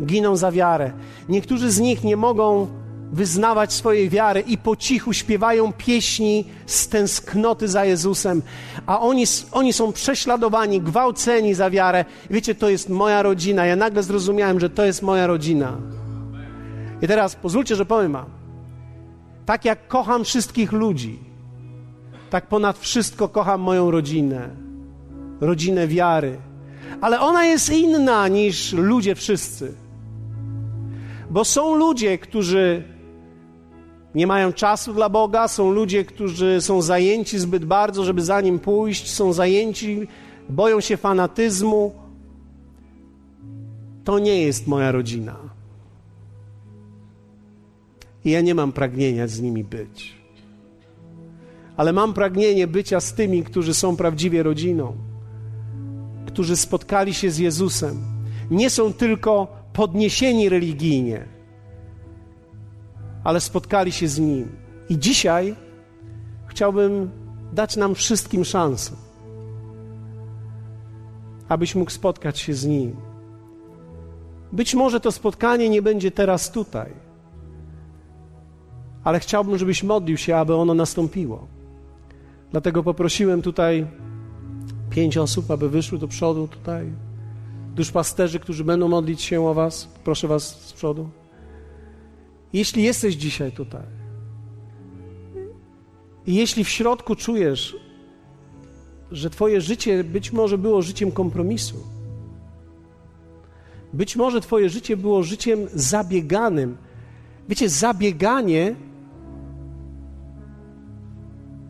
giną 0.05 0.37
za 0.37 0.53
wiarę. 0.53 0.93
Niektórzy 1.29 1.71
z 1.71 1.81
nich 1.81 2.05
nie 2.05 2.17
mogą 2.17 2.67
wyznawać 3.13 3.73
swojej 3.73 4.09
wiary 4.09 4.41
i 4.41 4.59
po 4.59 4.77
cichu 4.77 5.13
śpiewają 5.13 5.73
pieśni 5.73 6.45
z 6.67 6.89
tęsknoty 6.89 7.69
za 7.69 7.85
Jezusem, 7.85 8.43
a 8.87 9.01
oni, 9.01 9.25
oni 9.53 9.73
są 9.73 9.93
prześladowani, 9.93 10.81
gwałceni 10.81 11.55
za 11.55 11.71
wiarę. 11.71 12.05
Wiecie, 12.31 12.55
to 12.55 12.69
jest 12.69 12.89
moja 12.89 13.23
rodzina. 13.23 13.67
Ja 13.67 13.77
nagle 13.77 14.03
zrozumiałem, 14.03 14.61
że 14.61 14.71
to 14.71 14.85
jest 14.85 15.03
moja 15.03 15.27
rodzina. 15.27 15.77
I 17.03 17.07
teraz 17.07 17.35
pozwólcie, 17.35 17.77
że 17.77 17.87
powiem 17.87 18.13
wam. 18.13 18.27
Tak 19.47 19.65
jak 19.65 19.89
kocham 19.89 20.25
wszystkich 20.25 20.73
ludzi, 20.73 21.19
tak 22.31 22.47
ponad 22.47 22.79
wszystko 22.79 23.29
kocham 23.29 23.61
moją 23.61 23.91
rodzinę, 23.91 24.49
rodzinę 25.41 25.89
wiary. 25.89 26.39
Ale 27.01 27.21
ona 27.21 27.45
jest 27.45 27.71
inna 27.71 28.29
niż 28.29 28.73
ludzie 28.73 29.15
wszyscy. 29.15 29.75
Bo 31.31 31.45
są 31.45 31.75
ludzie, 31.75 32.19
którzy 32.19 32.96
nie 34.17 34.27
mają 34.27 34.53
czasu 34.53 34.95
dla 34.95 35.09
Boga, 35.09 35.49
są 35.49 35.71
ludzie, 35.71 36.05
którzy 36.05 36.61
są 36.61 36.83
zajęci 36.83 37.39
zbyt 37.39 37.65
bardzo, 37.65 38.05
żeby 38.05 38.23
za 38.23 38.41
nim 38.41 38.59
pójść, 38.59 39.11
są 39.11 39.33
zajęci, 39.33 40.09
boją 40.49 40.81
się 40.81 40.97
fanatyzmu. 40.97 41.93
To 44.05 44.19
nie 44.19 44.43
jest 44.43 44.67
moja 44.67 44.93
rodzina. 44.93 45.37
I 48.25 48.31
ja 48.31 48.41
nie 48.41 48.55
mam 48.55 48.73
pragnienia 48.73 49.29
z 49.29 49.41
nimi 49.41 49.65
być. 49.65 50.15
Ale 51.77 51.93
mam 51.93 52.15
pragnienie 52.15 52.67
bycia 52.67 53.01
z 53.01 53.15
tymi, 53.15 53.43
którzy 53.43 53.75
są 53.75 53.97
prawdziwie 53.97 54.43
rodziną, 54.43 54.97
którzy 56.27 56.57
spotkali 56.57 57.15
się 57.15 57.31
z 57.31 57.39
Jezusem. 57.39 57.97
Nie 58.51 58.71
są 58.71 58.93
tylko 58.93 59.47
podniesieni 59.73 60.49
religijnie, 60.49 61.36
ale 63.27 63.41
spotkali 63.41 63.93
się 63.93 64.09
z 64.09 64.19
Nim. 64.19 64.49
I 64.89 64.99
dzisiaj 64.99 65.57
chciałbym 66.47 67.11
dać 67.53 67.77
nam 67.77 67.95
wszystkim 67.95 68.45
szansę, 68.45 68.93
abyś 71.49 71.75
mógł 71.75 71.91
spotkać 71.91 72.39
się 72.39 72.55
z 72.55 72.65
Nim. 72.65 72.97
Być 74.53 74.75
może 74.75 75.01
to 75.01 75.13
spotkanie 75.13 75.69
nie 75.69 75.83
będzie 75.83 76.11
teraz 76.11 76.51
tutaj, 76.51 76.93
ale 79.05 79.21
chciałbym, 79.21 79.59
żebyś 79.59 79.83
modlił 79.83 80.17
się, 80.17 80.37
aby 80.37 80.55
ono 80.55 80.75
nastąpiło. 80.75 81.47
Dlatego 82.51 82.83
poprosiłem 82.83 83.43
tutaj 83.43 83.87
pięć 84.91 85.19
osób, 85.19 85.51
aby 85.51 85.71
wyszły 85.71 85.99
do 85.99 86.09
przodu 86.09 86.49
tutaj. 86.49 86.93
Duszpasterzy, 87.75 88.41
którzy 88.41 88.65
będą 88.65 88.89
modlić 88.89 89.23
się 89.23 89.43
o 89.43 89.55
Was, 89.55 89.89
proszę 90.05 90.29
Was 90.29 90.61
z 90.61 90.73
przodu. 90.73 91.26
Jeśli 92.57 92.83
jesteś 92.83 93.15
dzisiaj 93.15 93.53
tutaj 93.53 93.83
i 96.27 96.35
jeśli 96.35 96.65
w 96.65 96.69
środku 96.69 97.15
czujesz, 97.15 97.77
że 99.11 99.31
Twoje 99.31 99.61
życie 99.61 100.05
być 100.05 100.33
może 100.33 100.59
było 100.59 100.83
życiem 100.83 101.13
kompromisu, 101.13 101.77
być 103.93 104.17
może 104.17 104.41
Twoje 104.41 104.69
życie 104.69 104.97
było 104.97 105.23
życiem 105.23 105.59
zabieganym. 105.75 106.77
Wiecie, 107.49 107.69
zabieganie 107.69 108.75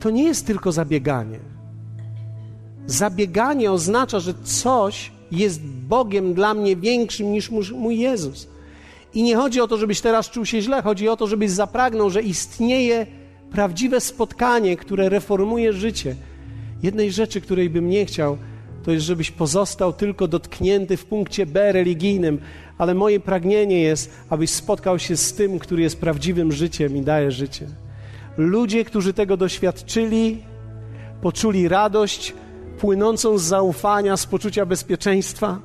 to 0.00 0.10
nie 0.10 0.24
jest 0.24 0.46
tylko 0.46 0.72
zabieganie. 0.72 1.38
Zabieganie 2.86 3.72
oznacza, 3.72 4.20
że 4.20 4.34
coś 4.34 5.12
jest 5.30 5.62
Bogiem 5.66 6.34
dla 6.34 6.54
mnie 6.54 6.76
większym 6.76 7.32
niż 7.32 7.50
mój 7.72 7.98
Jezus. 7.98 8.48
I 9.14 9.22
nie 9.22 9.36
chodzi 9.36 9.60
o 9.60 9.68
to, 9.68 9.78
żebyś 9.78 10.00
teraz 10.00 10.30
czuł 10.30 10.44
się 10.44 10.62
źle, 10.62 10.82
chodzi 10.82 11.08
o 11.08 11.16
to, 11.16 11.26
żebyś 11.26 11.50
zapragnął, 11.50 12.10
że 12.10 12.22
istnieje 12.22 13.06
prawdziwe 13.50 14.00
spotkanie, 14.00 14.76
które 14.76 15.08
reformuje 15.08 15.72
życie. 15.72 16.16
Jednej 16.82 17.12
rzeczy, 17.12 17.40
której 17.40 17.70
bym 17.70 17.88
nie 17.88 18.06
chciał, 18.06 18.38
to 18.84 18.92
jest, 18.92 19.06
żebyś 19.06 19.30
pozostał 19.30 19.92
tylko 19.92 20.28
dotknięty 20.28 20.96
w 20.96 21.04
punkcie 21.04 21.46
B 21.46 21.72
religijnym, 21.72 22.38
ale 22.78 22.94
moje 22.94 23.20
pragnienie 23.20 23.80
jest, 23.80 24.10
abyś 24.30 24.50
spotkał 24.50 24.98
się 24.98 25.16
z 25.16 25.34
tym, 25.34 25.58
który 25.58 25.82
jest 25.82 26.00
prawdziwym 26.00 26.52
życiem 26.52 26.96
i 26.96 27.00
daje 27.00 27.30
życie. 27.30 27.66
Ludzie, 28.36 28.84
którzy 28.84 29.12
tego 29.12 29.36
doświadczyli, 29.36 30.42
poczuli 31.22 31.68
radość 31.68 32.34
płynącą 32.78 33.38
z 33.38 33.42
zaufania, 33.42 34.16
z 34.16 34.26
poczucia 34.26 34.66
bezpieczeństwa. 34.66 35.58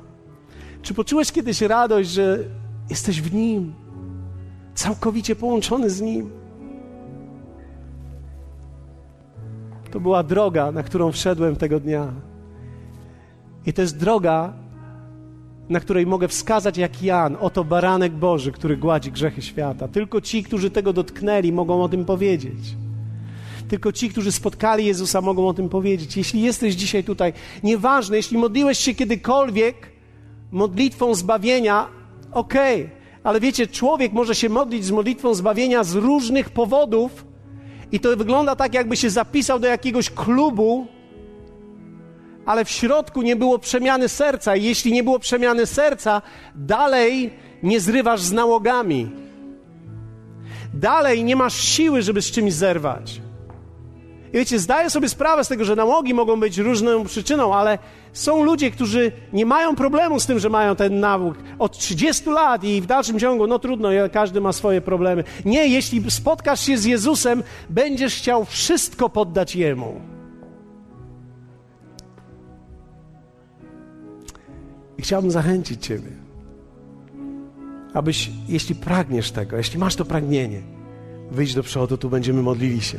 Czy 0.82 0.94
poczułeś 0.94 1.32
kiedyś 1.32 1.60
radość, 1.60 2.10
że 2.10 2.38
jesteś 2.90 3.22
w 3.22 3.34
Nim, 3.34 3.74
całkowicie 4.74 5.36
połączony 5.36 5.90
z 5.90 6.00
Nim? 6.00 6.30
To 9.90 10.00
była 10.00 10.22
droga, 10.22 10.72
na 10.72 10.82
którą 10.82 11.12
wszedłem 11.12 11.56
tego 11.56 11.80
dnia. 11.80 12.12
I 13.66 13.72
to 13.72 13.82
jest 13.82 13.98
droga, 13.98 14.52
na 15.68 15.80
której 15.80 16.06
mogę 16.06 16.28
wskazać 16.28 16.76
jak 16.76 17.02
Jan, 17.02 17.36
oto 17.40 17.64
baranek 17.64 18.12
Boży, 18.12 18.52
który 18.52 18.76
gładzi 18.76 19.12
grzechy 19.12 19.42
świata. 19.42 19.88
Tylko 19.88 20.20
ci, 20.20 20.42
którzy 20.42 20.70
tego 20.70 20.92
dotknęli, 20.92 21.52
mogą 21.52 21.82
o 21.82 21.88
tym 21.88 22.04
powiedzieć. 22.04 22.76
Tylko 23.68 23.92
ci, 23.92 24.08
którzy 24.08 24.32
spotkali 24.32 24.86
Jezusa, 24.86 25.20
mogą 25.20 25.48
o 25.48 25.54
tym 25.54 25.68
powiedzieć. 25.68 26.16
Jeśli 26.16 26.42
jesteś 26.42 26.74
dzisiaj 26.74 27.04
tutaj, 27.04 27.32
nieważne, 27.62 28.16
jeśli 28.16 28.38
modliłeś 28.38 28.78
się 28.78 28.94
kiedykolwiek 28.94 29.92
modlitwą 30.52 31.14
zbawienia, 31.14 31.86
okej, 32.32 32.84
okay. 32.84 32.96
ale 33.24 33.40
wiecie, 33.40 33.66
człowiek 33.66 34.12
może 34.12 34.34
się 34.34 34.48
modlić 34.48 34.84
z 34.84 34.90
modlitwą 34.90 35.34
zbawienia 35.34 35.84
z 35.84 35.94
różnych 35.94 36.50
powodów 36.50 37.24
i 37.92 38.00
to 38.00 38.16
wygląda 38.16 38.56
tak, 38.56 38.74
jakby 38.74 38.96
się 38.96 39.10
zapisał 39.10 39.58
do 39.58 39.66
jakiegoś 39.66 40.10
klubu, 40.10 40.86
ale 42.46 42.64
w 42.64 42.70
środku 42.70 43.22
nie 43.22 43.36
było 43.36 43.58
przemiany 43.58 44.08
serca. 44.08 44.56
I 44.56 44.64
jeśli 44.64 44.92
nie 44.92 45.04
było 45.04 45.18
przemiany 45.18 45.66
serca, 45.66 46.22
dalej 46.54 47.32
nie 47.62 47.80
zrywasz 47.80 48.20
z 48.20 48.32
nałogami. 48.32 49.10
Dalej 50.74 51.24
nie 51.24 51.36
masz 51.36 51.54
siły, 51.54 52.02
żeby 52.02 52.22
z 52.22 52.30
czymś 52.30 52.52
zerwać. 52.52 53.21
I 54.32 54.36
wiecie, 54.36 54.58
zdaję 54.58 54.90
sobie 54.90 55.08
sprawę 55.08 55.44
z 55.44 55.48
tego, 55.48 55.64
że 55.64 55.76
nałogi 55.76 56.14
mogą 56.14 56.40
być 56.40 56.58
różną 56.58 57.04
przyczyną, 57.04 57.54
ale 57.54 57.78
są 58.12 58.42
ludzie, 58.44 58.70
którzy 58.70 59.12
nie 59.32 59.46
mają 59.46 59.76
problemu 59.76 60.20
z 60.20 60.26
tym, 60.26 60.38
że 60.38 60.50
mają 60.50 60.76
ten 60.76 61.00
nawóg 61.00 61.34
od 61.58 61.78
30 61.78 62.30
lat 62.30 62.64
i 62.64 62.80
w 62.80 62.86
dalszym 62.86 63.18
ciągu, 63.18 63.46
no 63.46 63.58
trudno, 63.58 63.88
każdy 64.12 64.40
ma 64.40 64.52
swoje 64.52 64.80
problemy. 64.80 65.24
Nie, 65.44 65.68
jeśli 65.68 66.10
spotkasz 66.10 66.60
się 66.60 66.78
z 66.78 66.84
Jezusem, 66.84 67.42
będziesz 67.70 68.16
chciał 68.16 68.44
wszystko 68.44 69.08
poddać 69.08 69.56
Jemu. 69.56 70.00
I 74.98 75.02
chciałbym 75.02 75.30
zachęcić 75.30 75.86
Ciebie, 75.86 76.10
abyś, 77.94 78.30
jeśli 78.48 78.74
pragniesz 78.74 79.30
tego, 79.30 79.56
jeśli 79.56 79.78
masz 79.78 79.96
to 79.96 80.04
pragnienie, 80.04 80.62
wyjdź 81.30 81.54
do 81.54 81.62
przodu, 81.62 81.96
tu 81.96 82.10
będziemy 82.10 82.42
modlili 82.42 82.80
się. 82.80 82.98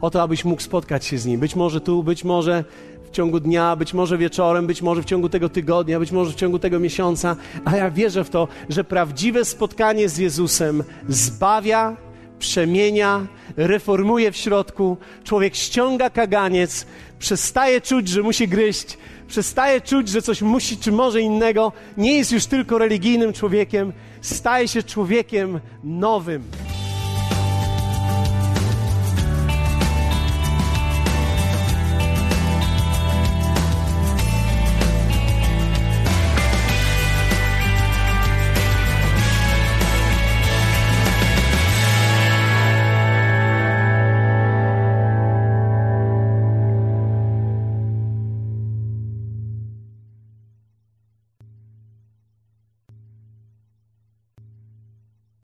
O 0.00 0.10
to, 0.10 0.22
abyś 0.22 0.44
mógł 0.44 0.62
spotkać 0.62 1.04
się 1.04 1.18
z 1.18 1.26
Nim. 1.26 1.40
Być 1.40 1.56
może 1.56 1.80
tu, 1.80 2.02
być 2.02 2.24
może 2.24 2.64
w 3.04 3.10
ciągu 3.10 3.40
dnia, 3.40 3.76
być 3.76 3.94
może 3.94 4.18
wieczorem, 4.18 4.66
być 4.66 4.82
może 4.82 5.02
w 5.02 5.04
ciągu 5.04 5.28
tego 5.28 5.48
tygodnia, 5.48 5.98
być 5.98 6.12
może 6.12 6.32
w 6.32 6.34
ciągu 6.34 6.58
tego 6.58 6.80
miesiąca, 6.80 7.36
ale 7.64 7.78
ja 7.78 7.90
wierzę 7.90 8.24
w 8.24 8.30
to, 8.30 8.48
że 8.68 8.84
prawdziwe 8.84 9.44
spotkanie 9.44 10.08
z 10.08 10.18
Jezusem 10.18 10.84
zbawia, 11.08 11.96
przemienia, 12.38 13.26
reformuje 13.56 14.32
w 14.32 14.36
środku. 14.36 14.96
Człowiek 15.24 15.54
ściąga 15.54 16.10
kaganiec, 16.10 16.86
przestaje 17.18 17.80
czuć, 17.80 18.08
że 18.08 18.22
musi 18.22 18.48
gryźć, 18.48 18.98
przestaje 19.28 19.80
czuć, 19.80 20.08
że 20.08 20.22
coś 20.22 20.42
musi 20.42 20.76
czy 20.76 20.92
może 20.92 21.20
innego, 21.20 21.72
nie 21.96 22.16
jest 22.16 22.32
już 22.32 22.46
tylko 22.46 22.78
religijnym 22.78 23.32
człowiekiem, 23.32 23.92
staje 24.20 24.68
się 24.68 24.82
człowiekiem 24.82 25.60
nowym. 25.84 26.42